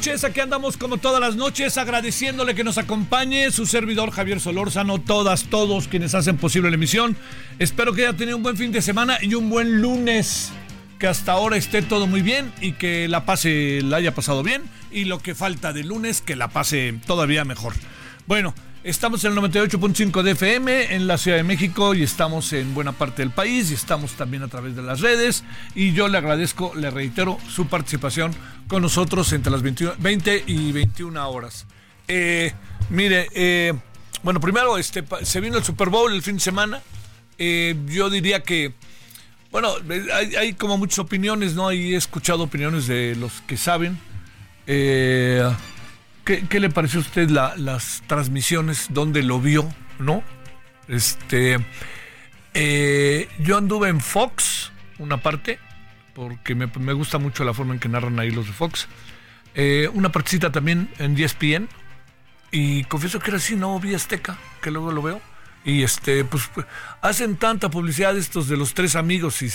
Noches, 0.00 0.24
aquí 0.24 0.40
andamos 0.40 0.78
como 0.78 0.96
todas 0.96 1.20
las 1.20 1.36
noches 1.36 1.76
agradeciéndole 1.76 2.54
que 2.54 2.64
nos 2.64 2.78
acompañe 2.78 3.50
su 3.50 3.66
servidor 3.66 4.12
Javier 4.12 4.40
Solórzano, 4.40 4.98
todas, 4.98 5.44
todos 5.44 5.88
quienes 5.88 6.14
hacen 6.14 6.38
posible 6.38 6.70
la 6.70 6.76
emisión. 6.76 7.18
Espero 7.58 7.92
que 7.92 8.06
haya 8.06 8.16
tenido 8.16 8.38
un 8.38 8.42
buen 8.42 8.56
fin 8.56 8.72
de 8.72 8.80
semana 8.80 9.18
y 9.20 9.34
un 9.34 9.50
buen 9.50 9.82
lunes, 9.82 10.52
que 10.98 11.06
hasta 11.06 11.32
ahora 11.32 11.58
esté 11.58 11.82
todo 11.82 12.06
muy 12.06 12.22
bien 12.22 12.50
y 12.62 12.72
que 12.72 13.08
la 13.08 13.26
pase, 13.26 13.82
la 13.84 13.98
haya 13.98 14.14
pasado 14.14 14.42
bien 14.42 14.62
y 14.90 15.04
lo 15.04 15.18
que 15.18 15.34
falta 15.34 15.74
de 15.74 15.84
lunes 15.84 16.22
que 16.22 16.34
la 16.34 16.48
pase 16.48 16.98
todavía 17.06 17.44
mejor. 17.44 17.74
Bueno, 18.26 18.54
estamos 18.82 19.24
en 19.24 19.32
el 19.32 19.38
98.5 19.38 20.22
de 20.22 20.30
FM 20.32 20.94
en 20.94 21.06
la 21.06 21.18
Ciudad 21.18 21.36
de 21.36 21.42
México 21.42 21.94
y 21.94 22.02
estamos 22.02 22.52
en 22.52 22.74
buena 22.74 22.92
parte 22.92 23.22
del 23.22 23.30
país 23.30 23.70
y 23.70 23.74
estamos 23.74 24.12
también 24.12 24.42
a 24.42 24.48
través 24.48 24.74
de 24.74 24.82
las 24.82 25.00
redes 25.00 25.44
y 25.74 25.92
yo 25.92 26.08
le 26.08 26.18
agradezco, 26.18 26.72
le 26.74 26.90
reitero 26.90 27.38
su 27.48 27.66
participación 27.66 28.32
con 28.68 28.82
nosotros 28.82 29.32
entre 29.32 29.52
las 29.52 29.62
21 29.62 29.94
20 29.98 30.44
y 30.46 30.72
21 30.72 31.30
horas. 31.30 31.66
Eh, 32.08 32.52
mire, 32.88 33.28
eh, 33.34 33.74
bueno, 34.22 34.40
primero 34.40 34.78
este, 34.78 35.04
se 35.22 35.40
vino 35.40 35.58
el 35.58 35.64
Super 35.64 35.88
Bowl 35.88 36.12
el 36.12 36.22
fin 36.22 36.36
de 36.36 36.40
semana. 36.40 36.82
Eh, 37.38 37.74
yo 37.86 38.10
diría 38.10 38.42
que, 38.42 38.74
bueno, 39.50 39.72
hay, 40.14 40.36
hay 40.36 40.52
como 40.54 40.76
muchas 40.76 40.98
opiniones, 41.00 41.54
¿no? 41.54 41.72
Y 41.72 41.94
he 41.94 41.96
escuchado 41.96 42.44
opiniones 42.44 42.86
de 42.86 43.16
los 43.16 43.40
que 43.42 43.56
saben. 43.56 43.98
Eh, 44.66 45.42
¿qué, 46.38 46.60
le 46.60 46.70
pareció 46.70 47.00
a 47.00 47.02
usted 47.02 47.28
la- 47.30 47.54
las 47.56 48.02
transmisiones? 48.06 48.86
¿Dónde 48.90 49.22
lo 49.22 49.40
vio? 49.40 49.68
¿No? 49.98 50.22
Este. 50.88 51.58
eh, 52.54 53.28
yo 53.38 53.56
anduve 53.56 53.88
en 53.88 54.00
Fox, 54.00 54.72
una 54.98 55.18
parte, 55.18 55.58
porque 56.14 56.54
me, 56.54 56.92
gusta 56.92 57.18
mucho 57.18 57.44
la 57.44 57.54
forma 57.54 57.74
en 57.74 57.80
que 57.80 57.88
narran 57.88 58.18
ahí 58.18 58.30
los 58.30 58.46
de 58.46 58.52
Fox. 58.52 58.88
Eh, 59.54 59.88
una 59.92 60.10
partecita 60.10 60.50
también 60.52 60.88
en 60.98 61.18
ESPN. 61.18 61.68
Y 62.52 62.84
confieso 62.84 63.20
que 63.20 63.30
era 63.30 63.36
así, 63.36 63.54
no 63.54 63.78
vi 63.78 63.94
Azteca, 63.94 64.36
que 64.60 64.70
luego 64.72 64.90
lo 64.90 65.02
veo. 65.02 65.20
Y 65.62 65.82
este, 65.82 66.24
pues 66.24 66.48
hacen 67.02 67.36
tanta 67.36 67.68
publicidad 67.68 68.16
estos 68.16 68.48
de 68.48 68.56
los 68.56 68.72
tres 68.72 68.96
amigos 68.96 69.42
y 69.42 69.50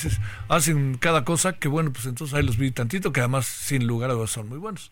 hacen 0.50 0.98
cada 1.00 1.26
cosa 1.26 1.54
que 1.54 1.68
bueno, 1.68 1.92
pues 1.92 2.06
entonces 2.06 2.36
ahí 2.36 2.44
los 2.44 2.58
vi 2.58 2.70
tantito, 2.70 3.12
que 3.12 3.22
además 3.22 3.48
sin 3.48 3.88
lugar 3.88 4.12
a 4.12 4.14
dudas 4.14 4.30
son 4.30 4.48
muy 4.48 4.60
buenos. 4.60 4.92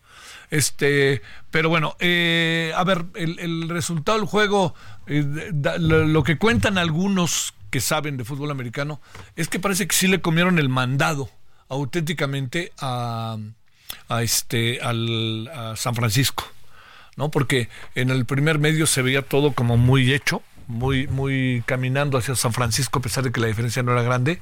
Este, 0.50 1.22
pero 1.52 1.68
bueno, 1.68 1.96
eh, 2.00 2.72
a 2.76 2.82
ver, 2.82 3.04
el, 3.14 3.68
resultado 3.68 4.18
del 4.18 4.26
juego, 4.26 4.74
eh, 5.06 5.52
lo, 5.78 6.24
que 6.24 6.36
cuentan 6.36 6.78
algunos 6.78 7.54
que 7.70 7.80
saben 7.80 8.16
de 8.16 8.24
fútbol 8.24 8.50
americano, 8.50 9.00
es 9.36 9.48
que 9.48 9.60
parece 9.60 9.86
que 9.86 9.94
sí 9.94 10.08
le 10.08 10.20
comieron 10.20 10.58
el 10.58 10.68
mandado 10.68 11.30
auténticamente 11.68 12.72
a, 12.80 13.36
a 14.08 14.22
este, 14.22 14.80
al, 14.80 15.48
a 15.48 15.76
San 15.76 15.94
Francisco. 15.94 16.44
¿no? 17.16 17.30
Porque 17.30 17.68
en 17.94 18.10
el 18.10 18.24
primer 18.24 18.58
medio 18.58 18.86
se 18.86 19.02
veía 19.02 19.22
todo 19.22 19.52
como 19.52 19.76
muy 19.76 20.12
hecho, 20.12 20.42
muy, 20.66 21.06
muy 21.08 21.62
caminando 21.66 22.18
hacia 22.18 22.34
San 22.34 22.52
Francisco, 22.52 22.98
a 22.98 23.02
pesar 23.02 23.24
de 23.24 23.32
que 23.32 23.40
la 23.40 23.46
diferencia 23.46 23.82
no 23.82 23.92
era 23.92 24.02
grande. 24.02 24.40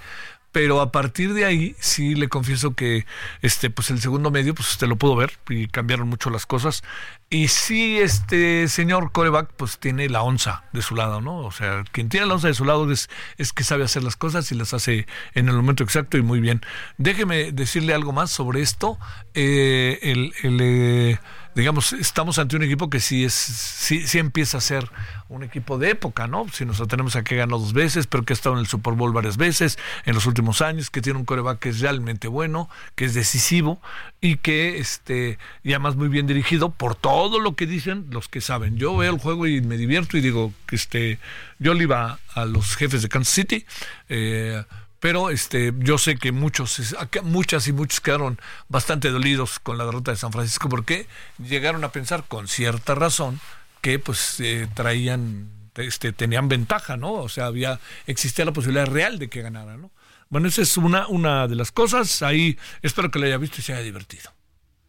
Pero 0.52 0.82
a 0.82 0.92
partir 0.92 1.32
de 1.32 1.46
ahí, 1.46 1.74
sí 1.80 2.14
le 2.14 2.28
confieso 2.28 2.74
que 2.74 3.06
este, 3.40 3.70
pues 3.70 3.88
el 3.90 4.02
segundo 4.02 4.30
medio, 4.30 4.54
pues 4.54 4.70
usted 4.70 4.86
lo 4.86 4.96
pudo 4.96 5.16
ver 5.16 5.32
y 5.48 5.66
cambiaron 5.66 6.08
mucho 6.08 6.28
las 6.28 6.44
cosas. 6.44 6.84
Y 7.30 7.48
sí, 7.48 7.98
este 7.98 8.68
señor 8.68 9.12
coreback, 9.12 9.50
pues 9.56 9.78
tiene 9.78 10.10
la 10.10 10.22
onza 10.22 10.64
de 10.74 10.82
su 10.82 10.94
lado, 10.94 11.22
¿no? 11.22 11.38
O 11.38 11.52
sea, 11.52 11.84
quien 11.90 12.10
tiene 12.10 12.26
la 12.26 12.34
onza 12.34 12.48
de 12.48 12.54
su 12.54 12.66
lado 12.66 12.92
es, 12.92 13.08
es 13.38 13.54
que 13.54 13.64
sabe 13.64 13.84
hacer 13.84 14.02
las 14.02 14.16
cosas 14.16 14.52
y 14.52 14.54
las 14.54 14.74
hace 14.74 15.06
en 15.32 15.48
el 15.48 15.54
momento 15.54 15.84
exacto 15.84 16.18
y 16.18 16.22
muy 16.22 16.40
bien. 16.40 16.60
Déjeme 16.98 17.52
decirle 17.52 17.94
algo 17.94 18.12
más 18.12 18.30
sobre 18.30 18.60
esto. 18.60 18.98
Eh, 19.32 20.00
el, 20.02 20.34
eh, 20.42 21.18
digamos, 21.54 21.92
estamos 21.92 22.38
ante 22.38 22.56
un 22.56 22.62
equipo 22.62 22.88
que 22.88 23.00
sí 23.00 23.24
es, 23.24 23.34
sí, 23.34 24.06
sí 24.06 24.18
empieza 24.18 24.58
a 24.58 24.60
ser 24.60 24.90
un 25.28 25.42
equipo 25.42 25.78
de 25.78 25.90
época, 25.90 26.26
¿no? 26.26 26.46
Si 26.52 26.64
nos 26.64 26.80
atenemos 26.80 27.16
a 27.16 27.24
que 27.24 27.36
ganó 27.36 27.58
dos 27.58 27.72
veces, 27.72 28.06
pero 28.06 28.24
que 28.24 28.32
ha 28.32 28.36
estado 28.36 28.54
en 28.54 28.60
el 28.60 28.66
Super 28.66 28.94
Bowl 28.94 29.12
varias 29.12 29.36
veces 29.36 29.78
en 30.04 30.14
los 30.14 30.26
últimos 30.26 30.62
años, 30.62 30.90
que 30.90 31.02
tiene 31.02 31.18
un 31.18 31.24
coreback 31.24 31.58
que 31.58 31.68
es 31.70 31.80
realmente 31.80 32.28
bueno, 32.28 32.70
que 32.94 33.04
es 33.04 33.14
decisivo 33.14 33.80
y 34.20 34.36
que 34.36 34.78
este, 34.78 35.38
y 35.62 35.70
además 35.70 35.96
muy 35.96 36.08
bien 36.08 36.26
dirigido 36.26 36.70
por 36.70 36.94
todo 36.94 37.38
lo 37.38 37.54
que 37.54 37.66
dicen 37.66 38.06
los 38.10 38.28
que 38.28 38.40
saben. 38.40 38.76
Yo 38.76 38.96
veo 38.96 39.12
el 39.12 39.20
juego 39.20 39.46
y 39.46 39.60
me 39.60 39.76
divierto 39.76 40.16
y 40.16 40.20
digo 40.20 40.52
que 40.66 40.76
este, 40.76 41.18
yo 41.58 41.74
le 41.74 41.84
iba 41.84 42.18
a 42.34 42.44
los 42.44 42.76
jefes 42.76 43.02
de 43.02 43.08
Kansas 43.08 43.34
City, 43.34 43.66
eh, 44.08 44.64
pero 45.02 45.30
este 45.30 45.74
yo 45.80 45.98
sé 45.98 46.16
que 46.16 46.30
muchos 46.30 46.94
muchas 47.24 47.66
y 47.66 47.72
muchos 47.72 48.00
quedaron 48.00 48.38
bastante 48.68 49.10
dolidos 49.10 49.58
con 49.58 49.76
la 49.76 49.84
derrota 49.84 50.12
de 50.12 50.16
San 50.16 50.30
Francisco 50.30 50.68
porque 50.68 51.08
llegaron 51.38 51.82
a 51.82 51.90
pensar 51.90 52.22
con 52.28 52.46
cierta 52.46 52.94
razón 52.94 53.40
que 53.80 53.98
pues 53.98 54.38
eh, 54.38 54.68
traían 54.74 55.50
este 55.74 56.12
tenían 56.12 56.48
ventaja 56.48 56.96
no 56.96 57.14
o 57.14 57.28
sea 57.28 57.46
había 57.46 57.80
existía 58.06 58.44
la 58.44 58.52
posibilidad 58.52 58.86
real 58.86 59.18
de 59.18 59.28
que 59.28 59.42
ganara 59.42 59.76
no 59.76 59.90
bueno 60.28 60.46
esa 60.46 60.62
es 60.62 60.76
una 60.76 61.08
una 61.08 61.48
de 61.48 61.56
las 61.56 61.72
cosas. 61.72 62.22
Ahí 62.22 62.56
espero 62.80 63.10
que 63.10 63.18
lo 63.18 63.26
haya 63.26 63.38
visto 63.38 63.56
y 63.58 63.64
se 63.64 63.72
haya 63.72 63.82
divertido 63.82 64.30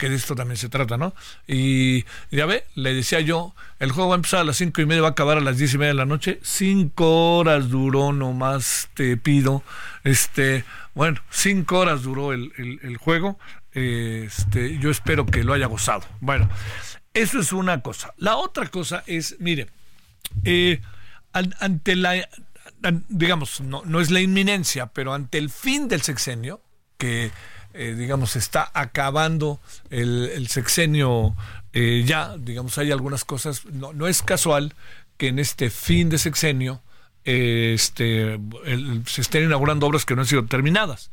que 0.04 0.10
de 0.10 0.16
esto 0.18 0.36
también 0.36 0.58
se 0.58 0.68
trata, 0.68 0.98
¿no? 0.98 1.16
Y 1.48 2.04
ya 2.30 2.46
ve, 2.46 2.66
le 2.76 2.94
decía 2.94 3.22
yo, 3.22 3.56
el 3.80 3.94
juego 3.94 4.10
va 4.10 4.16
a 4.16 4.18
empezar 4.18 4.42
a 4.42 4.44
las 4.44 4.58
cinco 4.58 4.82
y 4.82 4.86
media, 4.86 5.02
va 5.02 5.08
a 5.08 5.12
acabar 5.12 5.38
a 5.38 5.40
las 5.40 5.58
diez 5.58 5.74
y 5.74 5.78
media 5.78 5.94
de 5.94 5.98
la 5.98 6.06
noche. 6.06 6.40
Cinco 6.44 7.38
horas 7.38 7.70
duró 7.70 8.12
nomás, 8.12 8.90
te 8.96 9.16
pido. 9.16 9.64
Este, 10.04 10.66
bueno, 10.94 11.22
cinco 11.30 11.80
horas 11.80 12.04
duró 12.04 12.34
el, 12.34 12.52
el- 12.58 12.98
juego. 12.98 13.40
Este, 13.72 14.78
yo 14.80 14.90
espero 14.92 15.26
que 15.26 15.46
lo 15.46 15.54
haya 15.54 15.68
gozado. 15.68 16.04
Bueno, 16.20 16.50
eso 17.14 17.40
es 17.40 17.54
una 17.54 17.80
cosa. 17.82 18.14
La 18.18 18.36
otra 18.36 18.68
cosa 18.68 19.06
es, 19.08 19.38
mire, 19.40 19.68
eh, 20.44 20.82
an- 21.32 21.56
ante 21.62 21.96
la, 21.96 22.28
digamos, 23.08 23.62
no, 23.62 23.84
no 23.86 24.02
es 24.02 24.12
la 24.12 24.20
inminencia, 24.20 24.88
pero 24.88 25.14
ante 25.14 25.38
el 25.38 25.50
fin 25.50 25.88
del 25.88 26.02
sexenio, 26.02 26.62
que 26.98 27.32
eh, 27.74 27.96
digamos 27.98 28.36
está 28.36 28.72
acabando 28.74 29.60
el, 29.90 30.48
sexenio 30.48 31.36
eh, 31.74 32.04
ya, 32.06 32.38
digamos, 32.38 32.78
hay 32.78 32.92
algunas 32.92 33.25
cosas, 33.25 33.66
no, 33.66 33.94
no 33.94 34.08
es 34.08 34.22
casual 34.22 34.74
que 35.18 35.30
en 35.30 35.40
este 35.40 35.70
fin 35.70 36.10
de 36.10 36.20
sexenio 36.20 36.81
este, 37.24 38.40
se 39.08 39.22
estén 39.22 39.44
inaugurando 39.44 39.88
obras 39.88 40.06
que 40.06 40.16
no 40.16 40.22
han 40.22 40.28
sido 40.28 40.46
terminadas. 40.46 41.10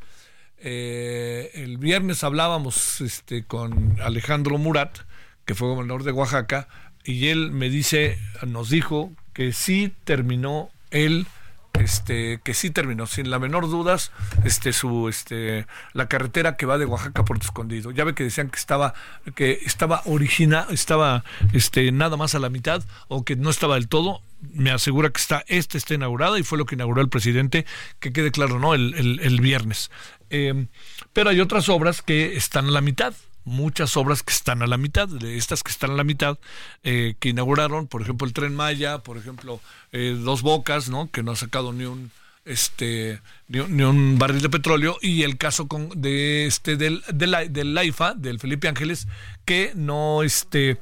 Eh, 0.59 1.51
el 1.55 1.79
viernes 1.79 2.23
hablábamos 2.23 3.01
este, 3.01 3.45
con 3.45 3.99
Alejandro 4.03 4.59
Murat, 4.59 4.99
que 5.47 5.55
fue 5.55 5.69
gobernador 5.69 6.05
de 6.05 6.13
Oaxaca, 6.13 6.69
y 7.05 7.29
él 7.29 7.51
me 7.51 7.71
dice, 7.71 8.19
nos 8.47 8.69
dijo 8.69 9.11
que 9.33 9.53
sí 9.55 9.95
terminó 10.05 10.71
el 10.91 11.27
este 11.75 12.41
que 12.43 12.55
sí 12.55 12.71
terminó 12.71 13.07
sin 13.07 13.31
la 13.31 13.39
menor 13.39 13.69
dudas 13.69 14.13
este 14.45 14.73
su 14.73 15.09
este 15.09 15.67
la 15.93 16.09
carretera 16.09 16.57
que 16.57 16.67
va 16.67 16.79
de 16.79 16.85
Oaxaca 16.85 17.23
a 17.23 17.25
Puerto 17.25 17.45
Escondido. 17.47 17.91
Ya 17.91 18.05
ve 18.05 18.15
que 18.15 18.25
decían 18.25 18.51
que 18.51 18.59
estaba 18.59 18.95
que 19.35 19.61
estaba 19.65 20.03
original 20.05 20.67
estaba 20.71 21.25
este 21.53 21.91
nada 21.93 22.17
más 22.17 22.35
a 22.35 22.39
la 22.39 22.51
mitad 22.51 22.83
o 23.09 23.25
que 23.25 23.37
no 23.37 23.51
estaba 23.51 23.75
del 23.75 23.89
todo. 23.89 24.23
Me 24.53 24.71
asegura 24.71 25.11
que 25.11 25.21
está 25.21 25.45
este 25.49 25.79
está 25.79 25.95
inaugurada 25.95 26.39
y 26.39 26.43
fue 26.43 26.59
lo 26.59 26.67
que 26.67 26.75
inauguró 26.75 27.03
el 27.03 27.09
presidente 27.09 27.67
que 27.99 28.13
quede 28.13 28.31
claro 28.31 28.59
no 28.59 28.75
el, 28.75 28.95
el, 29.21 29.41
viernes. 29.41 29.91
Eh, 30.31 30.67
pero 31.13 31.31
hay 31.31 31.41
otras 31.41 31.69
obras 31.69 32.03
que 32.03 32.37
están 32.37 32.67
a 32.67 32.71
la 32.71 32.81
mitad 32.81 33.15
muchas 33.51 33.97
obras 33.97 34.23
que 34.23 34.33
están 34.33 34.63
a 34.63 34.67
la 34.67 34.79
mitad, 34.79 35.09
de 35.09 35.37
estas 35.37 35.63
que 35.63 35.71
están 35.71 35.91
a 35.91 35.95
la 35.95 36.05
mitad, 36.05 36.39
eh, 36.83 37.15
que 37.19 37.29
inauguraron, 37.29 37.87
por 37.87 38.01
ejemplo, 38.03 38.27
el 38.27 38.33
tren 38.33 38.55
Maya, 38.55 38.99
por 38.99 39.19
ejemplo, 39.19 39.61
eh, 39.93 40.17
Dos 40.19 40.43
Bocas, 40.43 40.89
¿no? 40.89 41.11
que 41.11 41.23
no 41.23 41.33
ha 41.33 41.37
sacado 41.37 41.73
ni 41.73 41.85
un 41.85 42.11
este 42.47 43.21
ni, 43.49 43.61
un 43.61 44.19
barril 44.19 44.41
de 44.41 44.49
petróleo 44.49 44.97
y 45.03 45.25
el 45.25 45.37
caso 45.37 45.69
con, 45.69 45.91
de 46.01 46.47
este 46.47 46.77
del, 46.77 47.03
del, 47.13 47.53
del 47.53 47.75
Laifa 47.75 48.15
del 48.15 48.41
Felipe 48.41 48.67
Ángeles 48.67 49.07
que 49.45 49.73
no 49.75 50.23
este 50.23 50.79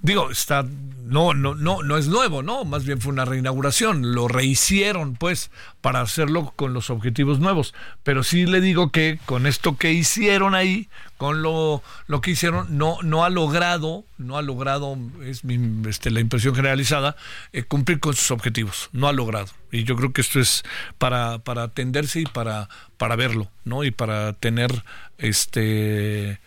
digo, 0.00 0.30
está 0.30 0.64
no 1.04 1.34
no 1.34 1.54
no 1.54 1.82
no 1.82 1.98
es 1.98 2.08
nuevo, 2.08 2.42
¿no? 2.42 2.64
Más 2.64 2.84
bien 2.84 3.00
fue 3.00 3.12
una 3.12 3.24
reinauguración, 3.24 4.14
lo 4.14 4.26
rehicieron 4.26 5.14
pues 5.16 5.50
para 5.80 6.00
hacerlo 6.00 6.52
con 6.56 6.72
los 6.72 6.88
objetivos 6.88 7.40
nuevos, 7.40 7.74
pero 8.02 8.22
sí 8.22 8.46
le 8.46 8.60
digo 8.60 8.90
que 8.90 9.18
con 9.26 9.46
esto 9.46 9.76
que 9.76 9.92
hicieron 9.92 10.54
ahí, 10.54 10.88
con 11.18 11.42
lo, 11.42 11.82
lo 12.06 12.20
que 12.20 12.30
hicieron 12.30 12.78
no 12.78 12.98
no 13.02 13.24
ha 13.24 13.30
logrado, 13.30 14.04
no 14.16 14.38
ha 14.38 14.42
logrado 14.42 14.96
es 15.24 15.44
mi, 15.44 15.88
este, 15.88 16.10
la 16.10 16.20
impresión 16.20 16.54
generalizada 16.54 17.16
eh, 17.52 17.64
cumplir 17.64 18.00
con 18.00 18.14
sus 18.14 18.30
objetivos, 18.30 18.88
no 18.92 19.08
ha 19.08 19.12
logrado. 19.12 19.48
Y 19.70 19.84
yo 19.84 19.96
creo 19.96 20.12
que 20.12 20.22
esto 20.22 20.40
es 20.40 20.62
para 20.98 21.38
para 21.40 21.64
atenderse 21.64 22.20
y 22.20 22.26
para 22.26 22.68
para 22.96 23.16
verlo, 23.16 23.50
¿no? 23.64 23.84
Y 23.84 23.90
para 23.90 24.32
tener 24.32 24.84
este 25.18 26.40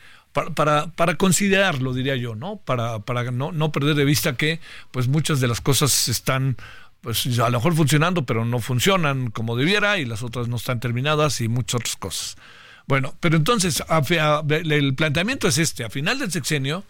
para, 0.56 0.88
para, 0.88 1.16
considerarlo, 1.16 1.94
diría 1.94 2.16
yo, 2.16 2.36
¿no? 2.36 2.58
Para, 2.58 3.00
para 3.00 3.32
no, 3.32 3.52
no 3.52 3.72
perder 3.72 3.96
de 3.96 4.06
vista 4.06 4.36
que 4.36 4.60
pues 4.92 5.08
muchas 5.08 5.40
de 5.40 5.48
las 5.48 5.62
cosas 5.62 6.08
están 6.08 6.58
pues 7.02 7.26
a 7.40 7.50
lo 7.50 7.58
mejor 7.60 7.76
funcionando, 7.76 8.26
pero 8.26 8.46
no 8.46 8.60
funcionan 8.60 9.32
como 9.32 9.56
debiera 9.56 9.98
y 9.98 10.06
las 10.06 10.24
otras 10.24 10.48
no 10.48 10.58
están 10.58 10.80
terminadas 10.80 11.42
y 11.42 11.48
muchas 11.48 11.76
otras 11.76 11.96
cosas. 11.96 12.38
Bueno, 12.88 13.16
pero 13.20 13.36
entonces 13.36 13.84
el 14.50 14.96
planteamiento 14.96 15.48
es 15.48 15.58
este, 15.58 15.84
a 15.84 15.90
final 15.90 16.20
del 16.20 16.32
sexenio, 16.32 16.84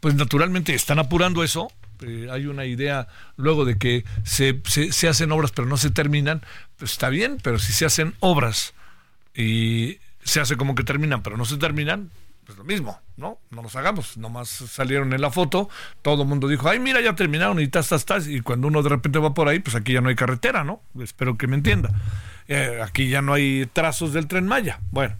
pues 0.00 0.14
naturalmente 0.14 0.74
están 0.74 0.98
apurando 0.98 1.42
eso, 1.42 1.72
eh, 2.00 2.28
hay 2.30 2.46
una 2.46 2.66
idea 2.66 3.08
luego 3.36 3.64
de 3.64 3.78
que 3.78 4.04
se, 4.24 4.60
se, 4.66 4.92
se, 4.92 5.08
hacen 5.08 5.32
obras 5.32 5.52
pero 5.52 5.68
no 5.68 5.76
se 5.76 5.90
terminan, 5.90 6.42
pues 6.76 6.92
está 6.92 7.08
bien, 7.08 7.38
pero 7.42 7.58
si 7.58 7.72
se 7.72 7.86
hacen 7.86 8.14
obras 8.20 8.74
y 9.34 9.98
se 10.22 10.40
hace 10.40 10.56
como 10.56 10.74
que 10.74 10.84
terminan 10.84 11.22
pero 11.22 11.36
no 11.36 11.44
se 11.44 11.56
terminan, 11.56 12.10
pues 12.52 12.58
lo 12.58 12.64
mismo, 12.64 13.00
¿no? 13.16 13.38
No 13.50 13.62
nos 13.62 13.76
hagamos, 13.76 14.18
nomás 14.18 14.48
salieron 14.48 15.12
en 15.14 15.20
la 15.22 15.30
foto, 15.30 15.70
todo 16.02 16.22
el 16.22 16.28
mundo 16.28 16.48
dijo, 16.48 16.68
ay, 16.68 16.78
mira, 16.78 17.00
ya 17.00 17.14
terminaron 17.14 17.58
y 17.60 17.68
tas, 17.68 17.88
tas, 17.88 18.04
tas, 18.04 18.28
y 18.28 18.40
cuando 18.40 18.68
uno 18.68 18.82
de 18.82 18.90
repente 18.90 19.18
va 19.18 19.32
por 19.32 19.48
ahí, 19.48 19.58
pues 19.58 19.74
aquí 19.74 19.94
ya 19.94 20.02
no 20.02 20.10
hay 20.10 20.14
carretera, 20.14 20.62
¿no? 20.62 20.82
Espero 21.00 21.38
que 21.38 21.46
me 21.46 21.56
entienda. 21.56 21.90
Eh, 22.48 22.80
aquí 22.82 23.08
ya 23.08 23.22
no 23.22 23.32
hay 23.32 23.66
trazos 23.72 24.12
del 24.12 24.26
tren 24.26 24.46
Maya. 24.46 24.80
Bueno, 24.90 25.14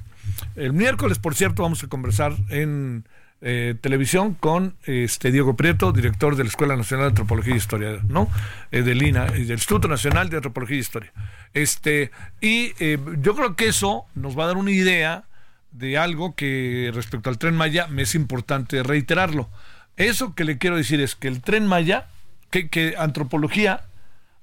el 0.56 0.74
miércoles, 0.74 1.18
por 1.18 1.34
cierto, 1.34 1.62
vamos 1.62 1.82
a 1.82 1.86
conversar 1.86 2.34
en 2.50 3.04
eh, 3.40 3.76
televisión 3.80 4.34
con 4.34 4.76
este 4.84 5.32
Diego 5.32 5.56
Prieto, 5.56 5.92
director 5.92 6.36
de 6.36 6.44
la 6.44 6.50
Escuela 6.50 6.76
Nacional 6.76 7.06
de 7.06 7.10
Antropología 7.10 7.54
y 7.54 7.58
Historia, 7.58 7.98
¿no? 8.08 8.28
Eh, 8.72 8.82
del 8.82 9.02
INA, 9.02 9.24
del 9.24 9.52
Instituto 9.52 9.88
Nacional 9.88 10.28
de 10.28 10.36
Antropología 10.36 10.76
y 10.76 10.80
Historia. 10.80 11.12
Este, 11.54 12.10
y 12.42 12.74
yo 13.20 13.34
creo 13.34 13.56
que 13.56 13.68
eso 13.68 14.04
nos 14.14 14.38
va 14.38 14.44
a 14.44 14.46
dar 14.48 14.56
una 14.58 14.70
idea 14.70 15.24
de 15.72 15.98
algo 15.98 16.34
que 16.34 16.90
respecto 16.94 17.30
al 17.30 17.38
tren 17.38 17.56
Maya 17.56 17.86
me 17.88 18.02
es 18.02 18.14
importante 18.14 18.82
reiterarlo. 18.82 19.50
Eso 19.96 20.34
que 20.34 20.44
le 20.44 20.58
quiero 20.58 20.76
decir 20.76 21.00
es 21.00 21.14
que 21.14 21.28
el 21.28 21.42
tren 21.42 21.66
Maya, 21.66 22.08
que, 22.50 22.68
que 22.68 22.94
antropología, 22.98 23.84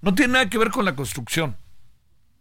no 0.02 0.14
tiene 0.16 0.34
nada 0.34 0.50
que 0.50 0.58
ver 0.58 0.72
con 0.72 0.86
la 0.86 0.96
construcción. 0.96 1.56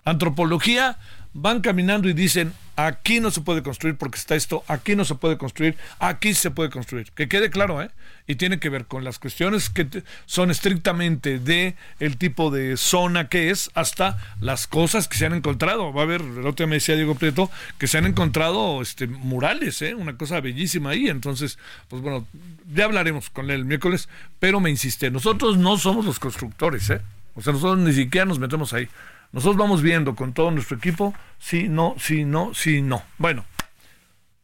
Antropología 0.04 0.98
van 1.40 1.60
caminando 1.60 2.08
y 2.08 2.12
dicen, 2.12 2.52
aquí 2.76 3.18
no 3.20 3.30
se 3.30 3.40
puede 3.40 3.62
construir 3.62 3.96
porque 3.96 4.18
está 4.18 4.36
esto, 4.36 4.64
aquí 4.68 4.94
no 4.94 5.04
se 5.04 5.14
puede 5.14 5.36
construir, 5.36 5.76
aquí 5.98 6.34
se 6.34 6.50
puede 6.50 6.70
construir. 6.70 7.10
Que 7.12 7.28
quede 7.28 7.50
claro, 7.50 7.82
¿eh? 7.82 7.90
Y 8.26 8.36
tiene 8.36 8.60
que 8.60 8.68
ver 8.68 8.86
con 8.86 9.04
las 9.04 9.18
cuestiones 9.18 9.70
que 9.70 9.86
son 10.26 10.50
estrictamente 10.50 11.38
de 11.38 11.74
el 11.98 12.18
tipo 12.18 12.50
de 12.50 12.76
zona 12.76 13.28
que 13.28 13.50
es 13.50 13.70
hasta 13.74 14.18
las 14.40 14.66
cosas 14.66 15.08
que 15.08 15.16
se 15.16 15.26
han 15.26 15.34
encontrado. 15.34 15.92
Va 15.92 16.02
a 16.02 16.04
haber, 16.04 16.20
el 16.20 16.46
otro 16.46 16.64
día 16.64 16.66
me 16.66 16.76
decía 16.76 16.94
Diego 16.94 17.14
Prieto, 17.14 17.50
que 17.78 17.86
se 17.86 17.98
han 17.98 18.06
encontrado 18.06 18.80
este, 18.82 19.06
murales, 19.06 19.80
¿eh? 19.82 19.94
Una 19.94 20.16
cosa 20.16 20.40
bellísima 20.40 20.90
ahí. 20.90 21.08
Entonces, 21.08 21.58
pues 21.88 22.02
bueno, 22.02 22.26
ya 22.72 22.84
hablaremos 22.84 23.30
con 23.30 23.46
él 23.46 23.60
el 23.60 23.64
miércoles, 23.64 24.08
pero 24.38 24.60
me 24.60 24.70
insiste, 24.70 25.10
nosotros 25.10 25.56
no 25.56 25.78
somos 25.78 26.04
los 26.04 26.18
constructores, 26.18 26.90
¿eh? 26.90 27.00
O 27.34 27.42
sea, 27.42 27.52
nosotros 27.52 27.78
ni 27.78 27.92
siquiera 27.92 28.24
nos 28.24 28.38
metemos 28.38 28.72
ahí. 28.72 28.88
Nosotros 29.32 29.56
vamos 29.56 29.82
viendo 29.82 30.14
con 30.14 30.32
todo 30.32 30.50
nuestro 30.50 30.76
equipo, 30.76 31.14
sí, 31.38 31.68
no, 31.68 31.94
sí, 31.98 32.24
no, 32.24 32.54
sí, 32.54 32.80
no. 32.82 33.02
Bueno, 33.18 33.44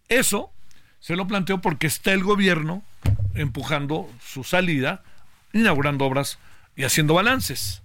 eso 0.08 0.50
se 1.00 1.16
lo 1.16 1.26
planteo 1.26 1.60
porque 1.60 1.86
está 1.86 2.12
el 2.12 2.22
gobierno 2.22 2.82
empujando 3.34 4.10
su 4.24 4.44
salida, 4.44 5.02
inaugurando 5.52 6.04
obras 6.04 6.38
y 6.76 6.84
haciendo 6.84 7.14
balances. 7.14 7.82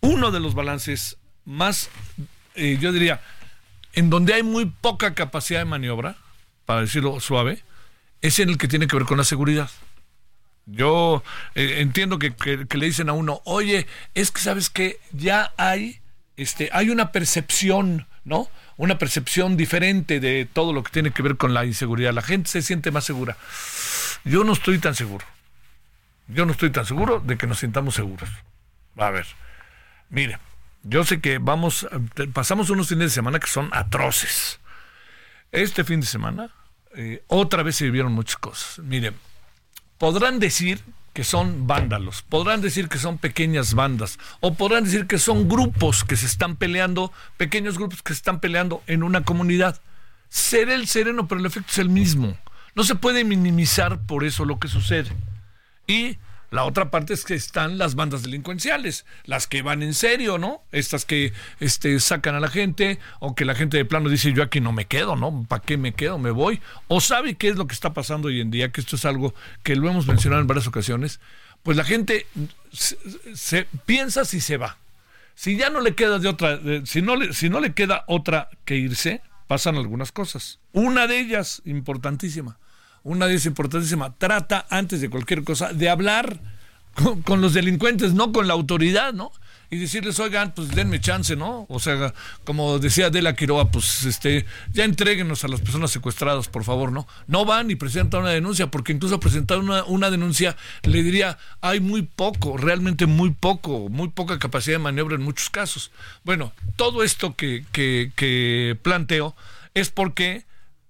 Uno 0.00 0.30
de 0.30 0.40
los 0.40 0.54
balances 0.54 1.16
más, 1.44 1.90
eh, 2.54 2.78
yo 2.80 2.92
diría, 2.92 3.20
en 3.92 4.10
donde 4.10 4.34
hay 4.34 4.42
muy 4.42 4.66
poca 4.66 5.14
capacidad 5.14 5.60
de 5.60 5.64
maniobra, 5.64 6.16
para 6.64 6.82
decirlo 6.82 7.20
suave, 7.20 7.62
es 8.20 8.38
en 8.38 8.48
el 8.48 8.58
que 8.58 8.68
tiene 8.68 8.86
que 8.86 8.96
ver 8.96 9.06
con 9.06 9.18
la 9.18 9.24
seguridad. 9.24 9.70
Yo 10.66 11.22
eh, 11.54 11.76
entiendo 11.78 12.18
que, 12.18 12.34
que, 12.34 12.78
le 12.78 12.86
dicen 12.86 13.08
a 13.08 13.12
uno, 13.12 13.40
oye, 13.44 13.86
es 14.14 14.30
que 14.30 14.40
sabes 14.40 14.70
que 14.70 15.00
ya 15.12 15.52
hay 15.56 15.99
este, 16.40 16.70
hay 16.72 16.88
una 16.88 17.12
percepción, 17.12 18.06
¿no? 18.24 18.48
Una 18.78 18.96
percepción 18.96 19.58
diferente 19.58 20.20
de 20.20 20.48
todo 20.50 20.72
lo 20.72 20.82
que 20.82 20.90
tiene 20.90 21.10
que 21.10 21.22
ver 21.22 21.36
con 21.36 21.52
la 21.52 21.66
inseguridad. 21.66 22.14
La 22.14 22.22
gente 22.22 22.48
se 22.48 22.62
siente 22.62 22.90
más 22.90 23.04
segura. 23.04 23.36
Yo 24.24 24.42
no 24.42 24.54
estoy 24.54 24.78
tan 24.78 24.94
seguro. 24.94 25.26
Yo 26.28 26.46
no 26.46 26.52
estoy 26.52 26.70
tan 26.70 26.86
seguro 26.86 27.20
de 27.20 27.36
que 27.36 27.46
nos 27.46 27.58
sintamos 27.58 27.94
seguros. 27.94 28.30
A 28.96 29.10
ver, 29.10 29.26
mire, 30.08 30.38
yo 30.82 31.04
sé 31.04 31.20
que 31.20 31.36
vamos, 31.36 31.86
pasamos 32.32 32.70
unos 32.70 32.88
fines 32.88 33.04
de 33.04 33.14
semana 33.14 33.38
que 33.38 33.48
son 33.48 33.68
atroces. 33.72 34.60
Este 35.52 35.84
fin 35.84 36.00
de 36.00 36.06
semana, 36.06 36.50
eh, 36.94 37.22
otra 37.26 37.62
vez 37.62 37.76
se 37.76 37.84
vivieron 37.84 38.12
muchas 38.12 38.36
cosas. 38.36 38.78
Mire, 38.78 39.12
podrán 39.98 40.38
decir 40.38 40.82
que 41.12 41.24
son 41.24 41.66
vándalos, 41.66 42.22
podrán 42.22 42.60
decir 42.60 42.88
que 42.88 42.98
son 42.98 43.18
pequeñas 43.18 43.74
bandas, 43.74 44.18
o 44.40 44.54
podrán 44.54 44.84
decir 44.84 45.06
que 45.06 45.18
son 45.18 45.48
grupos 45.48 46.04
que 46.04 46.16
se 46.16 46.26
están 46.26 46.56
peleando, 46.56 47.12
pequeños 47.36 47.78
grupos 47.78 48.02
que 48.02 48.12
se 48.12 48.18
están 48.18 48.40
peleando 48.40 48.82
en 48.86 49.02
una 49.02 49.24
comunidad. 49.24 49.80
Será 50.28 50.74
el 50.74 50.86
sereno, 50.86 51.26
pero 51.26 51.40
el 51.40 51.46
efecto 51.46 51.70
es 51.72 51.78
el 51.78 51.88
mismo. 51.88 52.36
No 52.74 52.84
se 52.84 52.94
puede 52.94 53.24
minimizar 53.24 54.00
por 54.06 54.24
eso 54.24 54.44
lo 54.44 54.60
que 54.60 54.68
sucede. 54.68 55.10
Y 55.88 56.18
la 56.50 56.64
otra 56.64 56.90
parte 56.90 57.14
es 57.14 57.24
que 57.24 57.34
están 57.34 57.78
las 57.78 57.94
bandas 57.94 58.22
delincuenciales, 58.22 59.06
las 59.24 59.46
que 59.46 59.62
van 59.62 59.82
en 59.82 59.94
serio, 59.94 60.36
¿no? 60.36 60.62
Estas 60.72 61.04
que 61.04 61.32
este, 61.60 62.00
sacan 62.00 62.34
a 62.34 62.40
la 62.40 62.48
gente, 62.48 62.98
o 63.20 63.34
que 63.36 63.44
la 63.44 63.54
gente 63.54 63.76
de 63.76 63.84
plano 63.84 64.08
dice, 64.08 64.32
yo 64.32 64.42
aquí 64.42 64.60
no 64.60 64.72
me 64.72 64.86
quedo, 64.86 65.14
¿no? 65.14 65.46
¿Para 65.48 65.62
qué 65.62 65.76
me 65.76 65.92
quedo? 65.92 66.18
Me 66.18 66.32
voy. 66.32 66.60
O 66.88 67.00
sabe 67.00 67.34
qué 67.34 67.48
es 67.48 67.56
lo 67.56 67.68
que 67.68 67.74
está 67.74 67.94
pasando 67.94 68.28
hoy 68.28 68.40
en 68.40 68.50
día, 68.50 68.72
que 68.72 68.80
esto 68.80 68.96
es 68.96 69.04
algo 69.04 69.32
que 69.62 69.76
lo 69.76 69.88
hemos 69.88 70.06
mencionado 70.06 70.42
en 70.42 70.48
varias 70.48 70.66
ocasiones. 70.66 71.20
Pues 71.62 71.76
la 71.76 71.84
gente 71.84 72.26
se, 72.72 73.66
piensa 73.86 74.24
si 74.24 74.40
se 74.40 74.56
va. 74.56 74.76
Si 75.36 75.56
ya 75.56 75.70
no 75.70 75.80
le 75.80 75.94
queda 75.94 76.18
de 76.18 76.28
otra, 76.28 76.58
si, 76.84 77.00
no 77.00 77.14
le, 77.14 77.32
si 77.32 77.48
no 77.48 77.60
le 77.60 77.74
queda 77.74 78.04
otra 78.08 78.48
que 78.64 78.76
irse, 78.76 79.22
pasan 79.46 79.76
algunas 79.76 80.10
cosas. 80.10 80.58
Una 80.72 81.06
de 81.06 81.20
ellas, 81.20 81.62
importantísima, 81.64 82.58
una 83.02 83.26
de 83.26 83.32
ellas 83.32 83.46
importantísima, 83.46 84.14
trata 84.16 84.66
antes 84.70 85.00
de 85.00 85.10
cualquier 85.10 85.44
cosa 85.44 85.72
de 85.72 85.88
hablar 85.88 86.40
con, 87.24 87.40
los 87.40 87.54
delincuentes, 87.54 88.14
no 88.14 88.32
con 88.32 88.46
la 88.46 88.54
autoridad, 88.54 89.12
¿no? 89.12 89.32
y 89.72 89.78
decirles, 89.78 90.18
oigan, 90.18 90.52
pues 90.52 90.70
denme 90.70 91.00
chance, 91.00 91.36
¿no? 91.36 91.64
O 91.68 91.78
sea, 91.78 92.12
como 92.42 92.80
decía 92.80 93.06
Adela 93.06 93.36
Quiroga, 93.36 93.70
pues 93.70 94.04
este, 94.04 94.44
ya 94.72 94.84
entréguenos 94.84 95.44
a 95.44 95.48
las 95.48 95.60
personas 95.60 95.92
secuestradas, 95.92 96.48
por 96.48 96.64
favor, 96.64 96.90
¿no? 96.90 97.06
No 97.28 97.44
van 97.44 97.70
y 97.70 97.76
presentan 97.76 98.22
una 98.22 98.30
denuncia, 98.30 98.68
porque 98.68 98.92
incluso 98.92 99.20
presentar 99.20 99.58
una, 99.58 99.84
una 99.84 100.10
denuncia 100.10 100.56
le 100.82 101.04
diría, 101.04 101.38
hay 101.60 101.78
muy 101.78 102.02
poco, 102.02 102.56
realmente 102.56 103.06
muy 103.06 103.30
poco, 103.30 103.88
muy 103.88 104.08
poca 104.08 104.40
capacidad 104.40 104.74
de 104.74 104.82
maniobra 104.82 105.14
en 105.14 105.22
muchos 105.22 105.50
casos. 105.50 105.92
Bueno, 106.24 106.52
todo 106.74 107.04
esto 107.04 107.36
que, 107.36 107.64
que 107.72 108.76
planteo 108.82 109.36
es 109.74 109.90
porque 109.90 110.46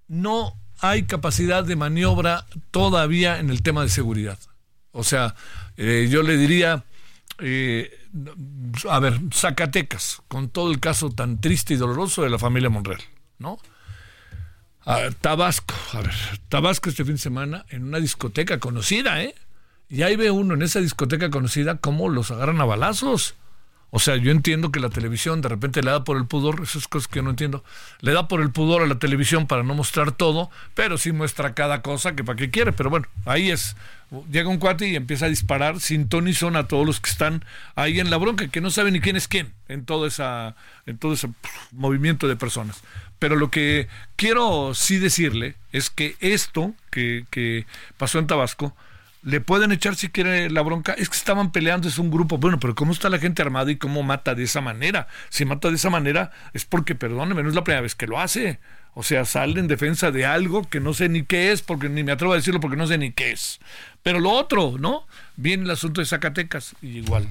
no 0.07 0.55
hay 0.81 1.03
capacidad 1.03 1.63
de 1.63 1.75
maniobra 1.75 2.45
todavía 2.71 3.39
en 3.39 3.49
el 3.49 3.61
tema 3.61 3.83
de 3.83 3.89
seguridad. 3.89 4.37
O 4.91 5.03
sea, 5.03 5.35
eh, 5.77 6.07
yo 6.09 6.23
le 6.23 6.37
diría, 6.37 6.83
eh, 7.39 7.91
a 8.89 8.99
ver, 8.99 9.19
Zacatecas, 9.31 10.21
con 10.27 10.49
todo 10.49 10.71
el 10.71 10.79
caso 10.79 11.11
tan 11.11 11.39
triste 11.39 11.75
y 11.75 11.77
doloroso 11.77 12.23
de 12.23 12.29
la 12.29 12.39
familia 12.39 12.69
Monreal, 12.69 13.01
¿no? 13.37 13.59
Tabasco, 15.21 15.75
a 15.93 16.01
ver, 16.01 16.15
Tabasco 16.49 16.89
este 16.89 17.05
fin 17.05 17.13
de 17.13 17.21
semana 17.21 17.65
en 17.69 17.83
una 17.83 17.99
discoteca 17.99 18.59
conocida, 18.59 19.21
¿eh? 19.21 19.35
Y 19.87 20.01
ahí 20.01 20.15
ve 20.15 20.31
uno 20.31 20.55
en 20.55 20.63
esa 20.63 20.79
discoteca 20.79 21.29
conocida 21.29 21.77
cómo 21.77 22.09
los 22.09 22.31
agarran 22.31 22.59
a 22.61 22.65
balazos. 22.65 23.35
O 23.93 23.99
sea, 23.99 24.15
yo 24.15 24.31
entiendo 24.31 24.71
que 24.71 24.79
la 24.79 24.89
televisión 24.89 25.41
de 25.41 25.49
repente 25.49 25.83
le 25.83 25.91
da 25.91 26.05
por 26.05 26.15
el 26.15 26.25
pudor, 26.25 26.61
esas 26.63 26.87
cosas 26.87 27.09
que 27.09 27.17
yo 27.17 27.23
no 27.23 27.29
entiendo, 27.29 27.61
le 27.99 28.13
da 28.13 28.29
por 28.29 28.39
el 28.39 28.49
pudor 28.49 28.81
a 28.81 28.87
la 28.87 28.99
televisión 28.99 29.47
para 29.47 29.63
no 29.63 29.75
mostrar 29.75 30.13
todo, 30.13 30.49
pero 30.75 30.97
sí 30.97 31.11
muestra 31.11 31.53
cada 31.53 31.81
cosa 31.81 32.15
que 32.15 32.23
para 32.23 32.37
qué 32.37 32.49
quiere. 32.49 32.71
Pero 32.71 32.89
bueno, 32.89 33.07
ahí 33.25 33.51
es, 33.51 33.75
llega 34.31 34.47
un 34.47 34.59
cuate 34.59 34.87
y 34.87 34.95
empieza 34.95 35.25
a 35.25 35.29
disparar 35.29 35.81
sin 35.81 36.07
ton 36.07 36.29
y 36.29 36.33
son 36.33 36.55
a 36.55 36.69
todos 36.69 36.85
los 36.85 37.01
que 37.01 37.09
están 37.09 37.43
ahí 37.75 37.99
en 37.99 38.09
la 38.09 38.15
bronca, 38.15 38.47
que 38.47 38.61
no 38.61 38.71
saben 38.71 38.93
ni 38.93 39.01
quién 39.01 39.17
es 39.17 39.27
quién 39.27 39.53
en 39.67 39.83
todo, 39.83 40.07
esa, 40.07 40.55
en 40.85 40.97
todo 40.97 41.11
ese 41.11 41.27
movimiento 41.73 42.29
de 42.29 42.37
personas. 42.37 42.81
Pero 43.19 43.35
lo 43.35 43.51
que 43.51 43.89
quiero 44.15 44.73
sí 44.73 44.99
decirle 44.99 45.55
es 45.73 45.89
que 45.89 46.15
esto 46.21 46.73
que, 46.91 47.25
que 47.29 47.65
pasó 47.97 48.19
en 48.19 48.27
Tabasco, 48.27 48.73
le 49.23 49.39
pueden 49.39 49.71
echar 49.71 49.95
si 49.95 50.09
quiere 50.09 50.49
la 50.49 50.61
bronca, 50.61 50.93
es 50.93 51.09
que 51.09 51.15
estaban 51.15 51.51
peleando, 51.51 51.87
es 51.87 51.99
un 51.99 52.09
grupo, 52.09 52.37
bueno, 52.37 52.59
pero 52.59 52.73
¿cómo 52.73 52.91
está 52.91 53.09
la 53.09 53.19
gente 53.19 53.41
armada 53.41 53.71
y 53.71 53.75
cómo 53.75 54.01
mata 54.03 54.33
de 54.33 54.43
esa 54.43 54.61
manera? 54.61 55.07
Si 55.29 55.45
mata 55.45 55.69
de 55.69 55.75
esa 55.75 55.89
manera 55.89 56.31
es 56.53 56.65
porque, 56.65 56.95
perdóneme, 56.95 57.43
no 57.43 57.49
es 57.49 57.55
la 57.55 57.63
primera 57.63 57.81
vez 57.81 57.95
que 57.95 58.07
lo 58.07 58.19
hace. 58.19 58.59
O 58.93 59.03
sea, 59.03 59.23
sale 59.23 59.59
en 59.59 59.67
defensa 59.67 60.11
de 60.11 60.25
algo 60.25 60.67
que 60.67 60.79
no 60.79 60.93
sé 60.93 61.07
ni 61.07 61.23
qué 61.23 61.51
es, 61.51 61.61
porque 61.61 61.87
ni 61.87 62.03
me 62.03 62.11
atrevo 62.11 62.33
a 62.33 62.37
decirlo 62.37 62.59
porque 62.59 62.75
no 62.75 62.87
sé 62.87 62.97
ni 62.97 63.11
qué 63.11 63.31
es. 63.31 63.59
Pero 64.03 64.19
lo 64.19 64.31
otro, 64.31 64.75
¿no? 64.77 65.07
Viene 65.37 65.63
el 65.63 65.71
asunto 65.71 66.01
de 66.01 66.07
Zacatecas, 66.07 66.75
igual. 66.81 67.27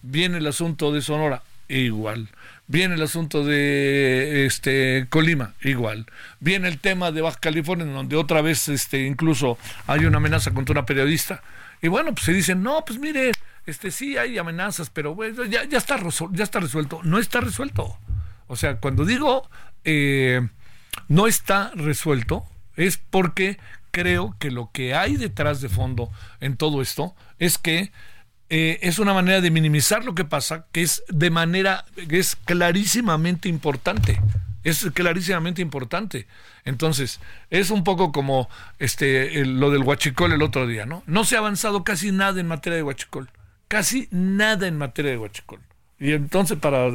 Viene 0.00 0.38
el 0.38 0.46
asunto 0.46 0.92
de 0.92 1.02
Sonora, 1.02 1.42
igual. 1.68 2.28
Viene 2.72 2.94
el 2.94 3.02
asunto 3.02 3.44
de 3.44 4.46
este 4.46 5.06
Colima, 5.10 5.52
igual. 5.60 6.06
Viene 6.40 6.68
el 6.68 6.78
tema 6.78 7.12
de 7.12 7.20
Baja 7.20 7.38
California, 7.38 7.84
donde 7.84 8.16
otra 8.16 8.40
vez 8.40 8.66
este 8.68 9.04
incluso 9.04 9.58
hay 9.86 10.06
una 10.06 10.16
amenaza 10.16 10.52
contra 10.52 10.72
una 10.72 10.86
periodista. 10.86 11.42
Y 11.82 11.88
bueno, 11.88 12.14
pues 12.14 12.24
se 12.24 12.32
dicen, 12.32 12.62
no, 12.62 12.82
pues 12.82 12.98
mire, 12.98 13.32
este 13.66 13.90
sí 13.90 14.16
hay 14.16 14.38
amenazas, 14.38 14.88
pero 14.88 15.14
bueno, 15.14 15.44
ya, 15.44 15.64
ya, 15.64 15.76
está, 15.76 15.98
ya 16.30 16.44
está 16.44 16.60
resuelto. 16.60 17.00
No 17.02 17.18
está 17.18 17.42
resuelto. 17.42 17.98
O 18.46 18.56
sea, 18.56 18.76
cuando 18.76 19.04
digo 19.04 19.50
eh, 19.84 20.40
no 21.08 21.26
está 21.26 21.72
resuelto, 21.74 22.46
es 22.76 22.96
porque 22.96 23.58
creo 23.90 24.34
que 24.38 24.50
lo 24.50 24.70
que 24.72 24.94
hay 24.94 25.18
detrás 25.18 25.60
de 25.60 25.68
fondo 25.68 26.10
en 26.40 26.56
todo 26.56 26.80
esto 26.80 27.14
es 27.38 27.58
que 27.58 27.92
eh, 28.54 28.78
es 28.82 28.98
una 28.98 29.14
manera 29.14 29.40
de 29.40 29.50
minimizar 29.50 30.04
lo 30.04 30.14
que 30.14 30.26
pasa, 30.26 30.66
que 30.72 30.82
es 30.82 31.02
de 31.08 31.30
manera, 31.30 31.86
que 32.06 32.18
es 32.18 32.36
clarísimamente 32.36 33.48
importante. 33.48 34.20
Es 34.62 34.86
clarísimamente 34.92 35.62
importante. 35.62 36.26
Entonces, 36.66 37.18
es 37.48 37.70
un 37.70 37.82
poco 37.82 38.12
como 38.12 38.50
este 38.78 39.46
lo 39.46 39.70
del 39.70 39.84
huachicol 39.84 40.32
el 40.32 40.42
otro 40.42 40.66
día, 40.66 40.84
¿no? 40.84 41.02
No 41.06 41.24
se 41.24 41.36
ha 41.36 41.38
avanzado 41.38 41.82
casi 41.82 42.12
nada 42.12 42.42
en 42.42 42.46
materia 42.46 42.76
de 42.76 42.82
huachicol. 42.82 43.30
Casi 43.68 44.06
nada 44.10 44.66
en 44.66 44.76
materia 44.76 45.12
de 45.12 45.16
huachicol 45.16 45.60
y 46.02 46.14
entonces 46.14 46.58
para 46.58 46.88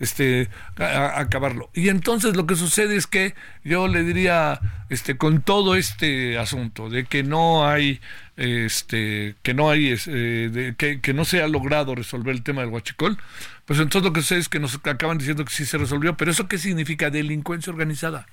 este 0.00 0.48
acabarlo. 0.76 1.68
Y 1.74 1.90
entonces 1.90 2.34
lo 2.34 2.46
que 2.46 2.56
sucede 2.56 2.96
es 2.96 3.06
que 3.06 3.34
yo 3.62 3.88
le 3.88 4.02
diría 4.04 4.58
este 4.88 5.18
con 5.18 5.42
todo 5.42 5.74
este 5.74 6.38
asunto 6.38 6.88
de 6.88 7.04
que 7.04 7.22
no 7.22 7.68
hay 7.68 8.00
este 8.36 9.36
que 9.42 9.52
no 9.52 9.70
hay 9.70 9.94
eh, 10.06 10.74
que, 10.78 11.00
que, 11.02 11.12
no 11.12 11.26
se 11.26 11.42
ha 11.42 11.46
logrado 11.46 11.94
resolver 11.94 12.34
el 12.34 12.42
tema 12.42 12.62
del 12.62 12.70
huachicol 12.70 13.18
pues 13.66 13.78
entonces 13.78 14.02
lo 14.02 14.12
que 14.14 14.22
sucede 14.22 14.38
es 14.40 14.48
que 14.48 14.60
nos 14.60 14.74
acaban 14.82 15.18
diciendo 15.18 15.44
que 15.44 15.52
sí 15.52 15.66
se 15.66 15.78
resolvió 15.78 16.16
pero 16.16 16.30
eso 16.30 16.48
qué 16.48 16.58
significa 16.58 17.10
delincuencia 17.10 17.70
organizada 17.70 18.26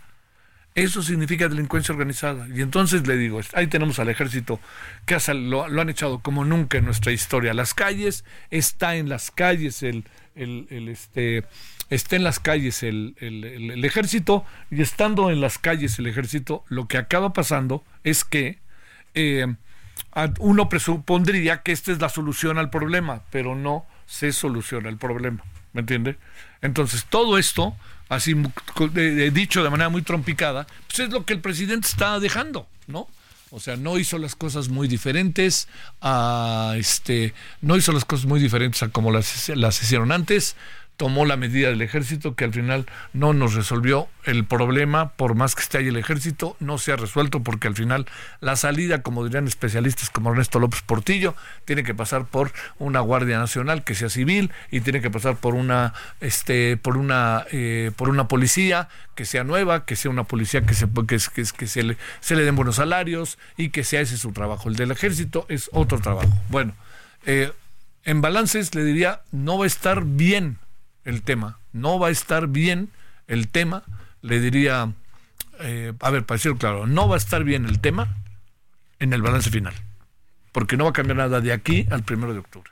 eso 0.73 1.01
significa 1.01 1.49
delincuencia 1.49 1.93
organizada. 1.93 2.47
Y 2.53 2.61
entonces 2.61 3.05
le 3.07 3.17
digo, 3.17 3.41
ahí 3.53 3.67
tenemos 3.67 3.99
al 3.99 4.09
ejército 4.09 4.59
que 5.05 5.17
lo, 5.33 5.67
lo, 5.67 5.81
han 5.81 5.89
echado 5.89 6.19
como 6.19 6.45
nunca 6.45 6.77
en 6.77 6.85
nuestra 6.85 7.11
historia. 7.11 7.53
Las 7.53 7.73
calles, 7.73 8.23
está 8.49 8.95
en 8.95 9.09
las 9.09 9.31
calles 9.31 9.83
el, 9.83 10.05
este, 10.35 11.43
está 11.89 12.15
en 12.15 12.23
las 12.23 12.39
calles 12.39 12.83
el, 12.83 13.15
el, 13.19 13.83
ejército 13.83 14.45
y 14.69 14.81
estando 14.81 15.29
en 15.29 15.41
las 15.41 15.57
calles 15.57 15.99
el 15.99 16.07
ejército, 16.07 16.63
lo 16.69 16.87
que 16.87 16.97
acaba 16.97 17.33
pasando 17.33 17.83
es 18.03 18.23
que 18.23 18.59
eh, 19.13 19.53
uno 20.39 20.69
presupondría 20.69 21.63
que 21.63 21.73
esta 21.73 21.91
es 21.91 21.99
la 21.99 22.09
solución 22.09 22.57
al 22.57 22.69
problema, 22.69 23.23
pero 23.29 23.55
no 23.55 23.85
se 24.05 24.31
soluciona 24.31 24.89
el 24.89 24.97
problema. 24.97 25.43
¿Me 25.73 25.81
entiende? 25.81 26.17
Entonces, 26.61 27.05
todo 27.09 27.37
esto, 27.37 27.75
así 28.09 28.35
dicho 29.31 29.63
de 29.63 29.69
manera 29.69 29.89
muy 29.89 30.01
trompicada, 30.01 30.67
pues 30.87 30.99
es 30.99 31.09
lo 31.09 31.25
que 31.25 31.33
el 31.33 31.39
presidente 31.39 31.87
está 31.87 32.19
dejando, 32.19 32.67
¿no? 32.87 33.07
O 33.53 33.59
sea, 33.59 33.75
no 33.75 33.97
hizo 33.97 34.17
las 34.17 34.35
cosas 34.35 34.69
muy 34.69 34.87
diferentes 34.87 35.67
a 36.01 36.75
este, 36.77 37.33
no 37.59 37.75
hizo 37.75 37.91
las 37.91 38.05
cosas 38.05 38.25
muy 38.25 38.39
diferentes 38.39 38.81
a 38.81 38.89
como 38.89 39.11
las, 39.11 39.49
las 39.49 39.81
hicieron 39.83 40.13
antes 40.13 40.55
tomó 41.01 41.25
la 41.25 41.35
medida 41.35 41.69
del 41.69 41.81
ejército 41.81 42.35
que 42.35 42.43
al 42.45 42.53
final 42.53 42.85
no 43.11 43.33
nos 43.33 43.55
resolvió 43.55 44.07
el 44.23 44.45
problema, 44.45 45.13
por 45.13 45.33
más 45.33 45.55
que 45.55 45.63
esté 45.63 45.79
ahí 45.79 45.87
el 45.87 45.97
ejército, 45.97 46.55
no 46.59 46.77
se 46.77 46.91
ha 46.91 46.95
resuelto 46.95 47.41
porque 47.41 47.67
al 47.67 47.73
final 47.73 48.05
la 48.39 48.55
salida, 48.55 49.01
como 49.01 49.25
dirían 49.25 49.47
especialistas 49.47 50.11
como 50.11 50.29
Ernesto 50.29 50.59
López 50.59 50.83
Portillo, 50.83 51.33
tiene 51.65 51.83
que 51.83 51.95
pasar 51.95 52.25
por 52.25 52.51
una 52.77 52.99
Guardia 52.99 53.39
Nacional 53.39 53.83
que 53.83 53.95
sea 53.95 54.09
civil 54.09 54.51
y 54.69 54.81
tiene 54.81 55.01
que 55.01 55.09
pasar 55.09 55.37
por 55.37 55.55
una, 55.55 55.95
este, 56.19 56.77
por 56.77 56.97
una, 56.97 57.47
eh, 57.51 57.89
por 57.95 58.07
una 58.07 58.27
policía 58.27 58.87
que 59.15 59.25
sea 59.25 59.43
nueva, 59.43 59.85
que 59.85 59.95
sea 59.95 60.11
una 60.11 60.25
policía 60.25 60.61
que 60.67 60.75
se, 60.75 60.85
que, 60.85 61.17
que, 61.33 61.43
que 61.57 61.65
se, 61.65 61.81
le, 61.81 61.97
se 62.19 62.35
le 62.35 62.43
den 62.43 62.55
buenos 62.55 62.75
salarios 62.75 63.39
y 63.57 63.69
que 63.69 63.83
sea 63.83 64.01
ese 64.01 64.17
su 64.17 64.33
trabajo. 64.33 64.69
El 64.69 64.75
del 64.75 64.91
ejército 64.91 65.47
es 65.49 65.67
otro 65.73 65.99
trabajo. 65.99 66.31
Bueno, 66.49 66.75
eh, 67.25 67.51
en 68.03 68.21
balances 68.21 68.75
le 68.75 68.83
diría, 68.83 69.21
no 69.31 69.57
va 69.57 69.63
a 69.63 69.67
estar 69.67 70.03
bien 70.05 70.59
el 71.05 71.23
tema, 71.23 71.59
no 71.73 71.99
va 71.99 72.07
a 72.07 72.11
estar 72.11 72.47
bien 72.47 72.89
el 73.27 73.47
tema, 73.47 73.83
le 74.21 74.39
diría, 74.39 74.93
eh, 75.59 75.93
a 75.99 76.09
ver, 76.09 76.25
para 76.25 76.37
decirlo 76.37 76.57
claro, 76.57 76.87
no 76.87 77.07
va 77.07 77.15
a 77.15 77.17
estar 77.17 77.43
bien 77.43 77.65
el 77.65 77.79
tema 77.79 78.15
en 78.99 79.13
el 79.13 79.21
balance 79.21 79.49
final, 79.49 79.73
porque 80.51 80.77
no 80.77 80.85
va 80.85 80.91
a 80.91 80.93
cambiar 80.93 81.17
nada 81.17 81.41
de 81.41 81.53
aquí 81.53 81.87
al 81.91 82.03
primero 82.03 82.33
de 82.33 82.39
octubre. 82.39 82.71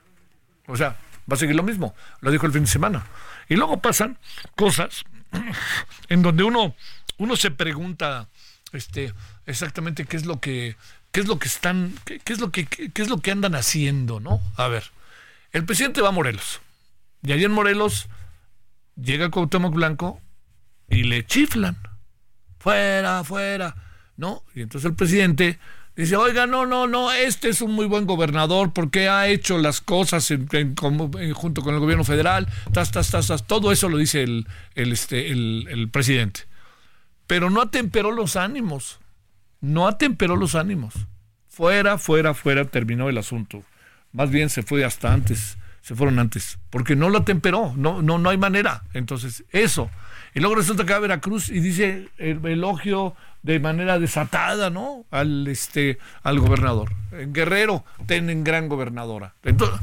O 0.68 0.78
sea, 0.78 0.98
va 1.30 1.36
a 1.36 1.38
seguir 1.38 1.56
lo 1.56 1.64
mismo, 1.64 1.96
lo 2.22 2.32
dijo 2.32 2.46
el 2.46 2.52
fin 2.52 2.64
de 2.64 2.68
semana. 2.68 3.06
Y 3.48 3.56
luego 3.56 3.82
pasan 3.82 4.18
cosas 4.56 5.04
en 6.10 6.22
donde 6.22 6.44
uno, 6.44 6.76
uno 7.18 7.36
se 7.36 7.52
pregunta 7.52 8.28
este, 8.74 9.14
exactamente 9.46 10.06
qué 10.06 10.18
es 10.18 10.26
lo 10.26 10.40
que, 10.40 10.76
qué 11.12 11.22
es 11.22 11.28
lo 11.28 11.40
que 11.40 11.48
están, 11.48 11.94
qué, 12.06 12.22
es 12.26 12.40
lo 12.40 12.52
que, 12.52 12.66
qué, 12.66 12.92
qué 12.92 13.02
es 13.02 13.10
lo 13.10 13.20
que 13.22 13.32
andan 13.32 13.56
haciendo, 13.56 14.20
¿no? 14.20 14.42
A 14.56 14.68
ver, 14.68 14.84
el 15.52 15.66
presidente 15.66 16.02
va 16.02 16.10
a 16.10 16.12
Morelos. 16.12 16.62
Y 17.24 17.32
allí 17.32 17.44
en 17.44 17.52
Morelos 17.52 18.08
llega 19.02 19.30
Cuauhtémoc 19.30 19.74
Blanco 19.74 20.22
y 20.90 21.04
le 21.04 21.26
chiflan. 21.26 21.78
Fuera, 22.60 23.24
fuera. 23.24 23.76
¿No? 24.18 24.44
Y 24.54 24.62
entonces 24.62 24.90
el 24.90 24.96
presidente 24.96 25.60
dice, 25.96 26.16
oiga, 26.16 26.46
no, 26.46 26.66
no, 26.66 26.88
no, 26.88 27.12
este 27.12 27.50
es 27.50 27.62
un 27.62 27.72
muy 27.72 27.86
buen 27.86 28.06
gobernador 28.06 28.74
porque 28.74 29.08
ha 29.08 29.28
hecho 29.28 29.58
las 29.58 29.80
cosas 29.80 30.30
en, 30.32 30.48
junto 31.34 31.62
con 31.62 31.74
el 31.74 31.80
gobierno 31.80 32.04
federal, 32.04 32.48
tas, 32.74 32.92
tas, 32.92 33.10
tas, 33.10 33.48
todo 33.48 33.72
eso 33.72 33.88
lo 33.88 33.98
dice 33.98 34.24
el, 34.24 34.48
el, 34.76 34.92
este, 34.92 35.32
el, 35.32 35.68
el 35.70 35.90
presidente. 35.90 36.42
Pero 37.28 37.50
no 37.50 37.62
atemperó 37.62 38.12
los 38.12 38.36
ánimos, 38.36 39.00
no 39.62 39.88
atemperó 39.88 40.36
los 40.36 40.56
ánimos. 40.56 40.94
Fuera, 41.48 41.98
fuera, 41.98 42.34
fuera, 42.34 42.66
terminó 42.66 43.10
el 43.10 43.18
asunto. 43.18 43.64
Más 44.12 44.32
bien 44.32 44.50
se 44.50 44.64
fue 44.64 44.84
hasta 44.84 45.14
antes 45.14 45.58
se 45.82 45.96
fueron 45.96 46.20
antes, 46.20 46.60
porque 46.70 46.96
no 46.96 47.10
lo 47.10 47.24
temperó, 47.24 47.74
no, 47.76 48.02
no, 48.02 48.18
no 48.18 48.30
hay 48.30 48.38
manera. 48.38 48.84
Entonces, 48.94 49.44
eso. 49.52 49.90
Y 50.34 50.40
luego 50.40 50.56
resulta 50.56 50.86
que 50.86 50.92
va 50.92 50.98
a 50.98 51.02
Veracruz 51.02 51.50
y 51.50 51.60
dice 51.60 52.10
el 52.18 52.46
elogio 52.46 53.16
de 53.42 53.60
manera 53.60 54.00
desatada, 54.00 54.70
¿no? 54.70 55.06
Al 55.12 55.48
este, 55.48 55.98
al 56.24 56.40
gobernador. 56.40 56.92
En 57.12 57.34
Guerrero 57.34 57.86
tienen 58.06 58.44
gran 58.44 58.68
gobernadora. 58.68 59.34
Entonces, 59.44 59.80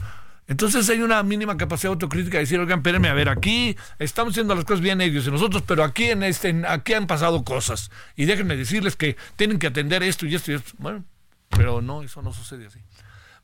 Entonces 0.49 0.89
hay 0.91 1.03
una 1.03 1.23
mínima 1.25 1.57
capacidad 1.57 1.93
autocrítica 1.93 2.37
de 2.37 2.45
decir, 2.45 2.61
oigan, 2.61 2.79
espérenme, 2.79 3.09
a 3.09 3.15
ver, 3.15 3.29
aquí 3.29 3.77
estamos 3.99 4.33
haciendo 4.33 4.55
las 4.55 4.65
cosas 4.65 4.81
bien 4.81 5.01
ellos 5.01 5.27
y 5.27 5.31
nosotros, 5.31 5.65
pero 5.67 5.83
aquí 5.83 6.05
en 6.05 6.23
este, 6.23 6.63
aquí 6.69 6.95
han 6.95 7.09
pasado 7.09 7.43
cosas. 7.43 7.91
Y 8.15 8.27
déjenme 8.27 8.57
decirles 8.57 8.95
que 8.95 9.17
tienen 9.35 9.59
que 9.59 9.67
atender 9.67 10.05
esto 10.05 10.27
y 10.27 10.35
esto 10.37 10.53
y 10.53 10.55
esto. 10.55 10.73
Bueno, 10.79 11.05
pero 11.51 11.83
no, 11.83 12.03
eso 12.03 12.23
no 12.23 12.33
sucede 12.33 12.67
así. 12.67 12.79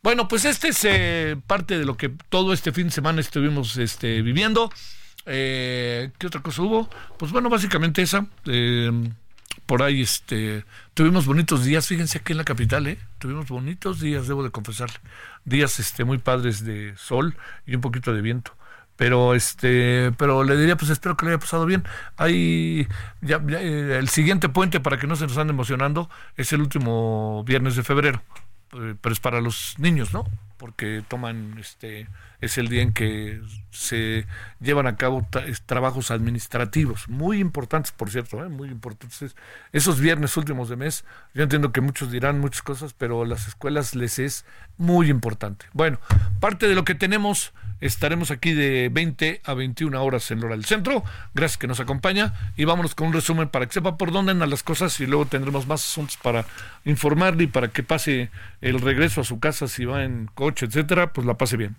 Bueno, 0.03 0.27
pues 0.27 0.45
este 0.45 0.69
es 0.69 0.85
eh, 0.85 1.37
parte 1.47 1.79
de 1.79 1.85
lo 1.85 1.97
que 1.97 2.09
todo 2.29 2.53
este 2.53 2.73
fin 2.73 2.87
de 2.87 2.91
semana 2.91 3.21
estuvimos 3.21 3.77
este, 3.77 4.21
viviendo. 4.23 4.69
Eh, 5.27 6.11
¿Qué 6.19 6.27
otra 6.27 6.43
cosa 6.43 6.63
hubo? 6.63 6.91
Pues 7.19 7.31
bueno, 7.31 7.49
básicamente 7.49 8.03
esa. 8.03 8.27
Eh, 8.47 8.91
por 9.67 9.83
ahí 9.83 10.03
este 10.03 10.65
tuvimos 10.95 11.27
bonitos 11.27 11.65
días, 11.65 11.87
fíjense 11.87 12.19
aquí 12.19 12.33
en 12.33 12.39
la 12.39 12.45
capital, 12.45 12.87
¿eh? 12.89 12.99
Tuvimos 13.19 13.49
bonitos 13.49 14.01
días, 14.01 14.27
debo 14.27 14.43
de 14.43 14.51
confesarle. 14.51 14.97
Días 15.45 15.79
este 15.79 16.05
muy 16.05 16.19
padres 16.19 16.65
de 16.65 16.95
sol 16.97 17.37
y 17.65 17.75
un 17.77 17.81
poquito 17.81 18.13
de 18.13 18.23
viento. 18.23 18.57
Pero 18.97 19.35
este, 19.35 20.13
pero 20.19 20.43
le 20.45 20.57
diría 20.57 20.77
pues 20.77 20.91
espero 20.91 21.17
que 21.17 21.27
le 21.27 21.33
haya 21.33 21.39
pasado 21.39 21.65
bien. 21.65 21.85
Hay 22.17 22.89
ya, 23.21 23.41
eh, 23.51 23.99
el 24.01 24.09
siguiente 24.09 24.49
puente 24.49 24.81
para 24.81 24.99
que 24.99 25.07
no 25.07 25.15
se 25.17 25.27
nos 25.29 25.39
ande 25.39 25.53
emocionando 25.53 26.11
es 26.37 26.53
el 26.53 26.61
último 26.61 27.45
viernes 27.45 27.77
de 27.77 27.85
febrero. 27.85 28.23
Eh, 28.73 28.95
pero 29.01 29.13
es 29.13 29.21
para 29.21 29.41
los 29.41 29.75
niños, 29.79 30.13
¿no? 30.13 30.25
Porque 30.63 31.03
toman 31.09 31.57
este 31.59 32.07
es 32.43 32.59
el 32.59 32.69
día 32.69 32.83
en 32.83 32.93
que 32.93 33.41
se 33.71 34.27
llevan 34.61 34.87
a 34.87 34.97
cabo 34.97 35.27
trabajos 35.67 36.11
administrativos, 36.11 37.09
muy 37.09 37.41
importantes, 37.41 37.91
por 37.91 38.11
cierto, 38.11 38.45
¿eh? 38.45 38.49
muy 38.49 38.69
importantes. 38.69 39.35
Esos 39.73 39.99
viernes 40.01 40.37
últimos 40.37 40.69
de 40.69 40.77
mes, 40.77 41.05
yo 41.35 41.43
entiendo 41.43 41.73
que 41.73 41.81
muchos 41.81 42.13
dirán 42.13 42.41
muchas 42.41 42.63
cosas, 42.63 42.95
pero 42.95 43.25
las 43.25 43.49
escuelas 43.49 43.95
les 43.95 44.19
es 44.19 44.45
muy 44.77 45.09
importante. 45.09 45.67
Bueno, 45.73 45.99
parte 46.41 46.69
de 46.69 46.75
lo 46.75 46.85
que 46.85 46.97
tenemos, 46.97 47.53
estaremos 47.81 48.31
aquí 48.31 48.53
de 48.53 48.89
20 48.93 49.43
a 49.45 49.55
21 49.55 50.03
horas 50.03 50.31
en 50.33 50.41
Lora 50.41 50.57
del 50.57 50.65
Centro. 50.65 51.05
Gracias 51.35 51.59
que 51.59 51.69
nos 51.69 51.79
acompaña 51.81 52.35
y 52.57 52.65
vámonos 52.65 52.95
con 52.95 53.09
un 53.09 53.13
resumen 53.13 53.49
para 53.49 53.67
que 53.67 53.73
sepa 53.73 53.97
por 53.97 54.11
dónde 54.11 54.33
andan 54.33 54.51
las 54.51 54.63
cosas 54.65 54.99
y 55.01 55.07
luego 55.07 55.27
tendremos 55.27 55.67
más 55.67 55.85
asuntos 55.85 56.17
para 56.17 56.45
informarle 56.85 57.45
y 57.45 57.47
para 57.49 57.69
que 57.69 57.85
pase 57.85 58.31
el 58.61 58.81
regreso 58.81 59.21
a 59.21 59.25
su 59.25 59.39
casa 59.39 59.69
si 59.69 59.85
va 59.85 60.03
en 60.05 60.29
coche, 60.35 60.52
etcétera, 60.61 61.13
pues 61.13 61.27
la 61.27 61.35
pase 61.35 61.57
bien. 61.57 61.77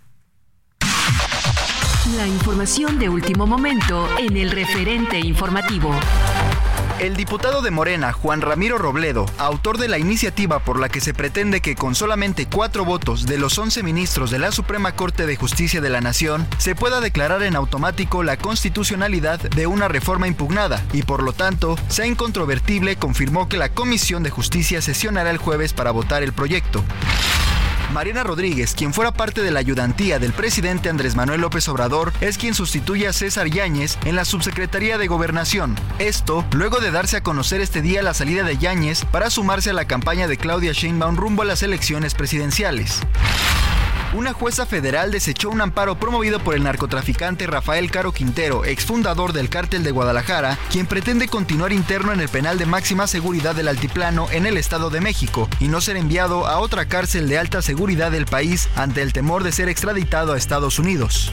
La 2.17 2.27
información 2.27 2.99
de 2.99 3.07
último 3.07 3.47
momento 3.47 4.09
en 4.19 4.35
el 4.35 4.51
referente 4.51 5.19
informativo. 5.19 5.91
El 6.99 7.15
diputado 7.15 7.61
de 7.61 7.71
Morena, 7.71 8.13
Juan 8.13 8.41
Ramiro 8.41 8.77
Robledo, 8.77 9.25
autor 9.37 9.77
de 9.77 9.87
la 9.87 9.97
iniciativa 9.97 10.59
por 10.59 10.79
la 10.79 10.89
que 10.89 11.01
se 11.01 11.13
pretende 11.13 11.59
que 11.59 11.75
con 11.75 11.95
solamente 11.95 12.45
cuatro 12.45 12.85
votos 12.85 13.25
de 13.25 13.37
los 13.37 13.57
11 13.57 13.83
ministros 13.83 14.31
de 14.31 14.39
la 14.39 14.51
Suprema 14.51 14.93
Corte 14.95 15.25
de 15.25 15.35
Justicia 15.35 15.81
de 15.81 15.89
la 15.89 16.01
Nación 16.01 16.47
se 16.59 16.75
pueda 16.75 17.01
declarar 17.01 17.41
en 17.43 17.55
automático 17.55 18.21
la 18.21 18.37
constitucionalidad 18.37 19.39
de 19.39 19.67
una 19.67 19.87
reforma 19.87 20.27
impugnada 20.27 20.83
y 20.93 21.03
por 21.03 21.23
lo 21.23 21.33
tanto 21.33 21.77
sea 21.87 22.05
incontrovertible, 22.05 22.95
confirmó 22.95 23.49
que 23.49 23.57
la 23.57 23.69
Comisión 23.69 24.23
de 24.23 24.29
Justicia 24.29 24.81
sesionará 24.81 25.31
el 25.31 25.37
jueves 25.37 25.73
para 25.73 25.91
votar 25.91 26.21
el 26.21 26.31
proyecto. 26.31 26.83
Mariana 27.93 28.23
Rodríguez, 28.23 28.73
quien 28.73 28.93
fuera 28.93 29.11
parte 29.11 29.41
de 29.41 29.51
la 29.51 29.59
ayudantía 29.59 30.17
del 30.17 30.33
presidente 30.33 30.89
Andrés 30.89 31.15
Manuel 31.15 31.41
López 31.41 31.67
Obrador, 31.69 32.11
es 32.21 32.37
quien 32.37 32.55
sustituye 32.55 33.07
a 33.07 33.13
César 33.13 33.47
Yáñez 33.47 33.97
en 34.05 34.15
la 34.15 34.25
subsecretaría 34.25 34.97
de 34.97 35.07
Gobernación. 35.07 35.75
Esto 35.99 36.43
luego 36.53 36.79
de 36.79 36.91
darse 36.91 37.17
a 37.17 37.23
conocer 37.23 37.61
este 37.61 37.81
día 37.81 38.01
la 38.01 38.13
salida 38.13 38.43
de 38.43 38.57
Yáñez 38.57 39.05
para 39.05 39.29
sumarse 39.29 39.69
a 39.69 39.73
la 39.73 39.85
campaña 39.85 40.27
de 40.27 40.37
Claudia 40.37 40.73
Sheinbaum 40.73 41.15
rumbo 41.15 41.43
a 41.43 41.45
las 41.45 41.61
elecciones 41.61 42.15
presidenciales 42.15 42.99
una 44.13 44.33
jueza 44.33 44.65
federal 44.65 45.11
desechó 45.11 45.49
un 45.49 45.61
amparo 45.61 45.95
promovido 45.95 46.39
por 46.39 46.55
el 46.55 46.63
narcotraficante 46.63 47.47
Rafael 47.47 47.89
Caro 47.91 48.11
Quintero, 48.11 48.65
exfundador 48.65 49.33
del 49.33 49.49
cártel 49.49 49.83
de 49.83 49.91
Guadalajara, 49.91 50.57
quien 50.71 50.85
pretende 50.85 51.27
continuar 51.27 51.73
interno 51.73 52.13
en 52.13 52.19
el 52.19 52.29
penal 52.29 52.57
de 52.57 52.65
máxima 52.65 53.07
seguridad 53.07 53.55
del 53.55 53.67
Altiplano 53.67 54.27
en 54.31 54.45
el 54.45 54.57
Estado 54.57 54.89
de 54.89 55.01
México 55.01 55.49
y 55.59 55.67
no 55.67 55.81
ser 55.81 55.97
enviado 55.97 56.47
a 56.47 56.59
otra 56.59 56.85
cárcel 56.85 57.27
de 57.27 57.37
alta 57.37 57.61
seguridad 57.61 58.11
del 58.11 58.25
país 58.25 58.69
ante 58.75 59.01
el 59.01 59.13
temor 59.13 59.43
de 59.43 59.51
ser 59.51 59.69
extraditado 59.69 60.33
a 60.33 60.37
Estados 60.37 60.79
Unidos. 60.79 61.31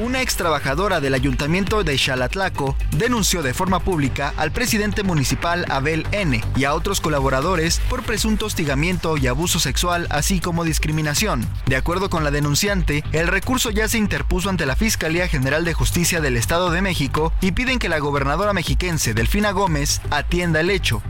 Una 0.00 0.22
ex 0.22 0.36
trabajadora 0.36 1.00
del 1.00 1.14
ayuntamiento 1.14 1.82
de 1.82 1.98
Xalatlaco 1.98 2.76
denunció 2.92 3.42
de 3.42 3.52
forma 3.52 3.80
pública 3.80 4.32
al 4.36 4.52
presidente 4.52 5.02
municipal 5.02 5.64
Abel 5.68 6.06
N. 6.12 6.40
y 6.54 6.64
a 6.64 6.74
otros 6.74 7.00
colaboradores 7.00 7.80
por 7.90 8.04
presunto 8.04 8.46
hostigamiento 8.46 9.16
y 9.16 9.26
abuso 9.26 9.58
sexual, 9.58 10.06
así 10.10 10.38
como 10.38 10.62
discriminación. 10.62 11.44
De 11.66 11.74
acuerdo 11.74 12.10
con 12.10 12.22
la 12.22 12.30
denunciante, 12.30 13.02
el 13.10 13.26
recurso 13.26 13.72
ya 13.72 13.88
se 13.88 13.98
interpuso 13.98 14.48
ante 14.50 14.66
la 14.66 14.76
Fiscalía 14.76 15.26
General 15.26 15.64
de 15.64 15.74
Justicia 15.74 16.20
del 16.20 16.36
Estado 16.36 16.70
de 16.70 16.80
México 16.80 17.32
y 17.40 17.50
piden 17.50 17.80
que 17.80 17.88
la 17.88 17.98
gobernadora 17.98 18.52
mexiquense 18.52 19.14
Delfina 19.14 19.50
Gómez 19.50 20.00
atienda 20.10 20.60
el 20.60 20.70
hecho. 20.70 21.02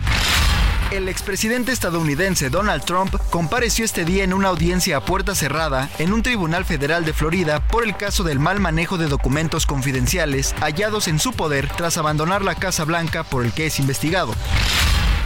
El 0.91 1.11
expresidente 1.11 1.71
estadounidense 1.71 2.49
Donald 2.49 2.83
Trump 2.83 3.15
compareció 3.29 3.85
este 3.85 4.07
día 4.07 4.25
en 4.25 4.33
una 4.33 4.49
audiencia 4.49 4.97
a 4.97 5.05
puerta 5.05 5.35
cerrada 5.35 5.91
en 5.99 6.15
un 6.15 6.23
tribunal 6.23 6.65
federal 6.65 7.05
de 7.05 7.13
Florida 7.13 7.61
por 7.61 7.85
el 7.85 7.95
caso 7.95 8.25
del 8.25 8.39
mal 8.39 8.59
manejo 8.59 8.97
de 8.97 9.07
documentos 9.07 9.67
confidenciales 9.67 10.55
hallados 10.61 11.07
en 11.07 11.19
su 11.19 11.35
poder 11.35 11.69
tras 11.77 11.99
abandonar 11.99 12.43
la 12.43 12.55
Casa 12.55 12.85
Blanca 12.85 13.23
por 13.23 13.45
el 13.45 13.53
que 13.53 13.67
es 13.67 13.79
investigado. 13.79 14.33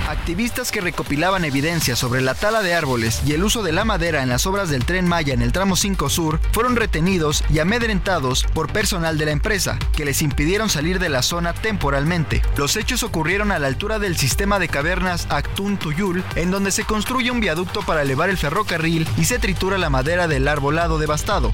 Activistas 0.09 0.73
que 0.73 0.81
recopilaban 0.81 1.45
evidencia 1.45 1.95
sobre 1.95 2.21
la 2.21 2.35
tala 2.35 2.63
de 2.63 2.75
árboles 2.75 3.23
y 3.25 3.33
el 3.33 3.45
uso 3.45 3.63
de 3.63 3.73
la 3.73 3.85
madera 3.85 4.23
en 4.23 4.29
las 4.29 4.47
obras 4.47 4.69
del 4.69 4.85
tren 4.85 5.07
Maya 5.07 5.33
en 5.33 5.43
el 5.43 5.53
tramo 5.53 5.77
5 5.77 6.11
Sur 6.11 6.41
fueron 6.53 6.77
retenidos 6.77 7.45
y 7.51 7.61
amedrentados 7.61 8.45
por 8.53 8.73
personal 8.73 9.17
de 9.17 9.27
la 9.27 9.31
empresa, 9.31 9.79
que 9.97 10.05
les 10.05 10.21
impidieron 10.21 10.69
salir 10.69 10.99
de 10.99 11.09
la 11.09 11.23
zona 11.23 11.55
temporalmente. 11.55 12.43
Los 12.57 12.77
hechos 12.77 13.05
ocurrieron 13.05 13.53
a 13.53 13.59
la 13.59 13.69
altura 13.69 13.99
del 13.99 14.17
sistema 14.17 14.59
de 14.59 14.69
cavernas 14.69 15.27
Actun 15.31 15.79
Tuyul, 15.79 16.25
en 16.35 16.51
donde 16.51 16.73
se 16.73 16.85
construye 16.85 17.31
un 17.31 17.41
viaducto 17.41 17.83
para 17.83 18.03
elevar 18.03 18.29
el 18.29 18.39
ferrocarril 18.39 19.09
y 19.17 19.25
se 19.25 19.39
tritura 19.39 19.79
la 19.79 19.91
madera 19.91 20.27
del 20.27 20.49
arbolado 20.49 20.99
devastado. 20.99 21.53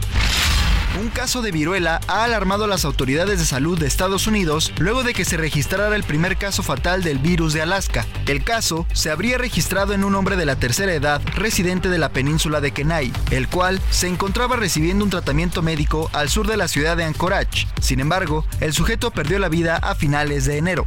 Un 0.97 1.09
caso 1.11 1.43
de 1.43 1.53
viruela 1.53 2.01
ha 2.09 2.25
alarmado 2.25 2.65
a 2.65 2.69
las 2.69 2.85
autoridades 2.85 3.39
de 3.39 3.45
salud 3.45 3.79
de 3.79 3.87
Estados 3.87 4.27
Unidos 4.27 4.73
luego 4.79 5.03
de 5.03 5.15
que 5.15 5.25
se 5.25 5.37
registrara 5.37 5.95
el 5.95 6.03
primer 6.03 6.37
caso 6.37 6.63
fatal 6.63 7.03
del 7.03 7.19
virus 7.19 7.53
de 7.53 7.63
Alaska. 7.63 8.07
El 8.27 8.43
caso 8.43 8.87
se 8.93 9.11
habría 9.11 9.39
registrado 9.39 9.93
en 9.93 10.03
un 10.03 10.15
hombre 10.15 10.37
de 10.37 10.47
la 10.47 10.57
tercera 10.57 10.93
edad 10.93 11.21
residente 11.37 11.89
de 11.89 11.99
la 11.99 12.09
península 12.11 12.61
de 12.61 12.73
Kenai, 12.73 13.13
el 13.31 13.49
cual 13.49 13.81
se 13.91 14.09
encontraba 14.09 14.57
recibiendo 14.57 15.05
un 15.05 15.11
tratamiento 15.11 15.63
médico 15.63 16.11
al 16.13 16.31
sur 16.31 16.47
de 16.47 16.57
la 16.57 16.69
ciudad 16.69 16.97
de 16.97 17.05
Anchorage. 17.05 17.69
Sin 17.81 18.01
embargo, 18.01 18.45
el 18.61 18.73
sujeto 18.73 19.11
perdió 19.11 19.39
la 19.39 19.49
vida 19.49 19.77
a 19.77 19.95
finales 19.95 20.47
de 20.47 20.59
enero. 20.59 20.87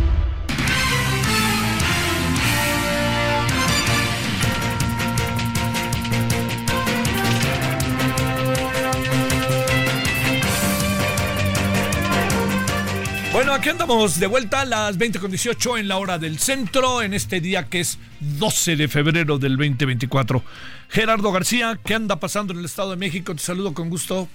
Bueno, 13.41 13.55
aquí 13.55 13.69
andamos 13.69 14.19
de 14.19 14.27
vuelta 14.27 14.61
a 14.61 14.65
las 14.65 14.99
20.18 14.99 15.79
en 15.79 15.87
la 15.87 15.97
hora 15.97 16.19
del 16.19 16.37
centro, 16.37 17.01
en 17.01 17.15
este 17.15 17.41
día 17.41 17.63
que 17.63 17.79
es 17.79 17.97
12 18.19 18.75
de 18.75 18.87
febrero 18.87 19.39
del 19.39 19.57
2024. 19.57 20.43
Gerardo 20.89 21.31
García, 21.31 21.79
¿qué 21.83 21.95
anda 21.95 22.17
pasando 22.17 22.53
en 22.53 22.59
el 22.59 22.65
Estado 22.65 22.91
de 22.91 22.97
México? 22.97 23.33
Te 23.33 23.41
saludo 23.41 23.73
con 23.73 23.89
gusto. 23.89 24.27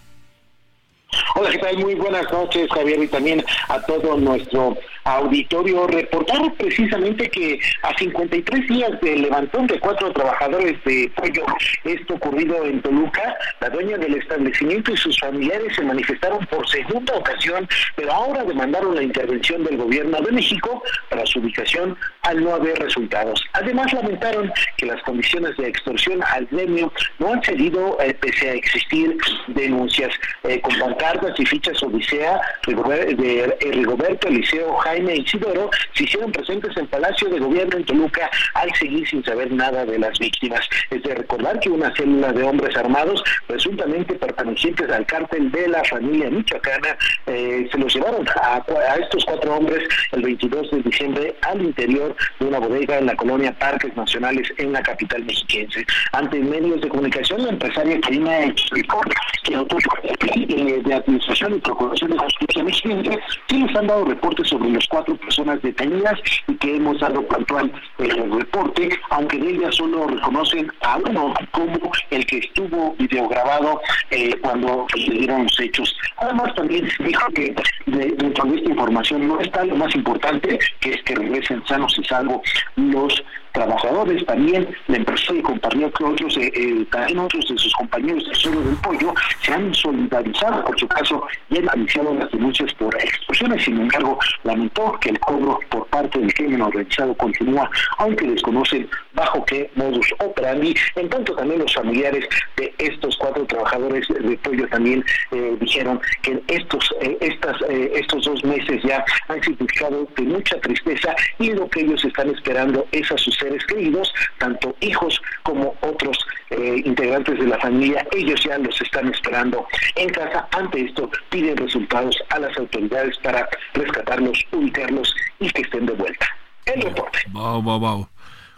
Hola, 1.37 1.51
¿qué 1.51 1.59
tal? 1.59 1.79
Muy 1.79 1.95
buenas 1.95 2.25
noches, 2.33 2.69
Javier, 2.75 3.01
y 3.01 3.07
también 3.07 3.45
a 3.69 3.81
todo 3.83 4.17
nuestro 4.17 4.77
auditorio. 5.07 5.87
Reportar 5.87 6.53
precisamente 6.55 7.31
que 7.31 7.59
a 7.83 7.97
53 7.97 8.67
días 8.67 9.01
del 9.01 9.23
levantón 9.23 9.67
de 9.67 9.79
cuatro 9.79 10.13
trabajadores 10.13 10.83
de 10.85 11.11
pollo, 11.15 11.47
esto 11.85 12.15
ocurrido 12.15 12.65
en 12.65 12.83
Toluca, 12.83 13.37
la 13.61 13.71
dueña 13.71 13.97
del 13.99 14.15
establecimiento 14.15 14.93
y 14.93 14.97
sus 14.97 15.19
familiares 15.19 15.75
se 15.75 15.83
manifestaron 15.83 16.45
por 16.47 16.69
segunda 16.69 17.15
ocasión, 17.15 17.69
pero 17.95 18.13
ahora 18.13 18.45
demandaron 18.45 18.95
la 18.95 19.03
intervención 19.03 19.65
del 19.65 19.77
gobierno 19.77 20.21
de 20.21 20.33
México 20.33 20.83
para 21.09 21.25
su 21.27 21.39
ubicación 21.39 21.97
al 22.23 22.43
no 22.43 22.55
haber 22.55 22.79
resultados. 22.79 23.43
Además, 23.53 23.93
lamentaron 23.93 24.53
que 24.77 24.87
las 24.87 25.03
condiciones 25.03 25.57
de 25.57 25.69
extorsión 25.69 26.23
al 26.25 26.47
gremio 26.47 26.93
no 27.19 27.33
han 27.33 27.43
cedido 27.43 27.99
eh, 28.01 28.15
pese 28.15 28.51
a 28.51 28.55
existir 28.55 29.17
denuncias 29.49 30.13
eh, 30.45 30.61
con 30.61 30.77
pancartas 30.79 31.39
y 31.39 31.47
fichas 31.47 31.83
Odisea 31.83 32.41
de 32.67 33.57
Rigoberto 33.61 34.29
Eliseo 34.29 34.75
Jaime 34.77 34.96
Jaime 34.97 35.17
Isidoro 35.17 35.69
se 35.93 36.05
hicieron 36.05 36.33
presentes 36.33 36.75
en 36.77 36.87
Palacio 36.87 37.29
de 37.29 37.39
Gobierno 37.39 37.77
en 37.77 37.85
Toluca 37.85 38.31
al 38.55 38.75
seguir 38.77 39.07
sin 39.07 39.23
saber 39.25 39.53
nada 39.53 39.85
de 39.85 39.99
las 39.99 40.19
víctimas. 40.19 40.61
Es 40.91 41.03
de 41.03 41.15
recordar 41.15 41.61
que 41.61 41.69
una 41.69 41.95
célula 41.95 42.33
de 42.33 42.43
hombres 42.43 42.75
armados, 42.77 43.23
presuntamente 43.47 44.15
pertenecientes 44.15 44.91
al 44.91 45.05
cártel 45.05 45.53
de 45.53 45.69
la 45.69 45.85
familia 45.85 46.31
michoacana, 46.31 46.97
eh, 47.27 47.69
se 47.71 47.79
los 47.79 47.95
llevaron 47.95 48.27
a, 48.43 48.65
estos 48.99 49.25
cuatro 49.27 49.57
hombres 49.57 49.87
el 50.13 50.23
22 50.23 50.71
de 50.71 50.83
diciembre 50.83 51.37
al 51.43 51.61
interior 51.61 52.17
de 52.41 52.47
una 52.47 52.59
bodega 52.59 52.99
en 52.99 53.07
la 53.07 53.17
colonia 53.17 53.53
Parques 53.59 53.95
Nacionales 53.97 54.51
en 54.57 54.73
la 54.73 54.83
capital 54.83 55.25
mexiquense. 55.25 55.85
Ante 56.13 56.39
medios 56.39 56.81
de 56.81 56.89
comunicación, 56.89 57.43
la 57.43 57.51
empresaria 57.51 58.01
Karina 58.01 58.45
explicó 58.45 59.03
que 59.43 59.55
autoridades 59.55 60.85
de 60.85 60.95
Administración 60.95 61.57
y 61.57 61.61
Procuración 61.61 62.13
de 62.13 62.19
Justicia 62.19 62.65
mexiquense 62.65 63.19
sí 63.49 63.67
han 63.77 63.87
dado 63.87 64.05
reportes 64.05 64.49
sobre 64.49 64.71
las 64.71 64.86
cuatro 64.89 65.17
personas 65.17 65.61
detenidas 65.63 66.19
y 66.49 66.55
que 66.57 66.77
hemos 66.77 66.99
dado 67.01 67.23
puntual 67.27 67.73
el 67.99 68.33
reporte, 68.33 68.89
aunque 69.11 69.39
de 69.39 69.51
ellas 69.51 69.75
solo 69.77 70.07
reconocen 70.07 70.71
a 70.83 70.97
uno 70.99 71.35
como 71.53 71.93
el 72.11 72.27
que 72.27 72.39
estuvo 72.39 72.95
videograbado 72.99 73.81
eh, 74.11 74.35
cuando 74.43 74.87
sucedieron 74.93 75.45
los 75.45 75.61
hechos. 75.61 75.97
Además, 76.19 76.55
también 76.55 76.89
dijo 77.01 77.27
que 77.33 77.55
de- 77.87 78.13
dentro 78.17 78.45
de 78.45 78.57
esta 78.59 78.71
información 78.71 79.29
no 79.29 79.41
está 79.41 79.65
lo 79.65 79.77
más 79.77 79.95
importante, 79.95 80.59
que 80.81 80.91
es 80.91 81.03
que 81.03 81.15
regresen 81.15 81.63
sanos 81.67 81.97
y 81.99 82.05
salvos 82.05 82.41
los 82.77 83.23
trabajadores 83.57 84.25
también 84.27 84.69
la 84.89 84.97
empresa 84.99 85.33
y 85.33 85.41
compartió 85.41 85.91
que 85.91 86.05
otros 86.05 86.37
eh, 86.37 86.53
eh, 86.55 86.87
también 86.91 87.19
otros 87.21 87.49
de 87.49 87.57
sus 87.57 87.73
compañeros 87.73 88.25
del 88.27 88.35
suelo 88.35 88.61
del 88.61 88.77
pollo 88.77 89.15
se 89.41 89.55
han 89.55 89.75
solidarizado 89.75 90.63
por 90.65 90.79
su 90.79 90.87
caso 90.87 91.27
y 91.49 91.59
han 91.59 91.81
iniciado 91.81 92.15
las 92.15 92.31
denuncias 92.31 92.73
por 92.75 92.95
extorsiones 92.97 93.65
sin 93.65 93.81
embargo 93.81 94.19
lamentó 94.45 94.93
que 95.01 95.09
el 95.09 95.19
cobro 95.21 95.59
por 95.71 95.87
parte 95.87 96.19
del 96.19 96.35
crimen 96.35 96.61
organizado 96.61 97.15
continúa 97.15 97.71
aunque 97.97 98.27
desconocen 98.27 98.89
bajo 99.15 99.43
qué 99.47 99.71
modus 99.75 100.07
operandi. 100.19 100.75
En 100.97 101.09
tanto 101.09 101.35
también 101.35 101.61
los 101.61 101.73
familiares 101.73 102.29
de 102.59 102.75
estos 102.77 103.17
cuatro 103.17 103.47
trabajadores 103.47 104.07
de 104.09 104.37
pollo 104.39 104.69
también 104.69 105.03
eh, 105.31 105.57
dijeron 105.61 105.99
que 106.21 106.43
estos 106.49 106.95
estas 107.01 107.57
estos 107.71 108.25
dos 108.27 108.45
meses 108.45 108.83
ya 108.83 109.03
han 109.29 109.43
significado 109.43 110.07
de 110.17 110.23
mucha 110.25 110.61
tristeza 110.61 111.15
y 111.39 111.53
lo 111.53 111.67
que 111.71 111.81
ellos 111.81 112.05
están 112.05 112.29
esperando 112.29 112.87
es 112.93 113.11
a 113.11 113.17
sus 113.17 113.37
seres 113.47 113.65
queridos, 113.67 114.13
tanto 114.39 114.75
hijos 114.81 115.21
como 115.43 115.75
otros 115.81 116.19
eh, 116.51 116.83
integrantes 116.85 117.39
de 117.39 117.47
la 117.47 117.59
familia, 117.59 118.07
ellos 118.13 118.43
ya 118.45 118.59
los 118.59 118.81
están 118.81 119.09
esperando 119.09 119.67
en 119.95 120.09
casa. 120.11 120.47
Ante 120.53 120.85
esto 120.85 121.11
piden 121.31 121.57
resultados 121.57 122.17
a 122.31 122.39
las 122.41 122.57
autoridades 122.59 123.17
para 123.19 123.49
rescatarlos, 123.75 124.45
ubicarlos 124.53 125.15
y 125.39 125.51
que 125.51 125.63
estén 125.63 125.87
de 125.87 125.93
vuelta. 125.93 126.27
El 126.65 126.83
reporte. 126.83 127.19
Wow, 127.31 127.63
wow, 127.63 127.79
wow. 127.79 128.09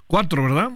Cuatro, 0.07 0.44
¿verdad? 0.44 0.70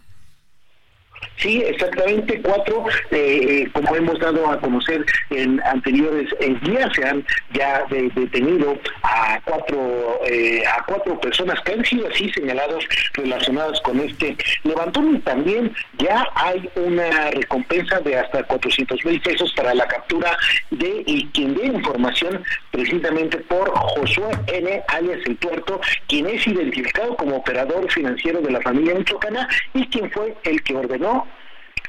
Sí, 1.37 1.61
exactamente 1.67 2.41
cuatro, 2.41 2.85
eh, 3.11 3.17
eh, 3.65 3.69
como 3.73 3.97
hemos 3.97 4.19
dado 4.21 4.49
a 4.49 4.61
conocer 4.61 5.05
en 5.31 5.61
anteriores 5.65 6.29
días, 6.63 6.89
se 6.95 7.05
han 7.05 7.25
ya 7.53 7.85
de- 7.91 8.11
detenido 8.15 8.79
a 9.03 9.41
cuatro 9.45 10.21
eh, 10.27 10.63
a 10.67 10.85
cuatro 10.85 11.19
personas 11.21 11.61
que 11.63 11.73
han 11.73 11.85
sido 11.85 12.07
así 12.09 12.31
señalados 12.33 12.85
relacionados 13.15 13.81
con 13.81 13.99
este 14.01 14.37
levantón 14.63 15.17
y 15.17 15.19
también 15.21 15.75
ya 15.99 16.25
hay 16.37 16.69
una 16.77 17.31
recompensa 17.33 17.99
de 18.01 18.19
hasta 18.19 18.45
400 18.45 19.05
mil 19.05 19.21
pesos 19.21 19.53
para 19.57 19.75
la 19.75 19.87
captura 19.89 20.37
de 20.71 21.03
y 21.07 21.27
quien 21.29 21.55
dé 21.55 21.67
información 21.67 22.43
precisamente 22.71 23.39
por 23.39 23.71
Josué 23.75 24.31
N. 24.47 24.83
alias 24.89 25.19
El 25.27 25.37
Tuerto, 25.39 25.81
quien 26.07 26.27
es 26.29 26.47
identificado 26.47 27.17
como 27.17 27.37
operador 27.37 27.91
financiero 27.91 28.41
de 28.41 28.51
la 28.53 28.61
familia 28.61 28.95
michoacana 28.95 29.49
y 29.75 29.87
quien 29.89 30.11
fue 30.13 30.35
el 30.45 30.63
que 30.63 30.77
ordenó 30.77 31.12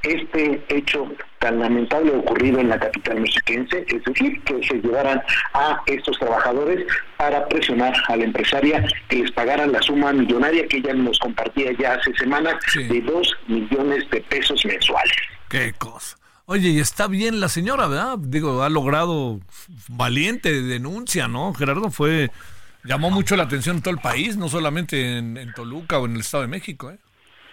este 0.04 0.62
hecho 0.68 1.10
tan 1.40 1.60
lamentable 1.60 2.12
ocurrido 2.12 2.60
en 2.60 2.68
la 2.70 2.78
capital 2.80 3.22
mexiquense, 3.22 3.86
es 3.88 4.04
decir, 4.04 4.42
que 4.44 4.62
se 4.64 4.76
llevaran 4.82 5.22
a 5.54 5.82
estos 5.86 6.18
trabajadores 6.20 6.86
para 7.18 7.48
presionar 7.48 7.94
a 8.10 8.18
la 8.18 8.26
empresaria 8.26 8.86
que 9.08 9.18
les 9.18 9.32
pagaran 9.32 9.72
la 9.72 9.82
suma 9.82 10.12
millonaria 10.12 10.68
que 10.68 10.78
ella 10.78 10.94
nos 10.94 11.18
compartía 11.20 11.72
ya 11.80 11.94
hace 11.94 12.14
semanas 12.16 12.56
Sí. 12.74 12.84
de 12.84 13.02
dos 13.02 13.34
millones 13.48 14.10
de 14.10 14.20
pesos 14.22 14.66
mensuales. 14.66 15.16
Qué 15.50 15.74
cosa. 15.78 16.18
Oye, 16.46 16.70
y 16.70 16.80
está 16.82 17.08
bien 17.08 17.40
la 17.40 17.48
señora, 17.48 17.88
¿verdad? 17.88 18.18
Digo, 18.20 18.64
ha 18.64 18.70
logrado 18.70 19.40
valiente 19.88 20.52
denuncia, 20.62 21.30
¿no? 21.30 21.54
Gerardo 21.54 21.90
fue, 21.90 22.30
llamó 22.84 23.10
mucho 23.10 23.38
la 23.38 23.44
atención 23.44 23.78
en 23.78 23.82
todo 23.84 23.94
el 23.94 24.02
país, 24.02 24.36
no 24.36 24.50
solamente 24.50 25.18
en, 25.18 25.38
en 25.38 25.54
Toluca 25.54 26.00
o 26.00 26.06
en 26.06 26.16
el 26.16 26.20
Estado 26.20 26.42
de 26.44 26.50
México, 26.50 26.92
¿eh? 26.92 26.98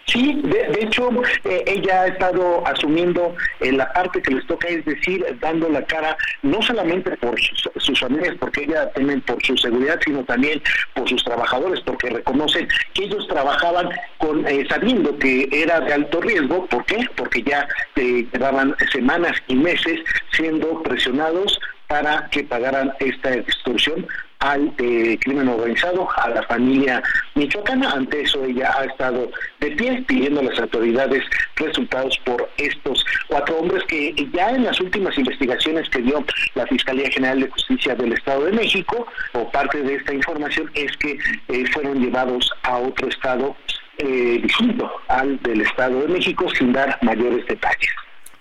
Sí, 0.07 0.41
de, 0.43 0.79
hecho, 0.81 1.09
eh, 1.45 1.63
ella 1.65 2.01
ha 2.01 2.07
estado 2.07 2.65
asumiendo 2.67 3.35
eh, 3.59 3.71
la 3.71 3.91
parte 3.93 4.21
que 4.21 4.33
les 4.33 4.45
toca, 4.47 4.67
es 4.67 4.83
decir, 4.83 5.25
dando 5.39 5.69
la 5.69 5.83
cara 5.85 6.17
no 6.41 6.61
solamente 6.61 7.15
por 7.17 7.39
sus, 7.39 7.69
sus 7.77 7.99
familias, 7.99 8.35
porque 8.39 8.63
ella 8.63 8.91
temen 8.91 9.21
por 9.21 9.41
su 9.45 9.55
seguridad, 9.57 9.99
sino 10.03 10.23
también 10.25 10.61
por 10.95 11.07
sus 11.07 11.23
trabajadores, 11.23 11.79
porque 11.81 12.09
reconocen 12.09 12.67
que 12.93 13.05
ellos 13.05 13.27
trabajaban 13.27 13.89
con 14.17 14.45
eh, 14.47 14.65
sabiendo 14.69 15.17
que 15.17 15.47
era 15.51 15.79
de 15.79 15.93
alto 15.93 16.21
riesgo. 16.21 16.65
¿Por 16.67 16.85
qué? 16.85 17.05
Porque 17.15 17.43
ya 17.43 17.67
eh, 17.95 18.27
llevaban 18.31 18.75
semanas 18.91 19.37
y 19.47 19.55
meses 19.55 19.99
siendo 20.31 20.81
presionados 20.83 21.59
para 21.87 22.29
que 22.29 22.43
pagaran 22.43 22.93
esta 22.99 23.33
extorsión 23.33 24.07
al 24.41 24.73
eh, 24.79 25.17
crimen 25.21 25.47
organizado, 25.47 26.07
a 26.17 26.29
la 26.29 26.43
familia 26.43 27.01
michoacana. 27.35 27.91
Ante 27.91 28.21
eso 28.21 28.43
ella 28.43 28.71
ha 28.77 28.85
estado 28.85 29.31
de 29.59 29.71
pie 29.71 30.03
pidiendo 30.07 30.41
a 30.41 30.43
las 30.43 30.59
autoridades 30.59 31.23
resultados 31.55 32.17
por 32.25 32.49
estos 32.57 33.05
cuatro 33.27 33.59
hombres 33.59 33.83
que 33.87 34.13
ya 34.33 34.49
en 34.49 34.65
las 34.65 34.79
últimas 34.81 35.17
investigaciones 35.17 35.89
que 35.89 36.01
dio 36.01 36.25
la 36.55 36.65
Fiscalía 36.67 37.09
General 37.09 37.39
de 37.39 37.49
Justicia 37.49 37.95
del 37.95 38.13
Estado 38.13 38.45
de 38.45 38.51
México, 38.51 39.07
o 39.33 39.49
parte 39.51 39.81
de 39.81 39.95
esta 39.95 40.13
información 40.13 40.69
es 40.73 40.95
que 40.97 41.17
eh, 41.47 41.65
fueron 41.71 42.01
llevados 42.01 42.51
a 42.63 42.77
otro 42.77 43.07
estado 43.07 43.55
eh, 43.99 44.39
distinto 44.41 44.91
al 45.07 45.39
del 45.43 45.61
Estado 45.61 46.01
de 46.01 46.07
México 46.07 46.47
sin 46.57 46.73
dar 46.73 46.97
mayores 47.03 47.45
detalles. 47.45 47.91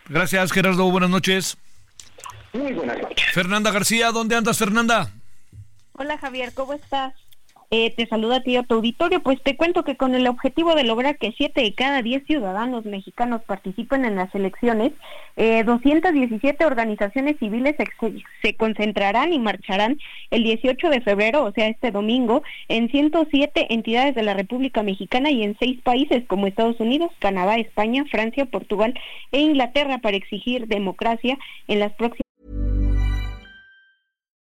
Gracias, 0.09 0.51
Gerardo. 0.53 0.91
Buenas 0.91 1.11
noches. 1.11 1.59
Muy 2.53 2.73
buenas 2.73 2.99
noches. 3.01 3.27
Fernanda 3.33 3.71
García, 3.71 4.11
¿dónde 4.11 4.35
andas, 4.35 4.59
Fernanda? 4.59 5.11
Hola 6.01 6.17
Javier, 6.17 6.55
¿cómo 6.55 6.73
estás? 6.73 7.13
Eh, 7.71 7.95
te 7.95 8.07
saluda 8.07 8.37
a 8.37 8.43
ti 8.43 8.57
a 8.57 8.63
tu 8.63 8.77
auditorio, 8.77 9.23
pues 9.23 9.39
te 9.43 9.59
cuento 9.59 9.85
que 9.85 9.99
con 9.99 10.15
el 10.15 10.27
objetivo 10.29 10.75
de 10.75 10.85
lograr 10.85 11.19
que 11.19 11.35
7 11.37 11.61
de 11.61 11.75
cada 11.75 12.01
10 12.01 12.25
ciudadanos 12.25 12.87
mexicanos 12.87 13.43
participen 13.43 14.07
en 14.07 14.17
las 14.17 14.35
elecciones, 14.35 14.93
eh, 15.37 15.63
217 15.63 16.65
organizaciones 16.65 17.37
civiles 17.39 17.77
se, 17.77 17.85
se 18.41 18.57
concentrarán 18.57 19.35
y 19.35 19.39
marcharán 19.39 19.99
el 20.31 20.43
18 20.45 20.89
de 20.89 21.03
febrero, 21.03 21.45
o 21.45 21.53
sea, 21.53 21.69
este 21.69 21.91
domingo, 21.91 22.43
en 22.69 22.91
107 22.91 23.67
entidades 23.69 24.15
de 24.15 24.23
la 24.23 24.33
República 24.33 24.83
Mexicana 24.83 25.31
y 25.31 25.43
en 25.43 25.55
seis 25.59 25.83
países 25.83 26.25
como 26.27 26.47
Estados 26.47 26.81
Unidos, 26.81 27.11
Canadá, 27.19 27.59
España, 27.59 28.07
Francia, 28.11 28.47
Portugal 28.47 28.95
e 29.33 29.41
Inglaterra 29.41 29.99
para 29.99 30.17
exigir 30.17 30.67
democracia 30.67 31.37
en 31.69 31.79
las 31.79 31.93
próximas 31.93 32.30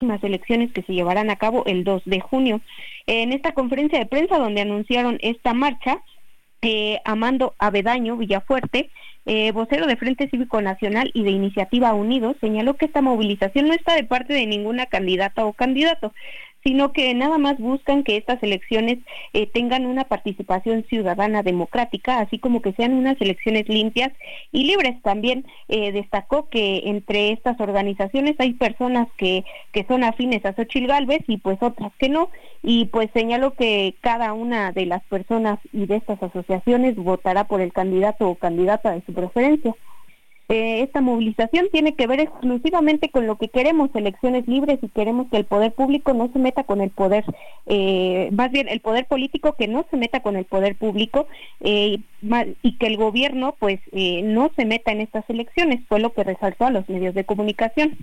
Elecciones 0.00 0.72
que 0.72 0.82
se 0.82 0.92
llevarán 0.92 1.28
a 1.30 1.36
cabo 1.36 1.64
el 1.66 1.82
2 1.82 2.02
de 2.04 2.20
junio. 2.20 2.60
En 3.06 3.32
esta 3.32 3.52
conferencia 3.52 3.98
de 3.98 4.06
prensa 4.06 4.38
donde 4.38 4.60
anunciaron 4.60 5.18
esta 5.22 5.54
marcha, 5.54 6.02
eh, 6.62 7.00
Amando 7.04 7.54
Avedaño 7.58 8.16
Villafuerte, 8.16 8.90
eh, 9.26 9.52
vocero 9.52 9.86
de 9.86 9.96
Frente 9.96 10.28
Cívico 10.28 10.62
Nacional 10.62 11.10
y 11.14 11.24
de 11.24 11.30
Iniciativa 11.30 11.92
Unidos, 11.94 12.36
señaló 12.40 12.74
que 12.74 12.86
esta 12.86 13.02
movilización 13.02 13.66
no 13.66 13.74
está 13.74 13.94
de 13.94 14.04
parte 14.04 14.34
de 14.34 14.46
ninguna 14.46 14.86
candidata 14.86 15.44
o 15.44 15.52
candidato, 15.52 16.14
sino 16.64 16.92
que 16.92 17.14
nada 17.14 17.38
más 17.38 17.58
buscan 17.58 18.02
que 18.02 18.16
estas 18.16 18.42
elecciones 18.42 18.98
eh, 19.32 19.46
tengan 19.46 19.86
una 19.86 20.04
participación 20.04 20.84
ciudadana 20.88 21.42
democrática, 21.42 22.18
así 22.18 22.38
como 22.38 22.62
que 22.62 22.72
sean 22.72 22.92
unas 22.92 23.20
elecciones 23.20 23.68
limpias 23.68 24.12
y 24.52 24.64
libres. 24.64 25.00
También 25.02 25.46
eh, 25.68 25.92
destacó 25.92 26.48
que 26.48 26.82
entre 26.86 27.32
estas 27.32 27.60
organizaciones 27.60 28.36
hay 28.38 28.54
personas 28.54 29.08
que, 29.16 29.44
que 29.72 29.84
son 29.84 30.04
afines 30.04 30.44
a 30.44 30.54
Xochitl 30.54 30.86
Galvez 30.86 31.22
y 31.26 31.38
pues 31.38 31.58
otras 31.60 31.92
que 31.98 32.08
no, 32.08 32.30
y 32.62 32.86
pues 32.86 33.08
señaló 33.12 33.54
que 33.54 33.94
cada 34.00 34.32
una 34.32 34.72
de 34.72 34.86
las 34.86 35.02
personas 35.04 35.58
y 35.72 35.86
de 35.86 35.96
estas 35.96 36.22
asociaciones 36.22 36.96
votará 36.96 37.44
por 37.44 37.60
el 37.60 37.72
candidato 37.72 38.28
o 38.28 38.34
candidata 38.34 38.92
de 38.92 39.02
su 39.06 39.12
preferencia. 39.12 39.74
Eh, 40.50 40.80
esta 40.82 41.02
movilización 41.02 41.66
tiene 41.70 41.94
que 41.94 42.06
ver 42.06 42.20
exclusivamente 42.20 43.10
con 43.10 43.26
lo 43.26 43.36
que 43.36 43.48
queremos, 43.48 43.90
elecciones 43.94 44.48
libres 44.48 44.78
y 44.80 44.88
queremos 44.88 45.26
que 45.30 45.36
el 45.36 45.44
poder 45.44 45.72
público 45.72 46.14
no 46.14 46.30
se 46.32 46.38
meta 46.38 46.64
con 46.64 46.80
el 46.80 46.88
poder, 46.88 47.26
eh, 47.66 48.30
más 48.32 48.50
bien 48.50 48.66
el 48.68 48.80
poder 48.80 49.04
político 49.04 49.56
que 49.58 49.68
no 49.68 49.84
se 49.90 49.98
meta 49.98 50.20
con 50.20 50.36
el 50.36 50.46
poder 50.46 50.74
público 50.74 51.26
eh, 51.60 51.98
y 52.62 52.78
que 52.78 52.86
el 52.86 52.96
gobierno 52.96 53.56
pues 53.58 53.80
no 53.92 54.50
se 54.56 54.64
meta 54.64 54.90
en 54.90 55.02
estas 55.02 55.28
elecciones, 55.28 55.80
fue 55.86 56.00
lo 56.00 56.14
que 56.14 56.24
resaltó 56.24 56.64
a 56.64 56.70
los 56.70 56.88
medios 56.88 57.14
de 57.14 57.24
comunicación. 57.24 57.98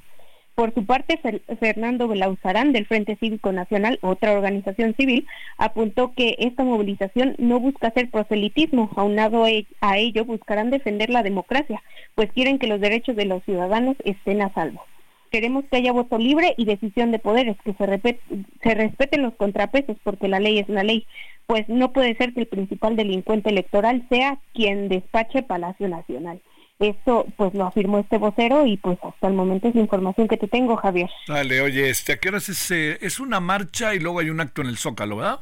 Por 0.55 0.73
su 0.73 0.85
parte, 0.85 1.19
Fernando 1.59 2.07
Belauzarán 2.07 2.71
del 2.71 2.85
Frente 2.85 3.17
Cívico 3.17 3.51
Nacional, 3.51 3.99
otra 4.01 4.31
organización 4.31 4.95
civil, 4.95 5.27
apuntó 5.57 6.13
que 6.15 6.37
esta 6.39 6.63
movilización 6.63 7.35
no 7.37 7.59
busca 7.59 7.89
hacer 7.89 8.09
proselitismo, 8.09 8.89
aunado 8.95 9.45
e-, 9.47 9.67
a 9.81 9.97
ello 9.97 10.23
buscarán 10.23 10.69
defender 10.69 11.09
la 11.09 11.23
democracia, 11.23 11.83
pues 12.15 12.31
quieren 12.31 12.57
que 12.57 12.67
los 12.67 12.79
derechos 12.79 13.17
de 13.17 13.25
los 13.25 13.43
ciudadanos 13.43 13.97
estén 14.05 14.41
a 14.41 14.53
salvo. 14.53 14.81
Queremos 15.29 15.65
que 15.65 15.75
haya 15.75 15.91
voto 15.91 16.17
libre 16.17 16.53
y 16.55 16.63
decisión 16.63 17.11
de 17.11 17.19
poderes, 17.19 17.57
que 17.65 17.73
se, 17.73 18.19
se 18.63 18.75
respeten 18.75 19.23
los 19.23 19.35
contrapesos, 19.35 19.97
porque 20.03 20.29
la 20.29 20.39
ley 20.39 20.59
es 20.59 20.69
una 20.69 20.83
ley, 20.83 21.05
pues 21.47 21.67
no 21.67 21.91
puede 21.91 22.15
ser 22.15 22.33
que 22.33 22.39
el 22.39 22.47
principal 22.47 22.95
delincuente 22.95 23.49
electoral 23.49 24.05
sea 24.07 24.39
quien 24.53 24.87
despache 24.87 25.43
Palacio 25.43 25.89
Nacional. 25.89 26.39
Esto 26.79 27.25
pues 27.37 27.53
lo 27.53 27.65
afirmó 27.65 27.99
este 27.99 28.17
vocero 28.17 28.65
y 28.65 28.75
pues 28.77 28.97
hasta 29.01 29.27
el 29.27 29.33
momento 29.33 29.69
es 29.69 29.75
la 29.75 29.81
información 29.81 30.27
que 30.27 30.37
te 30.37 30.47
tengo, 30.47 30.75
Javier. 30.75 31.09
Dale, 31.27 31.61
oye, 31.61 31.89
este, 31.89 32.13
¿a 32.13 32.17
qué 32.17 32.29
horas 32.29 32.49
es, 32.49 32.69
eh, 32.71 32.97
es 33.01 33.19
una 33.19 33.39
marcha 33.39 33.95
y 33.95 33.99
luego 33.99 34.19
hay 34.19 34.29
un 34.29 34.41
acto 34.41 34.61
en 34.61 34.67
el 34.67 34.77
Zócalo, 34.77 35.17
verdad? 35.17 35.39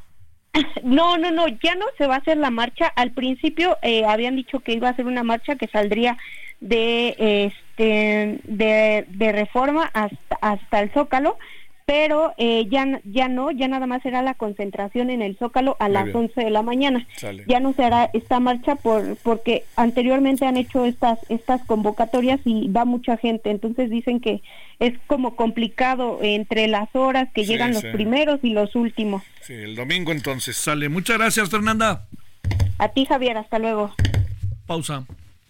No, 0.84 1.18
no, 1.18 1.32
no, 1.32 1.48
ya 1.48 1.74
no 1.76 1.86
se 1.98 2.06
va 2.06 2.16
a 2.16 2.20
hacer 2.20 2.38
la 2.38 2.52
marcha. 2.52 2.86
Al 2.96 3.12
principio 3.12 3.78
eh, 3.82 4.06
habían 4.06 4.36
dicho 4.36 4.60
que 4.60 4.74
iba 4.74 4.90
a 4.90 4.96
ser 4.96 5.08
una 5.08 5.24
marcha 5.24 5.56
que 5.56 5.68
saldría 5.68 6.18
de 6.60 7.16
este 7.18 8.40
de, 8.44 9.06
de 9.10 9.32
reforma 9.32 9.90
hasta 9.94 10.38
hasta 10.42 10.80
el 10.82 10.92
Zócalo 10.92 11.38
pero 11.86 12.34
eh, 12.38 12.68
ya, 12.70 13.02
ya 13.04 13.28
no, 13.28 13.52
ya 13.52 13.68
nada 13.68 13.88
más 13.88 14.02
será 14.04 14.22
la 14.22 14.34
concentración 14.36 15.10
en 15.10 15.22
el 15.22 15.38
Zócalo 15.38 15.76
a 15.80 15.90
las 15.90 16.14
11 16.14 16.40
de 16.42 16.50
la 16.50 16.62
mañana. 16.62 17.06
Ya 17.48 17.60
no 17.60 17.74
se 17.74 17.84
hará 17.84 18.10
esta 18.14 18.40
marcha 18.40 18.76
por, 18.76 19.18
porque 19.18 19.66
anteriormente 19.76 20.46
han 20.46 20.58
hecho 20.58 20.86
estas, 20.86 21.20
estas 21.30 21.64
convocatorias 21.66 22.40
y 22.46 22.70
va 22.70 22.86
mucha 22.86 23.18
gente, 23.18 23.52
entonces 23.52 23.90
dicen 23.90 24.20
que 24.20 24.42
es 24.80 24.94
como 25.08 25.36
complicado 25.36 26.20
entre 26.22 26.68
las 26.68 26.94
horas 26.96 27.30
que 27.34 27.46
llegan 27.46 27.74
los 27.74 27.84
primeros 27.84 28.40
y 28.44 28.50
los 28.52 28.76
últimos. 28.76 29.24
Sí, 29.42 29.54
el 29.54 29.76
domingo 29.76 30.12
entonces 30.12 30.56
sale. 30.56 30.90
Muchas 30.90 31.18
gracias, 31.18 31.50
Fernanda. 31.50 32.06
A 32.78 32.90
ti, 32.90 33.06
Javier, 33.06 33.38
hasta 33.38 33.60
luego. 33.60 33.94
Pausa. 34.66 35.06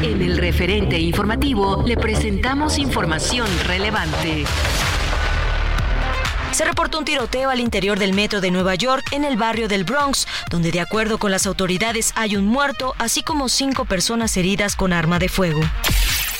En 0.00 0.22
el 0.22 0.38
referente 0.38 0.96
informativo 1.00 1.82
le 1.84 1.96
presentamos 1.96 2.78
información 2.78 3.48
relevante. 3.66 4.44
Se 6.52 6.64
reportó 6.64 7.00
un 7.00 7.04
tiroteo 7.04 7.50
al 7.50 7.58
interior 7.58 7.98
del 7.98 8.12
metro 8.12 8.40
de 8.40 8.52
Nueva 8.52 8.76
York 8.76 9.04
en 9.10 9.24
el 9.24 9.36
barrio 9.36 9.66
del 9.66 9.82
Bronx, 9.82 10.28
donde 10.50 10.70
de 10.70 10.80
acuerdo 10.80 11.18
con 11.18 11.32
las 11.32 11.46
autoridades 11.46 12.12
hay 12.14 12.36
un 12.36 12.46
muerto, 12.46 12.94
así 12.98 13.24
como 13.24 13.48
cinco 13.48 13.86
personas 13.86 14.36
heridas 14.36 14.76
con 14.76 14.92
arma 14.92 15.18
de 15.18 15.28
fuego. 15.28 15.60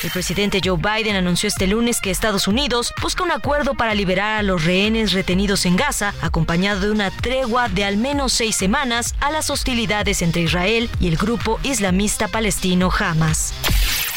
El 0.03 0.11
presidente 0.13 0.61
Joe 0.65 0.79
Biden 0.79 1.17
anunció 1.17 1.49
este 1.49 1.67
lunes 1.67 2.01
que 2.01 2.13
Estados 2.13 2.47
Unidos 2.47 2.95
busca 3.03 3.25
un 3.25 3.33
acuerdo 3.33 3.75
para 3.75 3.95
liberar 3.95 4.39
a 4.39 4.43
los 4.45 4.65
rehenes 4.65 5.13
retenidos 5.13 5.67
en 5.67 5.75
Gaza, 5.75 6.15
acompañado 6.21 6.81
de 6.81 6.93
una 6.93 7.11
tregua 7.11 7.69
de 7.69 7.85
al 7.85 7.97
menos 7.97 8.33
seis 8.33 8.55
semanas 8.55 9.17
a 9.21 9.33
las 9.33 9.51
hostilidades 9.51 10.23
entre 10.23 10.43
Israel 10.43 10.89
y 11.01 11.09
el 11.09 11.17
grupo 11.17 11.59
islamista 11.65 12.29
palestino 12.29 12.91
Hamas. 12.97 13.53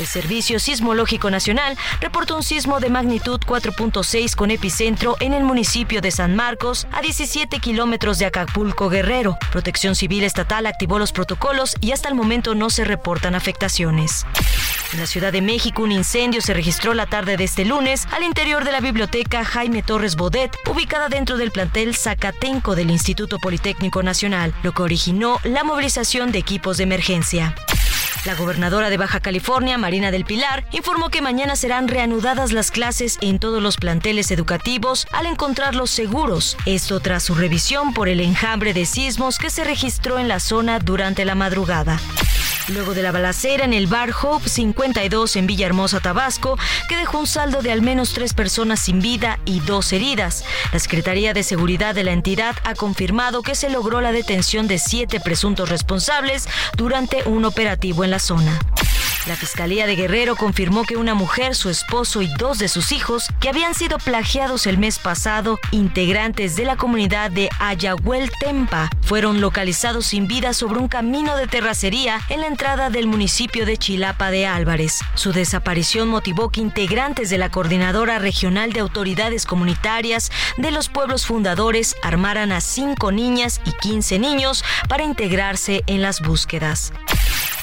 El 0.02 0.08
Servicio 0.08 0.60
Sismológico 0.60 1.30
Nacional 1.30 1.78
reportó 2.00 2.36
un 2.36 2.42
sismo 2.42 2.80
de 2.80 2.90
magnitud 2.90 3.40
4.6 3.40 4.36
con 4.36 4.50
epicentro 4.50 5.16
en 5.20 5.32
el 5.32 5.44
municipio 5.44 6.02
de 6.02 6.10
San 6.10 6.36
Marcos, 6.36 6.88
a 6.92 7.04
17 7.04 7.60
kilómetros 7.60 8.18
de 8.18 8.26
Acapulco, 8.26 8.90
Guerrero. 8.90 9.38
Protección 9.52 9.94
Civil 9.94 10.24
Estatal 10.24 10.66
activó 10.66 10.98
los 10.98 11.12
protocolos 11.12 11.76
y 11.82 11.92
hasta 11.92 12.10
el 12.10 12.16
momento 12.16 12.56
no 12.56 12.72
se 12.72 12.84
reportan 12.84 13.36
afectaciones. 13.36 14.26
En 14.92 15.00
la 15.00 15.06
Ciudad 15.06 15.32
de 15.32 15.44
México, 15.44 15.84
un 15.84 15.92
incendio 15.92 16.42
se 16.42 16.56
registró 16.56 16.96
la 16.96 17.06
tarde 17.06 17.38
de 17.38 17.44
este 17.44 17.64
lunes 17.64 18.08
al 18.12 18.24
interior 18.24 18.66
de 18.66 18.72
la 18.72 18.80
biblioteca 18.80 19.46
Jaime 19.46 19.84
Torres 19.84 20.16
Bodet, 20.16 20.52
ubicada 20.68 21.10
dentro 21.10 21.38
del 21.38 21.52
plantel 21.52 21.96
Zacatenco 21.96 22.74
del 22.74 22.90
Instituto 22.90 23.38
Politécnico 23.38 24.02
Nacional, 24.02 24.56
lo 24.64 24.72
que 24.72 24.82
originó 24.82 25.38
la 25.44 25.64
movilización 25.64 26.32
de 26.32 26.40
equipos 26.40 26.78
de 26.78 26.86
emergencia. 26.86 27.54
La 28.26 28.36
gobernadora 28.36 28.92
de 28.92 28.98
Baja 28.98 29.20
California, 29.20 29.80
Marina 29.80 30.12
del 30.12 30.26
Pilar, 30.26 30.64
informó 30.72 31.10
que 31.10 31.24
mañana 31.24 31.56
serán 31.56 31.88
reanudadas 31.88 32.52
las 32.52 32.70
clases 32.70 33.18
en 33.22 33.40
todos 33.40 33.64
los 33.64 33.78
planteles 33.78 34.30
educativos 34.30 35.08
al 35.12 35.26
encontrarlos 35.26 35.90
seguros. 35.90 36.56
Esto 36.68 37.00
tras 37.00 37.24
su 37.24 37.34
revisión 37.34 37.96
por 37.96 38.10
el 38.10 38.20
enjambre 38.20 38.74
de 38.74 38.86
sismos 38.86 39.40
que 39.40 39.50
se 39.50 39.64
registró 39.64 40.20
en 40.20 40.28
la 40.28 40.40
zona 40.40 40.78
durante 40.78 41.26
la 41.26 41.34
madrugada. 41.34 42.00
Luego 42.68 42.94
de 42.94 43.02
la 43.02 43.12
balacera 43.12 43.66
en 43.66 43.74
el 43.74 43.88
bar 43.88 44.12
Hope 44.22 44.48
52 44.48 45.36
en 45.36 45.48
Villahermosa, 45.48 46.00
Tabasco, 46.00 46.58
que 46.88 46.96
dejó 46.96 47.20
un 47.20 47.28
saldo 47.28 47.62
de 47.62 47.72
al 47.72 47.82
menos 47.82 48.14
tres 48.14 48.34
personas 48.34 48.80
sin 48.80 49.02
vida 49.02 49.40
y 49.46 49.60
dos 49.62 49.92
heridas. 49.92 50.46
La 50.72 50.80
Secretaría 50.80 51.34
de 51.34 51.44
Seguridad 51.44 51.96
de 51.96 52.04
la 52.04 52.12
entidad 52.12 52.56
ha 52.64 52.76
confirmado 52.76 53.42
que 53.42 53.56
se 53.56 53.70
logró 53.70 54.00
la 54.00 54.12
detención 54.12 54.68
de 54.68 54.78
siete 54.78 55.20
presuntos 55.20 55.70
responsables 55.70 56.48
durante 56.78 57.24
un 57.28 57.46
operativo 57.46 58.04
en 58.04 58.11
la 58.12 58.20
zona. 58.20 58.60
La 59.28 59.36
Fiscalía 59.36 59.86
de 59.86 59.96
Guerrero 59.96 60.36
confirmó 60.36 60.84
que 60.84 60.98
una 60.98 61.14
mujer, 61.14 61.54
su 61.54 61.70
esposo 61.70 62.24
y 62.24 62.28
dos 62.40 62.58
de 62.58 62.68
sus 62.68 62.92
hijos, 62.92 63.28
que 63.40 63.50
habían 63.50 63.76
sido 63.76 64.00
plagiados 64.00 64.66
el 64.66 64.80
mes 64.80 64.98
pasado, 64.98 65.60
integrantes 65.70 66.56
de 66.56 66.66
la 66.66 66.76
comunidad 66.76 67.30
de 67.30 67.50
Ayahuel 67.60 68.32
Tempa, 68.40 68.90
fueron 69.04 69.40
localizados 69.40 70.08
sin 70.08 70.28
vida 70.28 70.54
sobre 70.54 70.80
un 70.80 70.88
camino 70.88 71.36
de 71.38 71.46
terracería 71.46 72.20
en 72.30 72.42
la 72.42 72.48
entrada 72.48 72.90
del 72.90 73.06
municipio 73.06 73.68
de 73.68 73.78
Chilapa 73.78 74.32
de 74.32 74.48
Álvarez. 74.48 75.00
Su 75.14 75.34
desaparición 75.34 76.08
motivó 76.08 76.50
que 76.50 76.62
integrantes 76.62 77.30
de 77.30 77.38
la 77.38 77.52
Coordinadora 77.52 78.18
Regional 78.18 78.74
de 78.74 78.80
Autoridades 78.80 79.46
Comunitarias 79.46 80.32
de 80.58 80.72
los 80.72 80.90
Pueblos 80.90 81.28
Fundadores 81.28 81.96
armaran 82.02 82.52
a 82.52 82.60
cinco 82.60 83.12
niñas 83.12 83.62
y 83.66 83.72
15 83.72 84.18
niños 84.18 84.66
para 84.90 85.04
integrarse 85.04 85.84
en 85.86 86.02
las 86.02 86.22
búsquedas. 86.22 86.92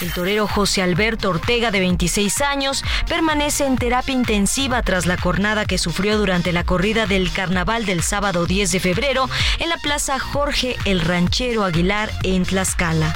El 0.00 0.12
torero 0.12 0.46
José 0.46 0.82
Alberto 0.82 1.30
Ortega, 1.30 1.70
de 1.70 1.80
26 1.80 2.40
años, 2.42 2.84
permanece 3.08 3.66
en 3.66 3.76
terapia 3.76 4.14
intensiva 4.14 4.82
tras 4.82 5.06
la 5.06 5.16
cornada 5.16 5.64
que 5.64 5.78
sufrió 5.78 6.18
durante 6.18 6.52
la 6.52 6.64
corrida 6.64 7.06
del 7.06 7.32
carnaval 7.32 7.84
del 7.84 8.02
sábado 8.02 8.46
10 8.46 8.70
de 8.70 8.80
febrero 8.80 9.28
en 9.58 9.68
la 9.68 9.76
Plaza 9.78 10.18
Jorge 10.18 10.76
el 10.84 11.00
Ranchero 11.00 11.64
Aguilar 11.64 12.10
en 12.22 12.44
Tlaxcala. 12.44 13.14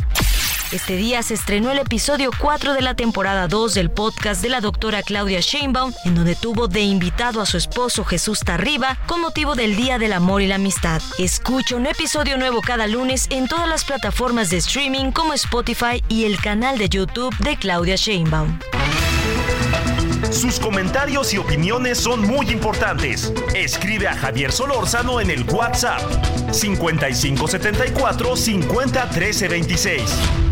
Este 0.72 0.96
día 0.96 1.22
se 1.22 1.34
estrenó 1.34 1.70
el 1.70 1.78
episodio 1.78 2.30
4 2.38 2.72
de 2.72 2.80
la 2.80 2.94
temporada 2.94 3.46
2 3.46 3.74
del 3.74 3.90
podcast 3.90 4.40
de 4.40 4.48
la 4.48 4.62
doctora 4.62 5.02
Claudia 5.02 5.40
Sheinbaum, 5.40 5.92
en 6.06 6.14
donde 6.14 6.34
tuvo 6.34 6.66
de 6.66 6.80
invitado 6.80 7.42
a 7.42 7.46
su 7.46 7.58
esposo 7.58 8.04
Jesús 8.04 8.40
Tarriba 8.40 8.96
con 9.06 9.20
motivo 9.20 9.54
del 9.54 9.76
Día 9.76 9.98
del 9.98 10.14
Amor 10.14 10.40
y 10.40 10.46
la 10.46 10.54
Amistad. 10.54 11.02
Escucha 11.18 11.76
un 11.76 11.84
episodio 11.84 12.38
nuevo 12.38 12.62
cada 12.62 12.86
lunes 12.86 13.26
en 13.28 13.48
todas 13.48 13.68
las 13.68 13.84
plataformas 13.84 14.48
de 14.48 14.56
streaming 14.56 15.10
como 15.10 15.34
Spotify 15.34 16.02
y 16.08 16.24
el 16.24 16.40
canal 16.40 16.78
de 16.78 16.88
YouTube 16.88 17.36
de 17.40 17.58
Claudia 17.58 17.96
Sheinbaum. 17.96 18.58
Sus 20.30 20.58
comentarios 20.58 21.34
y 21.34 21.38
opiniones 21.38 21.98
son 21.98 22.26
muy 22.26 22.48
importantes. 22.50 23.30
Escribe 23.54 24.08
a 24.08 24.16
Javier 24.16 24.50
Solórzano 24.50 25.20
en 25.20 25.30
el 25.30 25.44
WhatsApp 25.50 26.00
5574 26.50 28.36
50 28.36 29.10
13 29.10 29.48
26. 29.48 30.51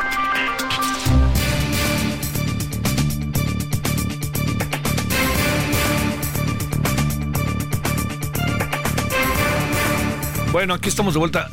Bueno, 10.51 10.73
aquí 10.73 10.89
estamos 10.89 11.13
de 11.13 11.19
vuelta. 11.19 11.49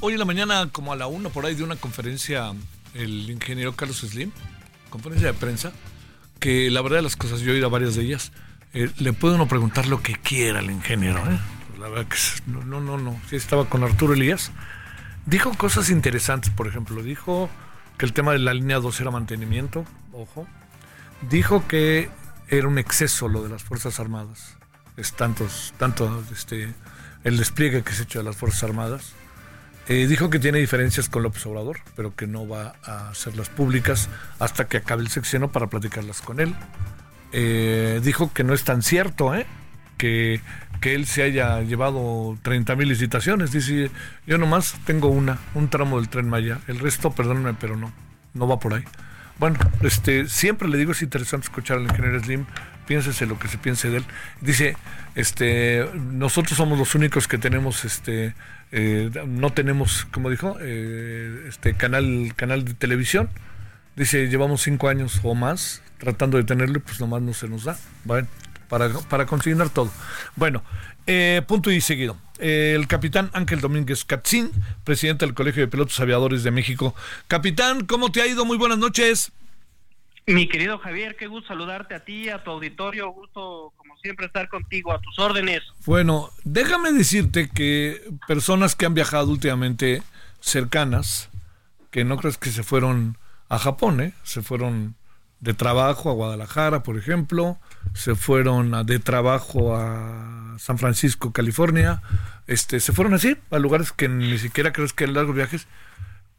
Hoy 0.00 0.12
en 0.12 0.18
la 0.18 0.26
mañana, 0.26 0.68
como 0.70 0.92
a 0.92 0.96
la 0.96 1.06
una 1.06 1.30
por 1.30 1.46
ahí, 1.46 1.54
de 1.54 1.64
una 1.64 1.76
conferencia 1.76 2.52
el 2.92 3.30
ingeniero 3.30 3.74
Carlos 3.74 4.00
Slim, 4.00 4.30
conferencia 4.90 5.28
de 5.28 5.34
prensa, 5.34 5.72
que 6.38 6.70
la 6.70 6.82
verdad 6.82 6.98
de 6.98 7.02
las 7.02 7.16
cosas, 7.16 7.40
yo 7.40 7.52
he 7.52 7.56
ido 7.56 7.70
varias 7.70 7.94
de 7.94 8.02
ellas, 8.02 8.30
eh, 8.74 8.90
le 8.98 9.14
puede 9.14 9.36
uno 9.36 9.48
preguntar 9.48 9.86
lo 9.86 10.02
que 10.02 10.16
quiera 10.16 10.58
al 10.58 10.70
ingeniero. 10.70 11.18
¿eh? 11.30 11.38
La 11.78 11.88
verdad 11.88 12.06
que 12.08 12.18
no, 12.46 12.62
no, 12.62 12.82
no, 12.82 12.98
no. 12.98 13.18
Sí, 13.30 13.36
estaba 13.36 13.64
con 13.70 13.84
Arturo 13.84 14.12
Elías. 14.12 14.50
Dijo 15.24 15.54
cosas 15.54 15.88
interesantes, 15.88 16.50
por 16.50 16.66
ejemplo, 16.66 17.02
dijo 17.02 17.48
que 17.96 18.04
el 18.04 18.12
tema 18.12 18.32
de 18.32 18.38
la 18.38 18.52
línea 18.52 18.80
2 18.80 19.00
era 19.00 19.10
mantenimiento, 19.10 19.86
ojo. 20.12 20.46
Dijo 21.30 21.66
que 21.68 22.10
era 22.48 22.68
un 22.68 22.78
exceso 22.78 23.28
lo 23.28 23.42
de 23.42 23.48
las 23.48 23.62
Fuerzas 23.62 23.98
Armadas. 23.98 24.58
Es 24.98 25.14
tantos, 25.14 25.72
tanto 25.78 26.22
este 26.30 26.74
el 27.24 27.36
despliegue 27.36 27.82
que 27.82 27.92
se 27.92 28.02
ha 28.02 28.04
hecho 28.04 28.18
de 28.18 28.24
las 28.24 28.36
Fuerzas 28.36 28.64
Armadas. 28.64 29.12
Eh, 29.88 30.06
dijo 30.06 30.30
que 30.30 30.38
tiene 30.38 30.58
diferencias 30.58 31.08
con 31.08 31.22
López 31.22 31.44
Obrador, 31.46 31.80
pero 31.96 32.14
que 32.14 32.26
no 32.26 32.46
va 32.46 32.74
a 32.84 33.10
hacerlas 33.10 33.48
públicas 33.48 34.08
hasta 34.38 34.68
que 34.68 34.76
acabe 34.78 35.02
el 35.02 35.08
sexenio 35.08 35.50
para 35.50 35.66
platicarlas 35.66 36.22
con 36.22 36.40
él. 36.40 36.54
Eh, 37.32 38.00
dijo 38.02 38.32
que 38.32 38.44
no 38.44 38.54
es 38.54 38.62
tan 38.62 38.82
cierto, 38.82 39.34
¿eh? 39.34 39.46
que, 39.96 40.40
que 40.80 40.94
él 40.94 41.06
se 41.06 41.22
haya 41.22 41.60
llevado 41.62 42.36
30 42.42 42.76
mil 42.76 42.88
licitaciones. 42.88 43.52
Dice, 43.52 43.90
yo 44.26 44.38
nomás 44.38 44.74
tengo 44.84 45.08
una, 45.08 45.38
un 45.54 45.68
tramo 45.68 45.98
del 45.98 46.08
tren 46.08 46.28
Maya. 46.28 46.60
El 46.68 46.78
resto, 46.78 47.12
perdónenme, 47.12 47.54
pero 47.54 47.76
no, 47.76 47.92
no 48.34 48.48
va 48.48 48.58
por 48.58 48.74
ahí. 48.74 48.84
Bueno, 49.38 49.58
este, 49.82 50.28
siempre 50.28 50.68
le 50.68 50.78
digo, 50.78 50.92
es 50.92 51.02
interesante 51.02 51.46
escuchar 51.46 51.78
al 51.78 51.84
ingeniero 51.84 52.20
Slim, 52.20 52.46
piénsese 52.92 53.24
lo 53.24 53.38
que 53.38 53.48
se 53.48 53.56
piense 53.56 53.88
de 53.88 53.98
él. 53.98 54.04
Dice, 54.42 54.76
este, 55.14 55.88
nosotros 55.94 56.58
somos 56.58 56.78
los 56.78 56.94
únicos 56.94 57.26
que 57.26 57.38
tenemos, 57.38 57.86
este, 57.86 58.34
eh, 58.70 59.10
no 59.26 59.48
tenemos, 59.48 60.06
como 60.12 60.28
dijo, 60.28 60.58
eh, 60.60 61.46
este 61.48 61.72
canal, 61.72 62.34
canal 62.36 62.66
de 62.66 62.74
televisión. 62.74 63.30
Dice, 63.96 64.28
llevamos 64.28 64.60
cinco 64.60 64.90
años 64.90 65.20
o 65.22 65.34
más 65.34 65.80
tratando 65.96 66.36
de 66.36 66.44
tenerlo, 66.44 66.80
pues 66.80 67.00
nomás 67.00 67.22
no 67.22 67.32
se 67.32 67.48
nos 67.48 67.64
da, 67.64 67.78
¿vale? 68.04 68.26
para, 68.68 68.90
para 69.08 69.24
consignar 69.24 69.70
todo. 69.70 69.90
Bueno, 70.36 70.62
eh, 71.06 71.40
punto 71.48 71.70
y 71.70 71.80
seguido. 71.80 72.18
el 72.40 72.86
capitán 72.88 73.30
Ángel 73.32 73.60
Domínguez 73.60 74.04
Catzín, 74.04 74.50
presidente 74.84 75.24
del 75.24 75.34
Colegio 75.34 75.62
de 75.62 75.68
Pilotos 75.68 75.98
Aviadores 75.98 76.42
de 76.42 76.50
México. 76.50 76.94
Capitán, 77.26 77.86
¿cómo 77.86 78.12
te 78.12 78.20
ha 78.20 78.26
ido? 78.26 78.44
Muy 78.44 78.58
buenas 78.58 78.76
noches. 78.76 79.32
Mi 80.26 80.48
querido 80.48 80.78
Javier, 80.78 81.16
qué 81.16 81.26
gusto 81.26 81.48
saludarte 81.48 81.94
a 81.94 82.04
ti, 82.04 82.28
a 82.28 82.44
tu 82.44 82.52
auditorio, 82.52 83.10
gusto 83.10 83.72
como 83.76 83.96
siempre 83.96 84.26
estar 84.26 84.48
contigo, 84.48 84.92
a 84.92 85.00
tus 85.00 85.18
órdenes. 85.18 85.62
Bueno, 85.84 86.30
déjame 86.44 86.92
decirte 86.92 87.48
que 87.50 88.00
personas 88.28 88.76
que 88.76 88.86
han 88.86 88.94
viajado 88.94 89.30
últimamente 89.30 90.02
cercanas, 90.40 91.28
que 91.90 92.04
no 92.04 92.18
crees 92.18 92.38
que 92.38 92.50
se 92.50 92.62
fueron 92.62 93.18
a 93.48 93.58
Japón, 93.58 94.00
¿eh? 94.00 94.12
se 94.22 94.42
fueron 94.42 94.94
de 95.40 95.54
trabajo 95.54 96.08
a 96.08 96.14
Guadalajara, 96.14 96.84
por 96.84 96.96
ejemplo, 96.96 97.58
se 97.94 98.14
fueron 98.14 98.86
de 98.86 99.00
trabajo 99.00 99.76
a 99.76 100.54
San 100.58 100.78
Francisco, 100.78 101.32
California, 101.32 102.00
este, 102.46 102.78
se 102.78 102.92
fueron 102.92 103.14
así, 103.14 103.36
a 103.50 103.58
lugares 103.58 103.90
que 103.90 104.08
ni 104.08 104.38
siquiera 104.38 104.72
crees 104.72 104.92
que 104.92 105.04
eran 105.04 105.16
largos 105.16 105.34
viajes, 105.34 105.66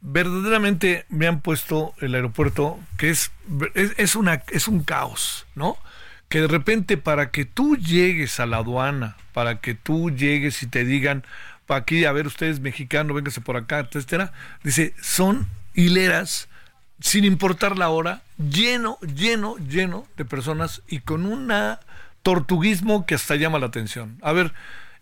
verdaderamente 0.04 1.06
me 1.10 1.28
han 1.28 1.39
puesto 1.39 1.94
el 2.00 2.13
aeropuerto 2.13 2.78
que 2.98 3.10
es, 3.10 3.32
es, 3.74 4.16
una, 4.16 4.44
es 4.52 4.68
un 4.68 4.84
caos, 4.84 5.48
¿no? 5.56 5.78
Que 6.28 6.42
de 6.42 6.48
repente 6.48 6.98
para 6.98 7.32
que 7.32 7.46
tú 7.46 7.78
llegues 7.78 8.39
a 8.39 8.46
la 8.46 8.58
aduana, 8.58 9.16
para 9.34 9.62
que 9.62 9.74
tú 9.74 10.12
llegues 10.12 10.62
y 10.62 10.68
te 10.68 10.84
digan, 10.84 11.24
para 11.66 11.82
aquí, 11.82 12.04
a 12.04 12.12
ver, 12.12 12.28
ustedes 12.28 12.60
mexicano, 12.60 13.13
véngase 13.13 13.39
por 13.39 13.56
acá, 13.56 13.80
etcétera, 13.80 14.34
dice, 14.63 14.94
son 15.02 15.48
hileras, 15.74 16.50
sin 17.00 17.24
importar 17.24 17.78
la 17.78 17.89
hora, 17.89 18.24
lleno, 18.38 18.98
lleno, 19.02 19.56
lleno 19.58 20.06
de 20.18 20.26
personas 20.26 20.82
y 20.88 21.00
con 21.00 21.26
un 21.26 21.52
tortuguismo 22.24 23.06
que 23.06 23.16
hasta 23.16 23.36
llama 23.36 23.60
la 23.60 23.68
atención. 23.68 24.18
A 24.22 24.34
ver, 24.34 24.54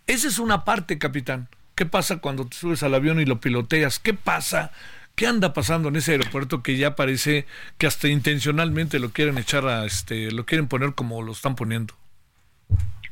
esa 0.06 0.28
es 0.28 0.38
una 0.38 0.64
parte, 0.64 0.98
capitán. 0.98 1.48
¿Qué 1.74 1.86
pasa 1.86 2.18
cuando 2.18 2.46
te 2.46 2.56
subes 2.56 2.82
al 2.82 2.94
avión 2.94 3.20
y 3.20 3.24
lo 3.24 3.40
piloteas? 3.40 3.98
¿Qué 3.98 4.14
pasa? 4.14 4.72
¿Qué 5.14 5.26
anda 5.26 5.52
pasando 5.52 5.88
en 5.88 5.96
ese 5.96 6.12
aeropuerto 6.12 6.62
que 6.62 6.76
ya 6.76 6.96
parece 6.96 7.46
que 7.78 7.86
hasta 7.86 8.08
intencionalmente 8.08 8.98
lo 8.98 9.10
quieren 9.10 9.38
echar 9.38 9.66
a 9.66 9.84
este, 9.84 10.30
lo 10.32 10.44
quieren 10.46 10.68
poner 10.68 10.94
como 10.94 11.22
lo 11.22 11.32
están 11.32 11.54
poniendo? 11.54 11.94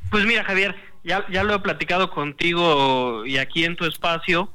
Pues 0.09 0.25
mira, 0.25 0.43
Javier, 0.43 0.75
ya, 1.03 1.25
ya 1.29 1.43
lo 1.43 1.55
he 1.55 1.59
platicado 1.59 2.09
contigo 2.09 3.25
y 3.25 3.37
aquí 3.37 3.65
en 3.65 3.75
tu 3.75 3.85
espacio. 3.85 4.51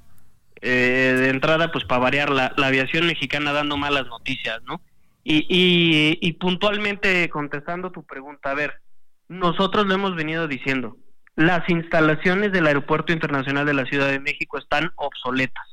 Eh, 0.63 1.15
de 1.19 1.29
entrada, 1.29 1.71
pues 1.71 1.85
para 1.85 2.01
variar, 2.01 2.31
la, 2.31 2.47
aviación 2.57 3.07
mexicana 3.07 3.53
dando 3.53 3.77
malas 3.77 4.07
noticias, 4.07 4.63
¿no? 4.65 4.81
Y, 5.23 5.47
y, 5.49 6.19
y 6.21 6.33
puntualmente 6.35 7.29
contestando 7.29 7.91
tu 7.93 8.05
pregunta, 8.05 8.51
a 8.51 8.55
ver, 8.55 8.81
nosotros 9.29 9.87
lo 9.87 9.95
hemos 9.95 10.15
venido 10.17 10.49
diciendo, 10.49 10.97
las 11.37 11.69
instalaciones 11.69 12.51
del 12.51 12.67
Aeropuerto 12.67 13.13
Internacional 13.13 13.67
de 13.67 13.75
la 13.75 13.85
Ciudad 13.85 14.09
de 14.09 14.21
México 14.21 14.59
están 14.59 14.91
obsoletas. 14.97 15.65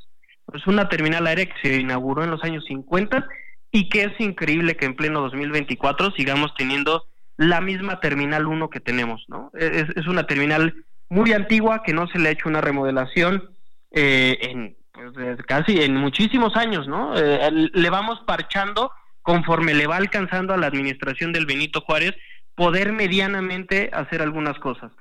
Es 0.54 0.68
una 0.68 0.90
terminal 0.90 1.26
aérea 1.26 1.46
que 1.46 1.70
se 1.70 1.78
inauguró 1.78 2.24
en 2.24 2.32
los 2.32 2.44
años 2.44 2.66
50 2.68 3.26
y 3.72 3.90
que 3.90 4.04
es 4.04 4.20
increíble 4.20 4.76
que 4.76 4.86
en 4.86 4.96
pleno 4.96 5.22
2024 5.22 6.12
sigamos 6.12 6.54
teniendo 6.56 7.06
la 7.38 7.62
misma 7.62 8.00
terminal 8.02 8.46
1 8.46 8.70
que 8.70 8.80
tenemos, 8.80 9.24
¿no? 9.30 9.52
Es, 9.56 10.06
una 10.06 10.28
terminal 10.28 10.76
muy 11.10 11.32
antigua 11.34 11.82
que 11.84 11.94
no 11.94 12.08
se 12.08 12.20
le 12.20 12.30
ha 12.30 12.34
hecho 12.34 12.50
una 12.50 12.62
remodelación 12.62 13.50
eh, 13.92 14.38
en 14.42 14.76
pues, 14.92 15.38
casi 15.48 15.82
en 15.82 15.96
muchísimos 15.96 16.56
años, 16.56 16.88
¿no? 16.88 17.18
Eh, 17.18 17.50
le 17.52 17.90
vamos 17.90 18.20
parchando 18.28 18.92
conforme 19.24 19.74
le 19.74 19.88
va 19.88 19.96
alcanzando 19.96 20.54
a 20.54 20.58
la 20.58 20.68
administración 20.68 21.32
del 21.32 21.46
Benito 21.46 21.82
Juárez 21.82 22.14
poder 22.54 22.92
medianamente 22.92 23.90
hacer 23.94 24.22
algunas 24.22 24.60
cosas. 24.60 24.92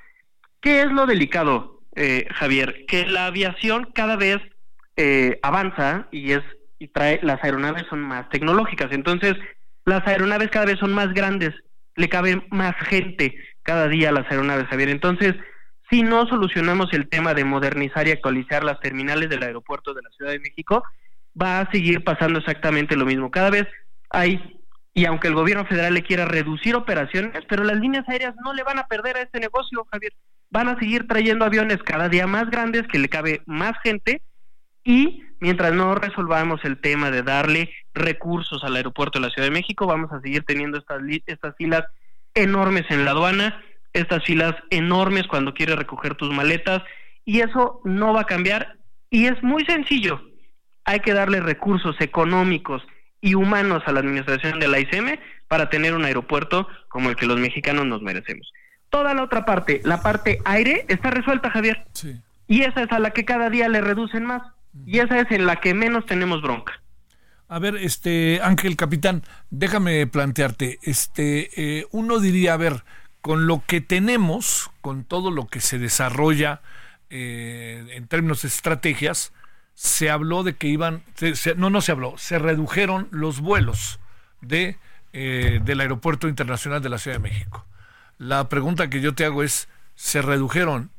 ¿Qué 0.62 0.82
es 0.82 0.92
lo 0.92 1.06
delicado, 1.06 1.80
eh, 1.96 2.26
Javier? 2.34 2.86
Que 2.86 3.04
la 3.04 3.26
aviación 3.26 3.90
cada 3.92 4.16
vez 4.16 4.38
eh, 4.96 5.38
avanza 5.42 6.08
y 6.12 6.32
es 6.32 6.42
y 6.78 6.88
trae 6.88 7.20
las 7.22 7.42
aeronaves 7.44 7.84
son 7.90 8.00
más 8.00 8.28
tecnológicas. 8.30 8.90
Entonces, 8.92 9.34
las 9.84 10.06
aeronaves 10.06 10.50
cada 10.50 10.66
vez 10.66 10.78
son 10.78 10.92
más 10.92 11.12
grandes, 11.14 11.50
le 11.96 12.08
cabe 12.08 12.44
más 12.50 12.74
gente 12.88 13.34
cada 13.62 13.88
día 13.88 14.08
a 14.08 14.12
las 14.12 14.28
aeronaves, 14.30 14.66
Javier. 14.66 14.88
Entonces, 14.88 15.34
si 15.90 16.02
no 16.02 16.26
solucionamos 16.26 16.92
el 16.92 17.08
tema 17.08 17.34
de 17.34 17.44
modernizar 17.44 18.08
y 18.08 18.12
actualizar 18.12 18.64
las 18.64 18.80
terminales 18.80 19.28
del 19.28 19.42
aeropuerto 19.42 19.94
de 19.94 20.02
la 20.02 20.10
Ciudad 20.10 20.32
de 20.32 20.40
México, 20.40 20.82
va 21.40 21.60
a 21.60 21.70
seguir 21.70 22.02
pasando 22.02 22.38
exactamente 22.38 22.96
lo 22.96 23.04
mismo. 23.04 23.30
Cada 23.30 23.50
vez 23.50 23.66
hay 24.10 24.61
y 24.94 25.06
aunque 25.06 25.28
el 25.28 25.34
gobierno 25.34 25.64
federal 25.64 25.94
le 25.94 26.02
quiera 26.02 26.26
reducir 26.26 26.76
operaciones, 26.76 27.44
pero 27.48 27.64
las 27.64 27.78
líneas 27.78 28.06
aéreas 28.08 28.34
no 28.44 28.52
le 28.52 28.62
van 28.62 28.78
a 28.78 28.86
perder 28.86 29.16
a 29.16 29.22
este 29.22 29.40
negocio, 29.40 29.86
Javier. 29.90 30.12
Van 30.50 30.68
a 30.68 30.78
seguir 30.78 31.08
trayendo 31.08 31.46
aviones 31.46 31.78
cada 31.82 32.10
día 32.10 32.26
más 32.26 32.50
grandes 32.50 32.86
que 32.88 32.98
le 32.98 33.08
cabe 33.08 33.40
más 33.46 33.72
gente 33.82 34.20
y 34.84 35.22
mientras 35.40 35.72
no 35.72 35.94
resolvamos 35.94 36.60
el 36.64 36.78
tema 36.78 37.10
de 37.10 37.22
darle 37.22 37.70
recursos 37.94 38.62
al 38.64 38.76
aeropuerto 38.76 39.18
de 39.18 39.26
la 39.26 39.32
Ciudad 39.32 39.48
de 39.48 39.54
México, 39.54 39.86
vamos 39.86 40.12
a 40.12 40.20
seguir 40.20 40.44
teniendo 40.44 40.78
estas, 40.78 41.00
estas 41.26 41.56
filas 41.56 41.84
enormes 42.34 42.84
en 42.90 43.04
la 43.04 43.12
aduana, 43.12 43.62
estas 43.94 44.24
filas 44.24 44.54
enormes 44.70 45.26
cuando 45.26 45.54
quieres 45.54 45.76
recoger 45.76 46.16
tus 46.16 46.30
maletas 46.34 46.82
y 47.24 47.40
eso 47.40 47.80
no 47.84 48.12
va 48.12 48.22
a 48.22 48.26
cambiar 48.26 48.76
y 49.08 49.26
es 49.26 49.42
muy 49.42 49.64
sencillo. 49.64 50.20
Hay 50.84 51.00
que 51.00 51.14
darle 51.14 51.40
recursos 51.40 51.96
económicos 52.00 52.82
y 53.22 53.34
humanos 53.34 53.82
a 53.86 53.92
la 53.92 54.00
administración 54.00 54.58
de 54.58 54.68
la 54.68 54.80
ICM 54.80 55.18
para 55.48 55.70
tener 55.70 55.94
un 55.94 56.04
aeropuerto 56.04 56.68
como 56.88 57.08
el 57.08 57.16
que 57.16 57.24
los 57.24 57.40
mexicanos 57.40 57.86
nos 57.86 58.02
merecemos. 58.02 58.52
Toda 58.90 59.14
la 59.14 59.22
otra 59.22 59.46
parte, 59.46 59.80
la 59.84 60.02
parte 60.02 60.40
aire, 60.44 60.84
está 60.88 61.10
resuelta, 61.10 61.50
Javier. 61.50 61.86
Y 62.46 62.62
esa 62.62 62.82
es 62.82 62.92
a 62.92 62.98
la 62.98 63.12
que 63.12 63.24
cada 63.24 63.48
día 63.48 63.68
le 63.68 63.80
reducen 63.80 64.26
más. 64.26 64.42
Y 64.84 64.98
esa 64.98 65.20
es 65.20 65.30
en 65.30 65.46
la 65.46 65.56
que 65.56 65.72
menos 65.72 66.04
tenemos 66.04 66.42
bronca. 66.42 66.82
A 67.48 67.58
ver, 67.58 67.76
este 67.76 68.40
Ángel 68.42 68.76
Capitán, 68.76 69.22
déjame 69.50 70.06
plantearte, 70.06 70.78
este, 70.82 71.50
eh, 71.56 71.86
uno 71.90 72.18
diría, 72.18 72.54
a 72.54 72.56
ver, 72.56 72.82
con 73.20 73.46
lo 73.46 73.62
que 73.66 73.80
tenemos, 73.80 74.70
con 74.80 75.04
todo 75.04 75.30
lo 75.30 75.46
que 75.46 75.60
se 75.60 75.78
desarrolla 75.78 76.60
eh, 77.10 77.84
en 77.90 78.08
términos 78.08 78.42
de 78.42 78.48
estrategias, 78.48 79.32
se 79.74 80.10
habló 80.10 80.42
de 80.42 80.56
que 80.56 80.68
iban, 80.68 81.02
no, 81.56 81.70
no 81.70 81.80
se 81.80 81.92
habló, 81.92 82.14
se 82.18 82.38
redujeron 82.38 83.08
los 83.10 83.40
vuelos 83.40 84.00
de, 84.40 84.76
eh, 85.12 85.60
del 85.62 85.80
Aeropuerto 85.80 86.28
Internacional 86.28 86.82
de 86.82 86.88
la 86.88 86.98
Ciudad 86.98 87.16
de 87.16 87.22
México. 87.22 87.66
La 88.18 88.48
pregunta 88.48 88.90
que 88.90 89.00
yo 89.00 89.14
te 89.14 89.24
hago 89.24 89.42
es, 89.42 89.68
¿se 89.94 90.22
redujeron? 90.22 90.90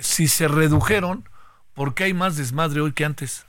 Si 0.00 0.28
se 0.28 0.48
redujeron, 0.48 1.28
¿por 1.74 1.94
qué 1.94 2.04
hay 2.04 2.14
más 2.14 2.36
desmadre 2.36 2.80
hoy 2.80 2.92
que 2.92 3.04
antes? 3.04 3.46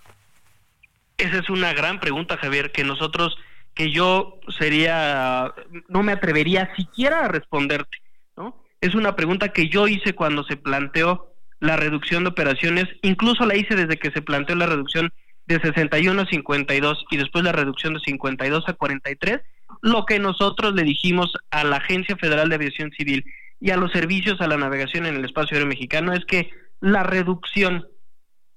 Esa 1.18 1.40
es 1.40 1.50
una 1.50 1.74
gran 1.74 2.00
pregunta, 2.00 2.38
Javier, 2.38 2.72
que 2.72 2.84
nosotros 2.84 3.38
que 3.74 3.92
yo 3.92 4.40
sería, 4.58 5.54
no 5.88 6.02
me 6.02 6.12
atrevería 6.12 6.76
siquiera 6.76 7.26
a 7.26 7.28
responderte, 7.28 7.98
¿no? 8.36 8.64
Es 8.82 8.96
una 8.96 9.16
pregunta 9.16 9.50
que 9.50 9.70
yo 9.70 9.88
hice 9.88 10.14
cuando 10.14 10.44
se 10.44 10.58
planteó 10.58 11.27
la 11.60 11.76
reducción 11.76 12.24
de 12.24 12.30
operaciones, 12.30 12.86
incluso 13.02 13.46
la 13.46 13.56
hice 13.56 13.76
desde 13.76 13.98
que 13.98 14.12
se 14.12 14.22
planteó 14.22 14.56
la 14.56 14.68
reducción 14.68 15.12
de 15.48 15.60
61 15.60 16.22
a 16.22 16.26
52 16.26 17.06
y 17.10 17.18
después 17.18 17.44
la 17.44 17.52
reducción 17.52 17.94
de 17.94 18.00
52 18.02 18.68
a 18.68 18.74
43, 18.74 19.40
lo 19.82 20.06
que 20.06 20.20
nosotros 20.20 20.74
le 20.74 20.84
dijimos 20.84 21.34
a 21.52 21.64
la 21.64 21.78
Agencia 21.78 22.16
Federal 22.18 22.50
de 22.50 22.56
Aviación 22.56 22.92
Civil 22.92 23.26
y 23.60 23.72
a 23.72 23.78
los 23.78 23.92
servicios 23.92 24.40
a 24.42 24.48
la 24.48 24.58
navegación 24.58 25.06
en 25.06 25.16
el 25.16 25.26
espacio 25.26 25.56
aéreo 25.56 25.70
mexicano 25.70 26.14
es 26.14 26.26
que 26.26 26.52
la 26.80 27.04
reducción 27.04 27.88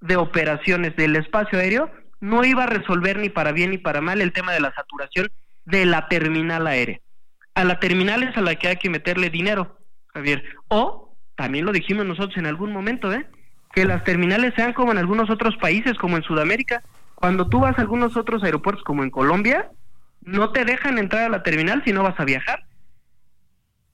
de 0.01 0.17
operaciones 0.17 0.97
del 0.97 1.17
espacio 1.17 1.59
aéreo 1.59 1.91
no 2.21 2.45
iba 2.45 2.65
a 2.65 2.67
resolver 2.67 3.19
ni 3.19 3.29
para 3.29 3.53
bien 3.53 3.71
ni 3.71 3.79
para 3.79 4.01
mal 4.01 4.21
el 4.21 4.33
tema 4.33 4.53
de 4.53 4.61
la 4.61 4.75
saturación 4.75 5.31
de 5.65 5.87
la 5.87 6.09
terminal 6.09 6.67
aérea. 6.67 7.01
A 7.55 7.65
la 7.65 7.81
terminal 7.81 8.23
es 8.23 8.37
a 8.37 8.43
la 8.43 8.55
que 8.57 8.69
hay 8.69 8.77
que 8.77 8.91
meterle 8.91 9.31
dinero, 9.31 9.79
Javier. 10.09 10.45
O, 10.69 11.10
también 11.41 11.65
lo 11.65 11.73
dijimos 11.73 12.05
nosotros 12.05 12.37
en 12.37 12.45
algún 12.45 12.71
momento, 12.71 13.11
¿eh? 13.11 13.25
que 13.73 13.87
las 13.87 14.05
terminales 14.05 14.53
sean 14.57 14.75
como 14.75 14.93
en 14.93 14.99
algunos 14.99 15.31
otros 15.31 15.57
países, 15.57 15.97
como 15.97 16.19
en 16.19 16.23
Sudamérica. 16.23 16.83
Cuando 17.15 17.49
tú 17.49 17.61
vas 17.61 17.79
a 17.79 17.81
algunos 17.81 18.15
otros 18.15 18.45
aeropuertos, 18.45 18.85
como 18.85 19.05
en 19.05 19.11
Colombia, 19.11 19.71
no 20.21 20.51
te 20.51 20.67
dejan 20.67 20.99
entrar 20.99 21.23
a 21.23 21.29
la 21.31 21.43
table 21.43 21.65
si 21.83 21.95
no 21.95 22.03
vas 22.03 22.21
a 22.21 22.27
viajar. 22.27 22.67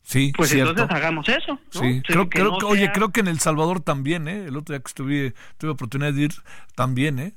Sí, 0.02 0.32
pues 0.36 0.52
entonces 0.54 0.86
hagamos 0.90 1.28
eso. 1.28 1.60
Sí, 1.70 2.02
creo, 2.04 2.28
que 2.28 2.42
oye, 2.42 2.90
creo 2.92 3.12
que 3.12 3.20
en 3.20 3.28
El 3.28 3.38
Salvador 3.38 3.80
también, 3.80 4.26
¿eh? 4.26 4.46
El 4.46 4.56
otro 4.56 4.72
día 4.72 4.80
que 4.80 4.88
estuve, 4.88 5.34
tuve 5.56 5.70
oportunidad 5.70 6.14
de 6.14 6.22
ir 6.22 6.32
también, 6.74 7.20
¿eh? 7.20 7.32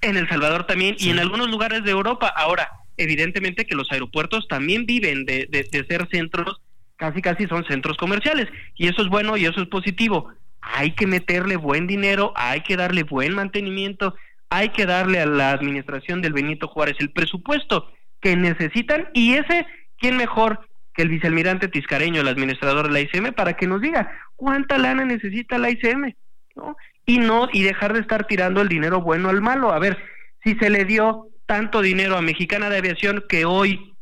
En 0.00 0.16
El 0.16 0.28
Salvador 0.28 0.64
también 0.64 0.94
y 0.96 1.10
en 1.10 1.18
algunos 1.18 1.48
lugares 1.48 1.82
de 1.82 1.90
Europa. 1.90 2.28
Ahora, 2.28 2.68
evidentemente 2.96 3.66
que 3.66 3.74
los 3.74 3.90
aeropuertos 3.90 4.46
también 4.46 4.86
viven 4.86 5.24
de, 5.24 5.48
de, 5.50 5.84
ser 5.88 6.08
centros, 6.08 6.60
casi 6.98 7.22
casi 7.22 7.46
son 7.46 7.64
centros 7.64 7.96
comerciales. 7.96 8.48
Y 8.74 8.88
eso 8.88 9.00
es 9.00 9.08
bueno 9.08 9.38
y 9.38 9.46
eso 9.46 9.62
es 9.62 9.68
positivo. 9.68 10.28
Hay 10.60 10.92
que 10.92 11.06
meterle 11.06 11.56
buen 11.56 11.86
dinero, 11.86 12.34
hay 12.36 12.60
que 12.60 12.76
darle 12.76 13.04
buen 13.04 13.34
mantenimiento, 13.34 14.14
hay 14.50 14.68
que 14.68 14.84
darle 14.84 15.20
a 15.20 15.26
la 15.26 15.52
administración 15.52 16.20
del 16.20 16.34
Benito 16.34 16.68
Juárez 16.68 16.96
el 16.98 17.10
presupuesto 17.10 17.90
que 18.20 18.36
necesitan 18.36 19.08
y 19.14 19.34
ese, 19.34 19.66
¿quién 19.96 20.18
mejor 20.18 20.68
que 20.92 21.02
el 21.02 21.08
vicealmirante 21.08 21.68
Tiscareño, 21.68 22.20
el 22.20 22.28
administrador 22.28 22.88
de 22.88 22.92
la 22.92 23.00
ICM, 23.00 23.32
para 23.32 23.54
que 23.54 23.66
nos 23.66 23.80
diga 23.80 24.10
cuánta 24.36 24.76
lana 24.76 25.06
necesita 25.06 25.56
la 25.56 25.70
ICM? 25.70 26.12
¿no? 26.56 26.76
y 27.08 27.18
no 27.18 27.48
y 27.50 27.62
dejar 27.62 27.94
de 27.94 28.00
estar 28.00 28.26
tirando 28.26 28.60
el 28.60 28.68
dinero 28.68 29.00
bueno 29.00 29.30
al 29.30 29.40
malo. 29.40 29.72
A 29.72 29.78
ver, 29.78 29.96
si 30.44 30.54
se 30.56 30.68
le 30.68 30.84
dio 30.84 31.28
tanto 31.46 31.80
dinero 31.80 32.18
a 32.18 32.22
Mexicana 32.22 32.68
de 32.68 32.76
Aviación 32.76 33.24
que 33.26 33.46
hoy 33.46 33.94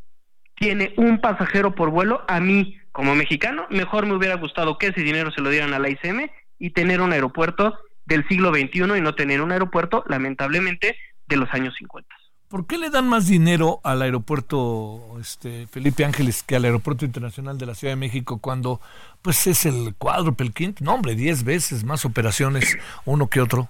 tiene 0.56 0.92
un 0.96 1.20
pasajero 1.20 1.74
por 1.76 1.90
vuelo, 1.90 2.24
a 2.26 2.40
mí 2.40 2.76
como 2.96 3.14
mexicano 3.14 3.66
mejor 3.68 4.06
me 4.06 4.14
hubiera 4.14 4.36
gustado 4.36 4.78
que 4.78 4.86
ese 4.86 5.02
dinero 5.02 5.30
se 5.30 5.42
lo 5.42 5.50
dieran 5.50 5.74
a 5.74 5.78
la 5.78 5.90
ICM 5.90 6.30
y 6.58 6.70
tener 6.70 7.02
un 7.02 7.12
aeropuerto 7.12 7.78
del 8.06 8.26
siglo 8.26 8.48
XXI 8.54 8.96
y 8.96 9.00
no 9.02 9.14
tener 9.14 9.42
un 9.42 9.52
aeropuerto, 9.52 10.02
lamentablemente, 10.08 10.96
de 11.26 11.36
los 11.36 11.52
años 11.52 11.74
50. 11.76 12.08
¿Por 12.48 12.66
qué 12.66 12.78
le 12.78 12.88
dan 12.88 13.06
más 13.06 13.26
dinero 13.26 13.80
al 13.84 14.00
aeropuerto 14.00 15.18
este, 15.20 15.66
Felipe 15.66 16.06
Ángeles 16.06 16.42
que 16.42 16.56
al 16.56 16.64
aeropuerto 16.64 17.04
internacional 17.04 17.58
de 17.58 17.66
la 17.66 17.74
Ciudad 17.74 17.92
de 17.92 18.00
México 18.00 18.38
cuando 18.38 18.80
pues 19.20 19.46
es 19.46 19.66
el 19.66 19.94
cuádruple, 19.98 20.46
el 20.46 20.54
quinto? 20.54 20.82
No, 20.82 20.94
hombre, 20.94 21.14
diez 21.14 21.44
veces 21.44 21.84
más 21.84 22.06
operaciones 22.06 22.78
uno 23.04 23.28
que 23.28 23.42
otro. 23.42 23.68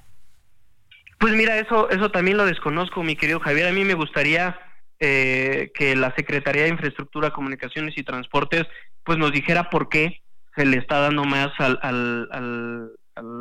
Pues 1.18 1.34
mira, 1.34 1.58
eso, 1.58 1.90
eso 1.90 2.12
también 2.12 2.36
lo 2.36 2.44
desconozco, 2.44 3.02
mi 3.02 3.16
querido 3.16 3.40
Javier. 3.40 3.66
A 3.66 3.72
mí 3.72 3.84
me 3.84 3.94
gustaría 3.94 4.56
eh, 5.00 5.70
que 5.74 5.94
la 5.94 6.14
Secretaría 6.14 6.62
de 6.62 6.70
Infraestructura, 6.70 7.30
Comunicaciones 7.30 7.96
y 7.98 8.02
Transportes 8.02 8.64
pues 9.04 9.18
nos 9.18 9.30
dijera 9.32 9.70
por 9.70 9.88
qué 9.88 10.22
se 10.54 10.64
le 10.64 10.78
está 10.78 11.00
dando 11.00 11.24
más 11.24 11.48
al, 11.58 11.78
al, 11.82 12.90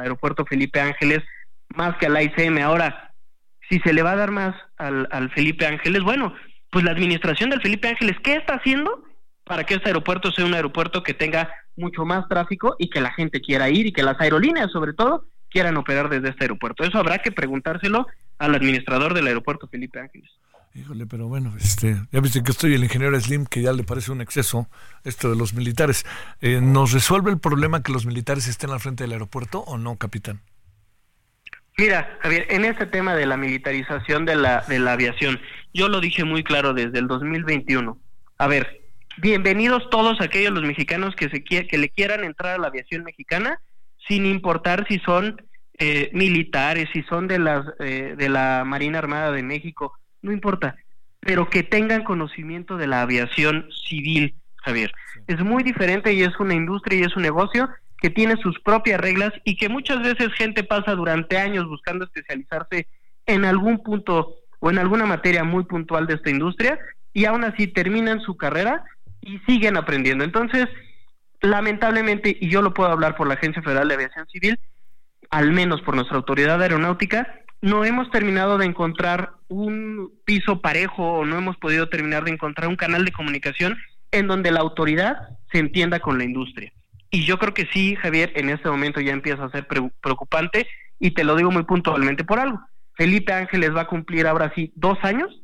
aeropuerto 0.01 0.45
Felipe 0.45 0.79
Ángeles 0.79 1.23
más 1.69 1.95
que 1.97 2.05
al 2.05 2.21
ICM. 2.21 2.59
Ahora, 2.59 3.13
si 3.69 3.79
se 3.79 3.93
le 3.93 4.03
va 4.03 4.11
a 4.11 4.15
dar 4.15 4.31
más 4.31 4.55
al, 4.77 5.07
al 5.11 5.31
Felipe 5.31 5.65
Ángeles, 5.65 6.03
bueno, 6.03 6.33
pues 6.69 6.83
la 6.83 6.91
administración 6.91 7.49
del 7.49 7.61
Felipe 7.61 7.87
Ángeles, 7.87 8.17
¿qué 8.21 8.35
está 8.35 8.55
haciendo 8.55 9.03
para 9.45 9.63
que 9.63 9.75
este 9.75 9.87
aeropuerto 9.89 10.31
sea 10.31 10.45
un 10.45 10.53
aeropuerto 10.53 11.03
que 11.03 11.13
tenga 11.13 11.49
mucho 11.75 12.05
más 12.05 12.27
tráfico 12.27 12.75
y 12.79 12.89
que 12.89 13.01
la 13.01 13.13
gente 13.13 13.41
quiera 13.41 13.69
ir 13.69 13.87
y 13.87 13.93
que 13.93 14.03
las 14.03 14.19
aerolíneas, 14.19 14.71
sobre 14.71 14.93
todo, 14.93 15.25
quieran 15.49 15.77
operar 15.77 16.09
desde 16.09 16.29
este 16.29 16.43
aeropuerto? 16.43 16.83
Eso 16.83 16.97
habrá 16.97 17.19
que 17.19 17.31
preguntárselo 17.31 18.07
al 18.39 18.55
administrador 18.55 19.13
del 19.13 19.27
aeropuerto 19.27 19.67
Felipe 19.67 19.99
Ángeles. 19.99 20.29
Híjole, 20.75 21.05
pero 21.05 21.29
bueno, 21.29 21.53
este, 21.57 21.95
ya 22.11 22.19
viste 22.19 22.43
que 22.43 22.51
estoy 22.51 22.73
el 22.73 22.83
ingeniero 22.83 23.17
Slim, 23.17 23.45
que 23.45 23.61
ya 23.61 23.71
le 23.71 23.83
parece 23.83 24.11
un 24.11 24.19
exceso 24.19 24.67
esto 25.05 25.29
de 25.29 25.37
los 25.37 25.53
militares. 25.53 26.05
Eh, 26.41 26.59
¿Nos 26.61 26.91
resuelve 26.91 27.31
el 27.31 27.39
problema 27.39 27.81
que 27.81 27.93
los 27.93 28.05
militares 28.05 28.49
estén 28.49 28.71
al 28.71 28.81
frente 28.81 29.05
del 29.05 29.13
aeropuerto 29.13 29.61
o 29.61 29.77
no, 29.77 29.95
capitán? 29.95 30.41
Mira, 31.77 32.17
Javier, 32.19 32.47
en 32.49 32.65
este 32.65 32.87
tema 32.87 33.15
de 33.15 33.25
la 33.25 33.37
militarización 33.37 34.25
de 34.25 34.35
la, 34.35 34.65
de 34.67 34.79
la 34.79 34.91
aviación, 34.91 35.39
yo 35.73 35.87
lo 35.87 36.01
dije 36.01 36.25
muy 36.25 36.43
claro 36.43 36.73
desde 36.73 36.99
el 36.99 37.07
2021. 37.07 37.97
A 38.37 38.47
ver, 38.47 38.81
bienvenidos 39.15 39.89
todos 39.89 40.19
aquellos 40.19 40.51
los 40.51 40.63
mexicanos 40.63 41.15
que, 41.15 41.29
se 41.29 41.41
que 41.41 41.77
le 41.77 41.89
quieran 41.89 42.25
entrar 42.25 42.55
a 42.55 42.57
la 42.57 42.67
aviación 42.67 43.05
mexicana, 43.05 43.61
sin 44.09 44.25
importar 44.25 44.85
si 44.89 44.99
son 44.99 45.41
eh, 45.77 46.09
militares, 46.13 46.89
si 46.91 47.01
son 47.03 47.29
de, 47.29 47.39
las, 47.39 47.65
eh, 47.79 48.15
de 48.17 48.27
la 48.27 48.63
Marina 48.65 48.99
Armada 48.99 49.31
de 49.31 49.41
México, 49.41 49.93
no 50.25 50.31
importa, 50.31 50.75
pero 51.19 51.49
que 51.49 51.63
tengan 51.63 52.03
conocimiento 52.03 52.77
de 52.77 52.87
la 52.87 53.01
aviación 53.01 53.69
civil, 53.87 54.35
Javier. 54.57 54.91
Es 55.27 55.39
muy 55.39 55.63
diferente 55.63 56.13
y 56.13 56.23
es 56.23 56.37
una 56.39 56.55
industria 56.55 56.99
y 56.99 57.03
es 57.03 57.15
un 57.15 57.21
negocio 57.21 57.69
que 57.99 58.09
tiene 58.09 58.35
sus 58.37 58.59
propias 58.59 58.99
reglas 58.99 59.31
y 59.43 59.55
que 59.55 59.69
muchas 59.69 60.01
veces 60.01 60.33
gente 60.33 60.63
pasa 60.63 60.95
durante 60.95 61.37
años 61.37 61.67
buscando 61.67 62.05
especializarse 62.05 62.87
en 63.25 63.45
algún 63.45 63.81
punto 63.81 64.35
o 64.59 64.69
en 64.69 64.79
alguna 64.79 65.05
materia 65.05 65.43
muy 65.43 65.63
puntual 65.65 66.07
de 66.07 66.15
esta 66.15 66.29
industria 66.29 66.79
y 67.13 67.25
aún 67.25 67.43
así 67.43 67.67
terminan 67.67 68.19
su 68.21 68.35
carrera 68.35 68.83
y 69.21 69.39
siguen 69.39 69.77
aprendiendo. 69.77 70.23
Entonces, 70.23 70.67
lamentablemente, 71.41 72.35
y 72.39 72.49
yo 72.49 72.61
lo 72.61 72.73
puedo 72.73 72.89
hablar 72.89 73.15
por 73.15 73.27
la 73.27 73.35
Agencia 73.35 73.61
Federal 73.61 73.87
de 73.87 73.93
Aviación 73.93 74.27
Civil, 74.27 74.59
al 75.29 75.51
menos 75.51 75.81
por 75.81 75.95
nuestra 75.95 76.17
autoridad 76.17 76.61
aeronáutica, 76.61 77.44
no 77.65 77.83
hemos 77.83 78.11
terminado 78.11 78.59
de 78.59 78.65
encontrar 78.67 79.31
un 79.47 80.11
piso 80.23 80.61
parejo 80.61 81.03
o 81.03 81.25
no 81.25 81.35
hemos 81.35 81.57
podido 81.57 81.89
terminar 81.89 82.23
de 82.23 82.29
encontrar 82.29 82.67
un 82.67 82.75
canal 82.75 83.03
de 83.05 83.11
comunicación 83.11 83.75
en 84.11 84.27
donde 84.27 84.51
la 84.51 84.59
autoridad 84.59 85.17
se 85.51 85.57
entienda 85.57 85.99
con 85.99 86.19
la 86.19 86.25
industria. 86.25 86.71
Y 87.09 87.25
yo 87.25 87.39
creo 87.39 87.55
que 87.55 87.65
sí, 87.73 87.95
Javier, 87.95 88.31
en 88.35 88.51
este 88.51 88.69
momento 88.69 89.01
ya 89.01 89.13
empieza 89.13 89.43
a 89.43 89.49
ser 89.49 89.65
preocupante 89.65 90.67
y 90.99 91.15
te 91.15 91.23
lo 91.23 91.35
digo 91.35 91.49
muy 91.49 91.63
puntualmente 91.63 92.23
por 92.23 92.37
algo. 92.37 92.61
Felipe 92.93 93.33
Ángeles 93.33 93.75
va 93.75 93.81
a 93.81 93.87
cumplir 93.87 94.27
ahora 94.27 94.51
sí 94.53 94.71
dos 94.75 94.99
años, 95.01 95.41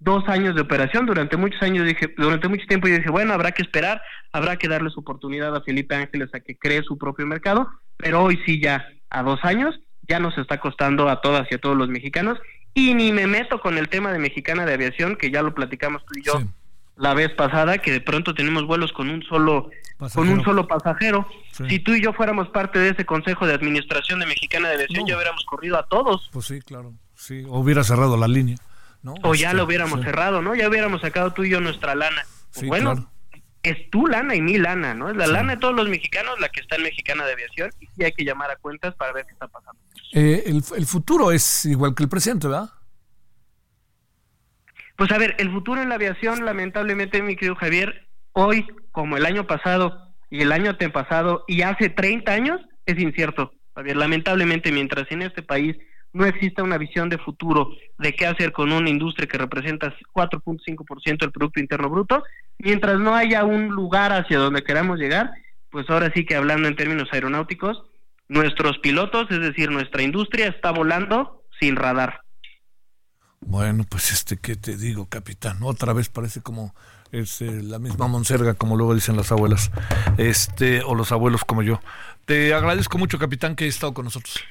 dos 0.00 0.24
años 0.26 0.56
de 0.56 0.62
operación. 0.62 1.06
Durante 1.06 1.36
muchos 1.36 1.62
años 1.62 1.86
dije, 1.86 2.12
durante 2.16 2.48
mucho 2.48 2.66
tiempo 2.66 2.88
yo 2.88 2.96
dije, 2.96 3.12
bueno, 3.12 3.32
habrá 3.32 3.52
que 3.52 3.62
esperar, 3.62 4.02
habrá 4.32 4.56
que 4.56 4.66
darle 4.66 4.90
su 4.90 4.98
oportunidad 4.98 5.54
a 5.54 5.62
Felipe 5.62 5.94
Ángeles 5.94 6.30
a 6.34 6.40
que 6.40 6.56
cree 6.56 6.82
su 6.82 6.98
propio 6.98 7.28
mercado, 7.28 7.68
pero 7.96 8.24
hoy 8.24 8.40
sí 8.44 8.60
ya 8.60 8.84
a 9.08 9.22
dos 9.22 9.38
años 9.44 9.78
ya 10.08 10.18
nos 10.18 10.36
está 10.38 10.60
costando 10.60 11.08
a 11.08 11.20
todas 11.20 11.46
y 11.50 11.54
a 11.54 11.58
todos 11.58 11.76
los 11.76 11.88
mexicanos 11.88 12.38
y 12.74 12.94
ni 12.94 13.12
me 13.12 13.26
meto 13.26 13.60
con 13.60 13.78
el 13.78 13.88
tema 13.88 14.12
de 14.12 14.18
Mexicana 14.18 14.66
de 14.66 14.74
Aviación, 14.74 15.16
que 15.16 15.30
ya 15.30 15.42
lo 15.42 15.54
platicamos 15.54 16.04
tú 16.04 16.18
y 16.18 16.22
yo 16.22 16.42
la 16.96 17.14
vez 17.14 17.32
pasada 17.32 17.78
que 17.78 17.92
de 17.92 18.00
pronto 18.00 18.34
tenemos 18.34 18.66
vuelos 18.66 18.92
con 18.92 19.10
un 19.10 19.22
solo 19.22 19.70
con 20.14 20.28
un 20.28 20.44
solo 20.44 20.66
pasajero. 20.66 21.26
Si 21.68 21.78
tú 21.78 21.92
y 21.92 22.02
yo 22.02 22.12
fuéramos 22.12 22.48
parte 22.48 22.78
de 22.78 22.90
ese 22.90 23.06
consejo 23.06 23.46
de 23.46 23.54
administración 23.54 24.20
de 24.20 24.26
Mexicana 24.26 24.68
de 24.68 24.74
Aviación, 24.74 25.06
ya 25.06 25.16
hubiéramos 25.16 25.44
corrido 25.44 25.78
a 25.78 25.86
todos. 25.86 26.28
Pues 26.32 26.46
sí, 26.46 26.60
claro. 26.60 26.92
Sí, 27.14 27.44
o 27.48 27.60
hubiera 27.60 27.84
cerrado 27.84 28.16
la 28.16 28.28
línea, 28.28 28.56
¿no? 29.02 29.14
O 29.22 29.34
ya 29.34 29.48
este, 29.48 29.56
lo 29.56 29.64
hubiéramos 29.64 30.02
cerrado, 30.02 30.42
¿no? 30.42 30.54
Ya 30.54 30.68
hubiéramos 30.68 31.00
sacado 31.00 31.32
tú 31.32 31.44
y 31.44 31.50
yo 31.50 31.60
nuestra 31.60 31.94
lana. 31.94 32.24
bueno, 32.66 33.10
es 33.62 33.90
tu 33.90 34.06
lana 34.06 34.34
y 34.34 34.42
mi 34.42 34.58
lana, 34.58 34.94
¿no? 34.94 35.10
Es 35.10 35.16
la 35.16 35.26
lana 35.26 35.54
de 35.54 35.60
todos 35.60 35.74
los 35.74 35.88
mexicanos 35.88 36.38
la 36.40 36.48
que 36.48 36.60
está 36.60 36.76
en 36.76 36.82
Mexicana 36.82 37.24
de 37.24 37.32
Aviación 37.32 37.70
y 37.80 37.86
sí 37.86 38.04
hay 38.04 38.12
que 38.12 38.24
llamar 38.24 38.50
a 38.50 38.56
cuentas 38.56 38.94
para 38.94 39.12
ver 39.12 39.24
qué 39.26 39.32
está 39.32 39.48
pasando. 39.48 39.80
Eh, 40.16 40.44
el, 40.46 40.62
el 40.76 40.86
futuro 40.86 41.32
es 41.32 41.64
igual 41.64 41.92
que 41.94 42.04
el 42.04 42.08
presente, 42.08 42.46
¿verdad? 42.46 42.70
Pues 44.96 45.10
a 45.10 45.18
ver, 45.18 45.34
el 45.38 45.50
futuro 45.50 45.82
en 45.82 45.88
la 45.88 45.96
aviación, 45.96 46.44
lamentablemente, 46.44 47.20
mi 47.20 47.34
querido 47.34 47.56
Javier, 47.56 48.06
hoy, 48.32 48.64
como 48.92 49.16
el 49.16 49.26
año 49.26 49.48
pasado 49.48 50.14
y 50.30 50.42
el 50.42 50.52
año 50.52 50.70
antepasado 50.70 51.44
y 51.48 51.62
hace 51.62 51.88
30 51.88 52.32
años, 52.32 52.60
es 52.86 52.96
incierto. 53.00 53.52
Javier, 53.74 53.96
lamentablemente, 53.96 54.70
mientras 54.70 55.10
en 55.10 55.22
este 55.22 55.42
país 55.42 55.76
no 56.12 56.24
exista 56.26 56.62
una 56.62 56.78
visión 56.78 57.08
de 57.08 57.18
futuro 57.18 57.70
de 57.98 58.14
qué 58.14 58.26
hacer 58.26 58.52
con 58.52 58.70
una 58.70 58.88
industria 58.88 59.26
que 59.26 59.36
representa 59.36 59.92
4.5% 60.12 61.18
del 61.18 61.32
Producto 61.32 61.58
Interno 61.58 61.90
Bruto, 61.90 62.22
mientras 62.58 63.00
no 63.00 63.16
haya 63.16 63.42
un 63.42 63.70
lugar 63.70 64.12
hacia 64.12 64.38
donde 64.38 64.62
queramos 64.62 65.00
llegar, 65.00 65.32
pues 65.70 65.90
ahora 65.90 66.12
sí 66.14 66.24
que 66.24 66.36
hablando 66.36 66.68
en 66.68 66.76
términos 66.76 67.08
aeronáuticos, 67.10 67.82
nuestros 68.28 68.78
pilotos, 68.78 69.30
es 69.30 69.40
decir, 69.40 69.70
nuestra 69.70 70.02
industria 70.02 70.48
está 70.48 70.70
volando 70.70 71.44
sin 71.60 71.76
radar. 71.76 72.20
Bueno, 73.40 73.84
pues 73.88 74.10
este, 74.12 74.38
¿qué 74.38 74.56
te 74.56 74.76
digo, 74.76 75.06
capitán? 75.06 75.58
Otra 75.62 75.92
vez 75.92 76.08
parece 76.08 76.40
como 76.40 76.74
es 77.12 77.42
eh, 77.42 77.62
la 77.62 77.78
misma 77.78 78.08
monserga, 78.08 78.54
como 78.54 78.76
luego 78.76 78.94
dicen 78.94 79.16
las 79.16 79.30
abuelas, 79.30 79.70
este, 80.16 80.82
o 80.82 80.94
los 80.94 81.12
abuelos 81.12 81.44
como 81.44 81.62
yo. 81.62 81.80
Te 82.24 82.54
agradezco 82.54 82.98
mucho, 82.98 83.18
capitán, 83.18 83.54
que 83.54 83.64
hayas 83.64 83.76
estado 83.76 83.94
con 83.94 84.06
nosotros. 84.06 84.42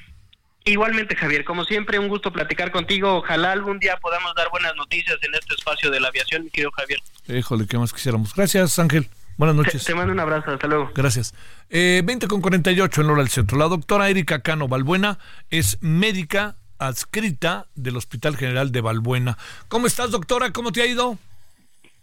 Igualmente, 0.64 1.14
Javier, 1.14 1.44
como 1.44 1.64
siempre, 1.64 1.98
un 1.98 2.08
gusto 2.08 2.32
platicar 2.32 2.70
contigo. 2.70 3.16
Ojalá 3.16 3.52
algún 3.52 3.78
día 3.80 3.98
podamos 3.98 4.34
dar 4.34 4.48
buenas 4.48 4.74
noticias 4.76 5.18
en 5.20 5.34
este 5.34 5.54
espacio 5.54 5.90
de 5.90 6.00
la 6.00 6.08
aviación, 6.08 6.44
mi 6.44 6.50
querido 6.50 6.70
Javier. 6.70 7.00
Híjole, 7.28 7.66
¿qué 7.66 7.76
más 7.76 7.92
quisiéramos? 7.92 8.34
Gracias, 8.34 8.78
Ángel. 8.78 9.10
Buenas 9.36 9.56
noches. 9.56 9.84
Te, 9.84 9.94
mando 9.94 10.12
un 10.12 10.20
abrazo, 10.20 10.52
hasta 10.52 10.66
luego. 10.66 10.90
Gracias. 10.94 11.34
Eh, 11.68 12.02
20 12.04 12.28
con 12.28 12.40
48 12.40 13.00
en 13.00 13.10
hora 13.10 13.22
del 13.22 13.28
centro. 13.28 13.58
La 13.58 13.68
doctora 13.68 14.08
Erika 14.08 14.40
Cano 14.40 14.68
Balbuena 14.68 15.18
es 15.50 15.78
médica 15.80 16.56
adscrita 16.78 17.66
del 17.74 17.96
Hospital 17.96 18.36
General 18.36 18.70
de 18.72 18.80
Balbuena. 18.80 19.38
¿Cómo 19.68 19.86
estás, 19.86 20.10
doctora? 20.10 20.52
¿Cómo 20.52 20.72
te 20.72 20.82
ha 20.82 20.86
ido? 20.86 21.18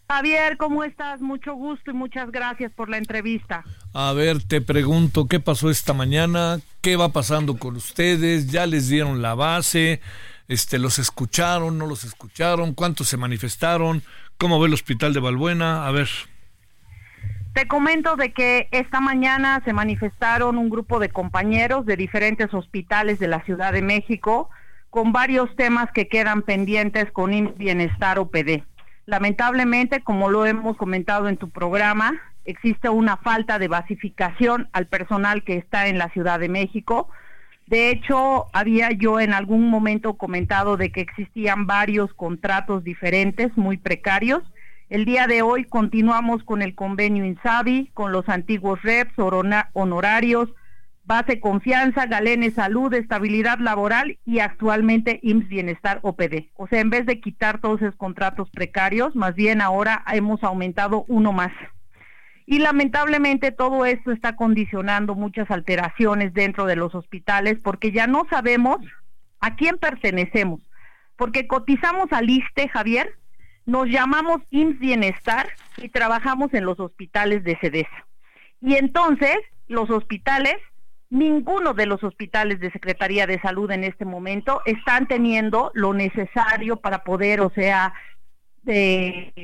Javier, 0.10 0.58
¿cómo 0.58 0.84
estás? 0.84 1.22
Mucho 1.22 1.54
gusto 1.54 1.92
y 1.92 1.94
muchas 1.94 2.32
gracias 2.32 2.74
por 2.74 2.90
la 2.90 2.98
entrevista. 2.98 3.64
A 3.94 4.12
ver, 4.12 4.44
te 4.44 4.60
pregunto, 4.60 5.28
¿qué 5.28 5.40
pasó 5.40 5.70
esta 5.70 5.94
mañana? 5.94 6.60
¿Qué 6.82 6.98
va 6.98 7.14
pasando 7.14 7.58
con 7.58 7.78
ustedes? 7.78 8.52
¿Ya 8.52 8.66
les 8.66 8.90
dieron 8.90 9.22
la 9.22 9.36
base? 9.36 10.02
Este, 10.50 10.80
¿Los 10.80 11.00
escucharon? 11.00 11.78
¿No 11.78 11.88
los 11.88 12.04
escucharon? 12.04 12.74
¿Cuántos 12.74 13.08
se 13.08 13.16
manifestaron? 13.16 14.04
¿Cómo 14.38 14.60
ve 14.60 14.68
el 14.68 14.74
Hospital 14.74 15.14
de 15.14 15.22
Balbuena? 15.22 15.88
A 15.88 15.92
ver. 15.92 16.10
Te 17.54 17.68
comento 17.68 18.16
de 18.16 18.32
que 18.32 18.70
esta 18.72 19.02
mañana 19.02 19.62
se 19.66 19.74
manifestaron 19.74 20.58
un 20.58 20.70
grupo 20.70 21.00
de 21.00 21.10
compañeros 21.10 21.86
de 21.86 21.98
diferentes 21.98 22.54
hospitales 22.54 23.20
de 23.20 23.28
la 23.28 23.44
Ciudad 23.44 23.74
de 23.74 23.82
México 23.82 24.50
con 24.90 25.12
varios 25.12 25.54
temas 25.58 25.92
que 25.92 26.08
quedan 26.08 26.44
pendientes 26.44 27.12
con 27.12 27.54
Bienestar 27.58 28.20
OPD. 28.20 28.64
Lamentablemente, 29.06 30.02
como 30.02 30.30
lo 30.30 30.46
hemos 30.46 30.78
comentado 30.78 31.28
en 31.28 31.36
tu 31.36 31.50
programa, 31.50 32.14
existe 32.46 32.88
una 32.88 33.18
falta 33.18 33.60
de 33.60 33.68
basificación 33.68 34.70
al 34.72 34.88
personal 34.88 35.44
que 35.44 35.58
está 35.58 35.88
en 35.88 35.98
la 35.98 36.10
Ciudad 36.10 36.40
de 36.40 36.48
México. 36.48 37.10
De 37.68 37.90
hecho, 37.90 38.46
había 38.54 38.92
yo 38.92 39.20
en 39.20 39.34
algún 39.34 39.70
momento 39.70 40.14
comentado 40.14 40.78
de 40.78 40.92
que 40.92 41.02
existían 41.02 41.68
varios 41.68 42.14
contratos 42.14 42.86
diferentes, 42.86 43.56
muy 43.58 43.76
precarios. 43.76 44.42
El 44.92 45.06
día 45.06 45.26
de 45.26 45.42
hoy 45.42 45.64
continuamos 45.64 46.44
con 46.44 46.62
el 46.62 46.76
convenio 46.76 47.24
INSABI, 47.24 47.92
con 47.94 48.12
los 48.12 48.28
antiguos 48.28 48.82
reps, 48.82 49.14
honorarios, 49.72 50.50
Base 51.06 51.40
Confianza, 51.40 52.08
Galene 52.08 52.52
Salud, 52.52 52.94
Estabilidad 52.94 53.60
Laboral 53.60 54.20
y 54.26 54.40
actualmente 54.40 55.22
IMSS 55.24 55.48
Bienestar 55.48 56.00
OPD. 56.02 56.50
O 56.56 56.68
sea, 56.68 56.82
en 56.82 56.90
vez 56.90 57.06
de 57.06 57.22
quitar 57.22 57.62
todos 57.62 57.82
esos 57.82 57.96
contratos 57.96 58.50
precarios, 58.50 59.16
más 59.16 59.34
bien 59.34 59.62
ahora 59.62 60.04
hemos 60.12 60.44
aumentado 60.44 61.06
uno 61.08 61.32
más. 61.32 61.54
Y 62.46 62.60
lamentablemente 62.60 63.54
todo 63.54 63.86
esto 63.86 64.12
está 64.12 64.36
condicionando 64.36 65.16
muchas 65.16 65.50
alteraciones 65.52 66.34
dentro 66.34 66.66
de 66.66 66.76
los 66.76 66.94
hospitales 66.96 67.60
porque 67.64 67.94
ya 67.94 68.08
no 68.08 68.28
sabemos 68.30 68.80
a 69.40 69.56
quién 69.56 69.78
pertenecemos. 69.78 70.60
Porque 71.16 71.48
cotizamos 71.48 72.12
al 72.12 72.30
ISTE, 72.30 72.68
Javier, 72.68 73.21
nos 73.66 73.88
llamamos 73.88 74.42
IMSS 74.50 74.80
Bienestar 74.80 75.50
y 75.78 75.90
trabajamos 75.90 76.54
en 76.54 76.66
los 76.66 76.80
hospitales 76.80 77.44
de 77.44 77.58
CEDESA. 77.62 78.08
Y 78.62 78.76
entonces 78.76 79.38
los 79.68 79.90
hospitales 79.90 80.58
Ninguno 81.12 81.74
de 81.74 81.88
los 81.88 82.02
hospitales 82.06 82.62
de 82.62 82.72
Secretaría 82.72 83.28
de 83.28 83.38
Salud 83.42 83.70
en 83.72 83.84
este 83.84 84.06
momento 84.06 84.62
están 84.66 85.10
teniendo 85.10 85.70
lo 85.74 85.94
necesario 85.94 86.78
para 86.78 87.04
poder, 87.04 87.42
o 87.42 87.50
sea, 87.50 87.94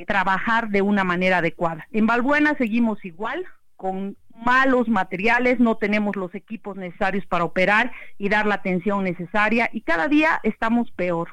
trabajar 0.07 0.70
de 0.70 0.82
una 0.82 1.03
manera 1.03 1.39
adecuada. 1.39 1.86
En 1.91 2.07
Valbuena 2.07 2.55
seguimos 2.57 3.03
igual, 3.03 3.45
con 3.76 4.15
malos 4.34 4.88
materiales, 4.88 5.59
no 5.59 5.76
tenemos 5.76 6.15
los 6.15 6.34
equipos 6.36 6.78
necesarios 6.78 7.26
para 7.26 7.43
operar 7.43 7.91
y 8.18 8.30
dar 8.30 8.45
la 8.45 8.55
atención 8.55 9.03
necesaria 9.03 9.70
y 9.74 9.82
cada 9.82 10.07
día 10.07 10.39
estamos 10.43 10.89
peor 10.91 11.28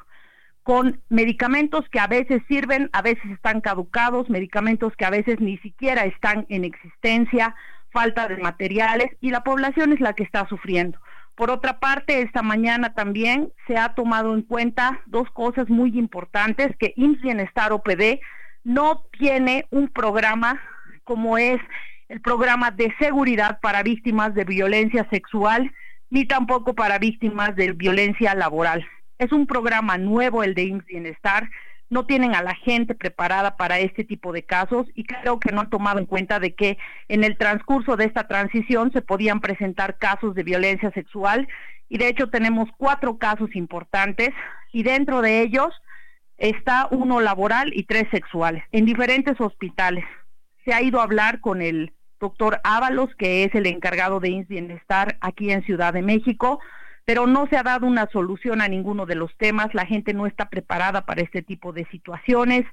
con 0.65 0.99
medicamentos 1.09 1.87
que 1.91 1.99
a 1.99 2.07
veces 2.07 2.41
sirven, 2.47 2.89
a 2.91 3.03
veces 3.03 3.23
están 3.31 3.61
caducados, 3.61 4.31
medicamentos 4.31 4.93
que 4.97 5.05
a 5.05 5.11
veces 5.11 5.39
ni 5.39 5.59
siquiera 5.59 6.05
están 6.05 6.47
en 6.49 6.65
existencia, 6.65 7.55
falta 7.91 8.27
de 8.27 8.37
materiales 8.37 9.15
y 9.21 9.29
la 9.29 9.43
población 9.43 9.93
es 9.93 9.99
la 9.99 10.13
que 10.13 10.23
está 10.23 10.47
sufriendo. 10.49 10.97
Por 11.35 11.51
otra 11.51 11.79
parte, 11.79 12.23
esta 12.23 12.41
mañana 12.41 12.95
también 12.95 13.53
se 13.67 13.77
ha 13.77 13.93
tomado 13.93 14.33
en 14.33 14.41
cuenta 14.41 15.01
dos 15.05 15.29
cosas 15.29 15.69
muy 15.69 15.99
importantes, 15.99 16.75
que 16.79 16.93
IMSS 16.95 17.21
Bienestar 17.21 17.71
OPD 17.71 18.19
no 18.63 19.05
tiene 19.19 19.67
un 19.69 19.87
programa 19.87 20.59
como 21.03 21.37
es 21.37 21.61
el 22.09 22.21
programa 22.21 22.71
de 22.71 22.91
seguridad 22.97 23.59
para 23.61 23.83
víctimas 23.83 24.33
de 24.33 24.45
violencia 24.45 25.07
sexual, 25.11 25.71
ni 26.09 26.25
tampoco 26.25 26.73
para 26.73 26.97
víctimas 26.97 27.55
de 27.55 27.71
violencia 27.73 28.33
laboral. 28.33 28.83
Es 29.17 29.31
un 29.31 29.47
programa 29.47 29.97
nuevo 29.97 30.43
el 30.43 30.55
de 30.55 30.63
IMSS 30.63 30.85
Bienestar 30.85 31.49
no 31.89 32.05
tienen 32.05 32.33
a 32.33 32.41
la 32.41 32.55
gente 32.55 32.95
preparada 32.95 33.57
para 33.57 33.79
este 33.79 34.03
tipo 34.03 34.33
de 34.33 34.43
casos 34.43 34.87
y 34.95 35.03
creo 35.03 35.39
que 35.39 35.51
no 35.51 35.61
han 35.61 35.69
tomado 35.69 35.99
en 35.99 36.05
cuenta 36.05 36.39
de 36.39 36.55
que 36.55 36.77
en 37.07 37.23
el 37.23 37.37
transcurso 37.37 37.95
de 37.95 38.05
esta 38.05 38.27
transición 38.27 38.91
se 38.91 39.01
podían 39.01 39.39
presentar 39.39 39.97
casos 39.97 40.33
de 40.35 40.43
violencia 40.43 40.91
sexual 40.91 41.47
y 41.87 41.97
de 41.97 42.07
hecho 42.07 42.29
tenemos 42.29 42.69
cuatro 42.77 43.17
casos 43.17 43.55
importantes 43.55 44.31
y 44.73 44.83
dentro 44.83 45.21
de 45.21 45.41
ellos 45.41 45.73
está 46.37 46.87
uno 46.91 47.21
laboral 47.21 47.71
y 47.73 47.83
tres 47.83 48.05
sexuales 48.11 48.63
en 48.71 48.85
diferentes 48.85 49.39
hospitales. 49.39 50.03
Se 50.65 50.73
ha 50.73 50.81
ido 50.81 50.99
a 50.99 51.03
hablar 51.03 51.39
con 51.39 51.61
el 51.61 51.93
doctor 52.19 52.59
Ábalos, 52.63 53.13
que 53.15 53.43
es 53.43 53.53
el 53.53 53.67
encargado 53.67 54.19
de 54.19 54.29
INS 54.29 54.47
Bienestar 54.47 55.17
aquí 55.21 55.51
en 55.51 55.63
Ciudad 55.63 55.93
de 55.93 56.01
México, 56.01 56.59
pero 57.05 57.27
no 57.27 57.47
se 57.47 57.57
ha 57.57 57.63
dado 57.63 57.85
una 57.85 58.07
solución 58.07 58.61
a 58.61 58.67
ninguno 58.67 59.05
de 59.05 59.15
los 59.15 59.35
temas, 59.37 59.73
la 59.73 59.85
gente 59.85 60.13
no 60.13 60.25
está 60.25 60.49
preparada 60.49 61.05
para 61.05 61.21
este 61.21 61.43
tipo 61.43 61.71
de 61.71 61.85
situaciones 61.85 62.65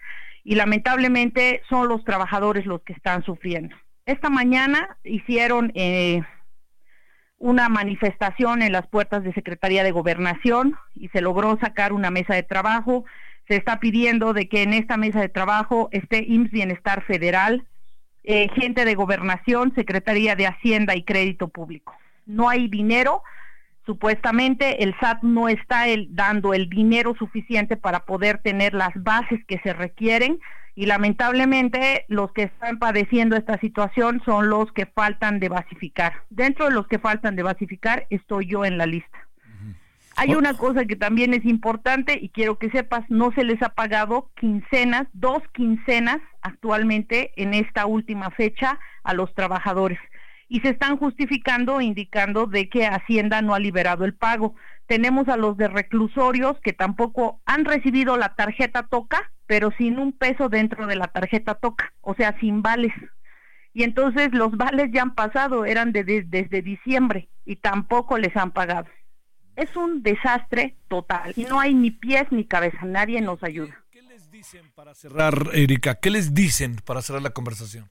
y 0.43 0.55
lamentablemente 0.55 1.63
son 1.69 1.89
los 1.89 2.03
trabajadores 2.05 2.65
los 2.65 2.83
que 2.83 2.95
están 2.95 3.23
sufriendo. 3.25 3.77
Esta 4.07 4.31
mañana 4.31 4.97
hicieron 5.05 5.71
eh, 5.75 6.23
una 7.39 7.69
manifestación 7.69 8.63
en 8.63 8.73
las 8.73 8.87
puertas 8.87 9.23
de 9.23 9.35
Secretaría 9.35 9.85
de 9.85 9.93
Gobernación 9.93 10.77
y 10.95 11.09
se 11.09 11.21
logró 11.21 11.59
sacar 11.61 11.93
una 11.93 12.11
mesa 12.11 12.35
de 12.35 12.43
trabajo. 12.43 13.05
Se 13.49 13.57
está 13.57 13.81
pidiendo 13.81 14.33
de 14.33 14.49
que 14.49 14.63
en 14.63 14.73
esta 14.73 14.97
mesa 14.97 15.21
de 15.21 15.29
trabajo 15.29 15.89
esté 15.93 16.25
IMSS 16.27 16.51
Bienestar 16.51 17.05
Federal, 17.05 17.67
eh, 18.25 18.49
gente 18.55 18.85
de 18.85 18.95
Gobernación, 18.95 19.75
Secretaría 19.75 20.37
de 20.37 20.47
Hacienda 20.47 20.97
y 20.97 21.05
Crédito 21.05 21.49
Público. 21.49 21.95
No 22.25 22.49
hay 22.49 22.69
dinero 22.69 23.23
Supuestamente 23.85 24.85
el 24.85 24.95
SAT 25.01 25.23
no 25.23 25.49
está 25.49 25.87
dando 26.09 26.55
el 26.55 26.69
dinero 26.69 27.15
suficiente 27.19 27.77
para 27.77 28.05
poder 28.05 28.39
tener 28.39 28.75
las 28.75 28.91
bases 28.95 29.45
que 29.47 29.59
se 29.59 29.73
requieren 29.73 30.39
y 30.75 30.87
lamentablemente 30.87 32.05
los 32.09 32.33
que 32.33 32.45
están 32.45 32.79
padeciendo 32.79 33.37
esta 33.37 33.59
situación 33.59 34.23
son 34.25 34.49
los 34.49 34.71
que 34.73 34.87
faltan 34.87 35.41
de 35.41 35.49
basificar. 35.49 36.23
Dentro 36.31 36.67
de 36.67 36.71
los 36.73 36.87
que 36.87 37.01
faltan 37.01 37.35
de 37.35 37.43
basificar 37.43 38.07
estoy 38.11 38.47
yo 38.47 38.65
en 38.65 38.79
la 38.79 38.87
lista. 38.87 39.19
Hay 40.15 40.35
una 40.35 40.55
cosa 40.55 40.85
que 40.85 40.95
también 40.95 41.33
es 41.33 41.45
importante 41.45 42.19
y 42.21 42.29
quiero 42.29 42.59
que 42.59 42.71
sepas, 42.71 43.03
no 43.09 43.33
se 43.33 43.45
les 43.45 43.61
ha 43.63 43.71
pagado 43.71 44.31
quincenas, 44.37 45.07
dos 45.15 45.43
quincenas 45.55 46.19
actualmente 46.43 47.33
en 47.37 47.55
esta 47.55 47.87
última 47.87 48.31
fecha 48.31 48.79
a 49.05 49.15
los 49.15 49.35
trabajadores 49.35 49.99
y 50.53 50.61
se 50.61 50.69
están 50.69 50.99
justificando 50.99 51.81
indicando 51.81 52.47
de 52.47 52.69
que 52.69 52.87
Hacienda 52.87 53.41
no 53.41 53.55
ha 53.55 53.59
liberado 53.59 54.05
el 54.05 54.13
pago. 54.13 54.55
Tenemos 54.87 55.27
a 55.29 55.39
los 55.39 55.57
de 55.57 55.67
reclusorios 55.67 56.61
que 56.61 56.75
tampoco 56.75 57.41
han 57.47 57.65
recibido 57.65 58.19
la 58.19 58.35
tarjeta 58.35 58.83
toca, 58.83 59.33
pero 59.47 59.71
sin 59.79 59.99
un 59.99 60.13
peso 60.13 60.51
dentro 60.51 60.87
de 60.87 60.97
la 60.97 61.07
tarjeta 61.07 61.55
toca, 61.55 61.95
o 62.03 62.15
sea, 62.15 62.39
sin 62.39 62.61
vales. 62.61 62.93
Y 63.73 63.83
entonces 63.85 64.29
los 64.33 64.55
vales 64.59 64.91
ya 64.93 65.01
han 65.01 65.15
pasado, 65.15 65.65
eran 65.65 65.91
de, 65.91 66.05
desde 66.05 66.61
diciembre 66.61 67.31
y 67.47 67.57
tampoco 67.57 68.19
les 68.19 68.37
han 68.37 68.51
pagado. 68.51 68.91
Es 69.57 69.75
un 69.75 70.03
desastre 70.03 70.77
total 70.89 71.33
y 71.35 71.45
no 71.45 71.61
hay 71.61 71.73
ni 71.73 71.93
pies 71.93 72.25
ni 72.31 72.45
cabeza, 72.45 72.85
nadie 72.85 73.23
nos 73.23 73.43
ayuda 73.43 73.83
dicen 74.33 74.73
para 74.75 74.95
cerrar, 74.95 75.51
Erika? 75.53 75.95
¿Qué 75.97 76.11
les 76.11 76.35
dicen 76.35 76.77
para 76.85 77.03
cerrar 77.03 77.23
la 77.23 77.31
conversación? 77.31 77.89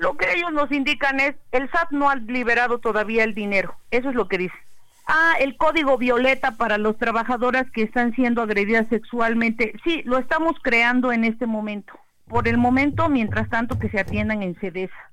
Lo 0.00 0.16
que 0.16 0.32
ellos 0.32 0.50
nos 0.50 0.72
indican 0.72 1.20
es, 1.20 1.34
el 1.52 1.70
SAT 1.70 1.90
no 1.90 2.08
ha 2.08 2.16
liberado 2.16 2.78
todavía 2.78 3.22
el 3.22 3.34
dinero. 3.34 3.76
Eso 3.90 4.08
es 4.08 4.14
lo 4.14 4.28
que 4.28 4.38
dicen. 4.38 4.58
Ah, 5.06 5.34
el 5.38 5.58
código 5.58 5.98
violeta 5.98 6.52
para 6.52 6.78
las 6.78 6.96
trabajadoras 6.96 7.70
que 7.70 7.82
están 7.82 8.14
siendo 8.14 8.40
agredidas 8.40 8.86
sexualmente. 8.88 9.74
Sí, 9.84 10.00
lo 10.06 10.16
estamos 10.16 10.56
creando 10.62 11.12
en 11.12 11.24
este 11.24 11.44
momento. 11.44 11.92
Por 12.28 12.48
el 12.48 12.56
momento, 12.56 13.10
mientras 13.10 13.50
tanto, 13.50 13.78
que 13.78 13.90
se 13.90 14.00
atiendan 14.00 14.42
en 14.42 14.54
CEDESA. 14.54 15.09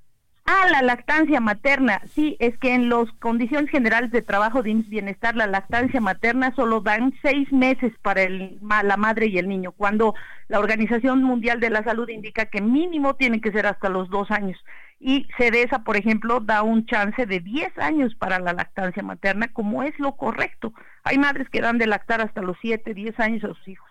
Ah, 0.50 0.66
la 0.72 0.82
lactancia 0.82 1.42
materna. 1.42 2.02
Sí, 2.16 2.38
es 2.40 2.58
que 2.58 2.74
en 2.74 2.88
las 2.88 3.12
condiciones 3.20 3.70
generales 3.70 4.12
de 4.12 4.22
trabajo 4.22 4.64
de 4.64 4.74
bienestar, 4.76 5.36
la 5.36 5.46
lactancia 5.46 6.00
materna 6.00 6.56
solo 6.56 6.80
dan 6.80 7.14
seis 7.22 7.52
meses 7.52 7.92
para 8.02 8.24
el, 8.24 8.58
la 8.62 8.96
madre 8.96 9.28
y 9.28 9.38
el 9.40 9.50
niño, 9.50 9.74
cuando 9.74 10.16
la 10.48 10.60
Organización 10.60 11.22
Mundial 11.22 11.60
de 11.60 11.70
la 11.70 11.84
Salud 11.84 12.08
indica 12.08 12.46
que 12.46 12.62
mínimo 12.62 13.16
tiene 13.16 13.42
que 13.42 13.52
ser 13.52 13.66
hasta 13.66 13.90
los 13.90 14.10
dos 14.10 14.32
años. 14.32 14.58
Y 15.02 15.28
CEDESA, 15.38 15.84
por 15.84 15.98
ejemplo, 15.98 16.40
da 16.40 16.62
un 16.64 16.86
chance 16.86 17.26
de 17.26 17.42
diez 17.42 17.78
años 17.78 18.16
para 18.16 18.40
la 18.40 18.54
lactancia 18.54 19.04
materna, 19.04 19.50
como 19.50 19.84
es 19.84 20.00
lo 20.00 20.16
correcto. 20.16 20.74
Hay 21.04 21.18
madres 21.18 21.50
que 21.50 21.60
dan 21.60 21.78
de 21.78 21.88
lactar 21.88 22.22
hasta 22.22 22.42
los 22.42 22.56
siete, 22.62 22.94
diez 22.94 23.20
años 23.20 23.44
a 23.44 23.50
sus 23.50 23.68
hijos, 23.68 23.90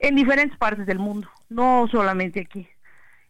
en 0.00 0.16
diferentes 0.16 0.58
partes 0.58 0.84
del 0.84 0.98
mundo, 0.98 1.30
no 1.48 1.88
solamente 1.90 2.40
aquí 2.40 2.68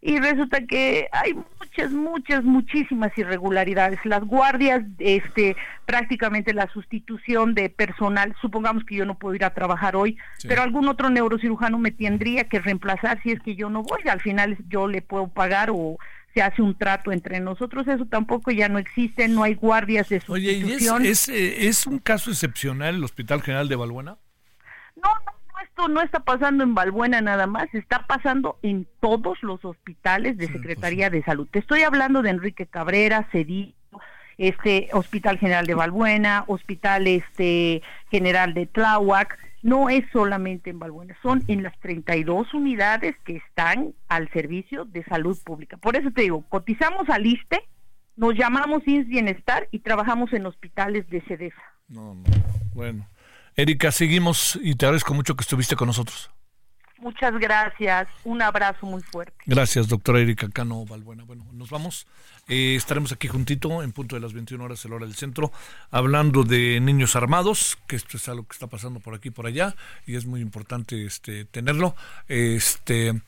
y 0.01 0.19
resulta 0.19 0.61
que 0.67 1.09
hay 1.13 1.35
muchas, 1.79 1.93
muchas, 1.93 2.45
muchísimas 2.45 3.17
irregularidades. 3.17 3.99
Las 4.05 4.25
guardias, 4.25 4.83
este, 4.99 5.57
prácticamente 5.87 6.53
la 6.53 6.69
sustitución 6.73 7.55
de 7.55 7.71
personal, 7.71 8.35
supongamos 8.41 8.85
que 8.85 8.97
yo 8.97 9.05
no 9.05 9.19
puedo 9.19 9.35
ir 9.35 9.45
a 9.45 9.55
trabajar 9.55 9.97
hoy, 9.97 10.17
pero 10.47 10.63
algún 10.63 10.89
otro 10.89 11.11
neurocirujano 11.11 11.79
me 11.79 11.91
tendría 11.91 12.45
que 12.45 12.59
reemplazar 12.59 13.23
si 13.23 13.33
es 13.33 13.41
que 13.41 13.55
yo 13.55 13.71
no 13.71 13.83
voy, 13.83 14.01
al 14.11 14.21
final 14.21 14.59
yo 14.69 14.89
le 14.89 15.03
puedo 15.03 15.29
pagar 15.29 15.71
o 15.71 15.99
se 16.35 16.43
hace 16.43 16.63
un 16.63 16.77
trato 16.77 17.13
entre 17.13 17.41
nosotros, 17.41 17.87
eso 17.89 18.07
tampoco 18.07 18.51
ya 18.51 18.69
no 18.69 18.79
existe, 18.79 19.29
no 19.29 19.45
hay 19.45 19.55
guardias 19.55 20.09
de 20.09 20.21
sustitución. 20.21 21.03
Oye, 21.03 21.11
es, 21.11 21.29
eh, 21.29 21.69
es, 21.69 21.87
un 21.87 21.99
caso 21.99 22.31
excepcional 22.31 22.97
el 22.97 23.05
Hospital 23.05 23.43
General 23.43 23.69
de 23.69 23.77
Balbuena? 23.77 24.19
No, 24.97 25.11
no, 25.27 25.38
esto 25.63 25.89
no 25.89 26.01
está 26.01 26.21
pasando 26.21 26.65
en 26.65 26.75
Balbuena 26.75 27.21
nada 27.21 27.47
más, 27.47 27.73
está 27.75 28.07
pasando 28.07 28.59
en 28.63 28.87
todos 29.01 29.43
los 29.43 29.65
hospitales 29.65 30.37
de 30.37 30.47
pues 30.47 30.59
Secretaría 30.59 31.11
de 31.11 31.23
Salud. 31.23 31.49
Te 31.51 31.59
estoy 31.59 31.83
hablando 31.83 32.23
de 32.23 32.31
Enrique 32.31 32.67
Cabrera, 32.67 33.29
Cedillo, 33.33 33.75
este 34.37 34.89
Hospital 34.93 35.39
General 35.39 35.67
de 35.67 35.75
Balbuena, 35.75 36.45
Hospital 36.47 37.07
este 37.07 37.83
General 38.11 38.55
de 38.55 38.67
Tláhuac, 38.67 39.39
no 39.63 39.91
es 39.91 40.05
solamente 40.13 40.71
en 40.71 40.79
Balbuena, 40.79 41.17
son 41.23 41.43
en 41.49 41.65
las 41.65 41.79
32 41.81 42.55
unidades 42.55 43.17
que 43.25 43.37
están 43.37 43.95
al 44.09 44.31
servicio 44.31 44.85
de 44.85 45.05
salud 45.05 45.37
pública. 45.45 45.77
Por 45.77 45.97
eso 45.97 46.11
te 46.13 46.23
digo, 46.23 46.45
cotizamos 46.49 47.09
al 47.09 47.27
ISTE, 47.27 47.65
nos 48.17 48.35
llamamos 48.35 48.87
INS 48.87 49.09
Bienestar 49.09 49.69
y 49.73 49.81
trabajamos 49.81 50.33
en 50.33 50.47
hospitales 50.47 51.09
de 51.11 51.21
CEDEFA. 51.23 51.63
No, 51.89 52.15
no, 52.15 52.23
bueno. 52.75 53.07
Erika, 53.59 53.91
seguimos 53.91 54.57
y 54.63 54.77
te 54.77 54.87
agradezco 54.87 55.15
mucho 55.15 55.35
que 55.35 55.43
estuviste 55.43 55.75
con 55.75 55.89
nosotros. 55.89 56.31
Muchas 56.99 57.37
gracias. 57.41 58.07
Un 58.23 58.41
abrazo 58.41 58.87
muy 58.87 59.03
fuerte. 59.03 59.35
Gracias, 59.47 59.89
doctora 59.89 60.21
Erika 60.21 60.49
Cano 60.49 60.85
Valbuena. 60.85 61.25
Bueno, 61.25 61.45
nos 61.53 61.69
vamos. 61.69 62.07
Eh, 62.47 62.77
estaremos 62.77 63.11
aquí 63.11 63.27
juntito 63.27 63.83
en 63.83 63.91
punto 63.91 64.15
de 64.15 64.21
las 64.21 64.33
21 64.33 64.63
horas, 64.63 64.85
el 64.85 64.93
hora 64.93 65.07
del 65.07 65.17
centro, 65.17 65.51
hablando 65.91 66.45
de 66.45 66.79
niños 66.79 67.17
armados, 67.17 67.77
que 67.89 67.97
esto 67.97 68.17
es 68.17 68.29
algo 68.29 68.45
que 68.45 68.53
está 68.53 68.69
pasando 68.69 69.01
por 69.01 69.15
aquí 69.15 69.29
y 69.29 69.33
por 69.33 69.47
allá, 69.47 69.75
y 70.07 70.15
es 70.15 70.25
muy 70.25 70.41
importante 70.41 71.05
este, 71.05 71.45
tenerlo. 71.45 71.97
Este 72.29 73.21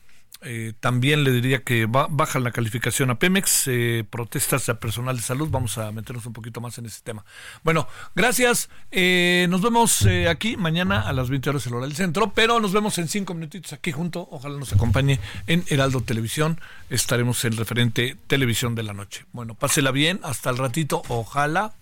eh, 0.43 0.73
también 0.79 1.23
le 1.23 1.31
diría 1.31 1.63
que 1.63 1.85
baja 1.85 2.39
la 2.39 2.51
calificación 2.51 3.11
a 3.11 3.19
Pemex, 3.19 3.67
eh, 3.67 4.03
protestas 4.09 4.69
a 4.69 4.79
personal 4.79 5.15
de 5.15 5.21
salud, 5.21 5.49
vamos 5.51 5.77
a 5.77 5.91
meternos 5.91 6.25
un 6.25 6.33
poquito 6.33 6.61
más 6.61 6.77
en 6.79 6.87
ese 6.87 7.01
tema. 7.03 7.23
Bueno, 7.63 7.87
gracias, 8.15 8.69
eh, 8.91 9.45
nos 9.49 9.61
vemos 9.61 10.07
aquí 10.27 10.57
mañana 10.57 11.01
a 11.01 11.13
las 11.13 11.29
20 11.29 11.51
horas 11.51 11.67
el 11.67 11.75
hora 11.75 11.85
del 11.85 11.95
centro, 11.95 12.31
pero 12.33 12.59
nos 12.59 12.73
vemos 12.73 12.97
en 12.97 13.07
cinco 13.07 13.33
minutitos 13.33 13.73
aquí 13.73 13.91
junto, 13.91 14.27
ojalá 14.31 14.57
nos 14.57 14.73
acompañe 14.73 15.19
en 15.45 15.63
Heraldo 15.67 16.01
Televisión, 16.01 16.59
estaremos 16.89 17.45
en 17.45 17.55
referente 17.55 18.17
Televisión 18.27 18.73
de 18.73 18.83
la 18.83 18.93
Noche. 18.93 19.25
Bueno, 19.33 19.53
pásela 19.53 19.91
bien, 19.91 20.19
hasta 20.23 20.49
el 20.49 20.57
ratito, 20.57 21.03
ojalá. 21.07 21.73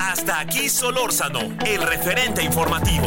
Hasta 0.00 0.40
aquí 0.40 0.68
Solórzano, 0.68 1.40
el 1.64 1.82
referente 1.82 2.42
informativo. 2.42 3.06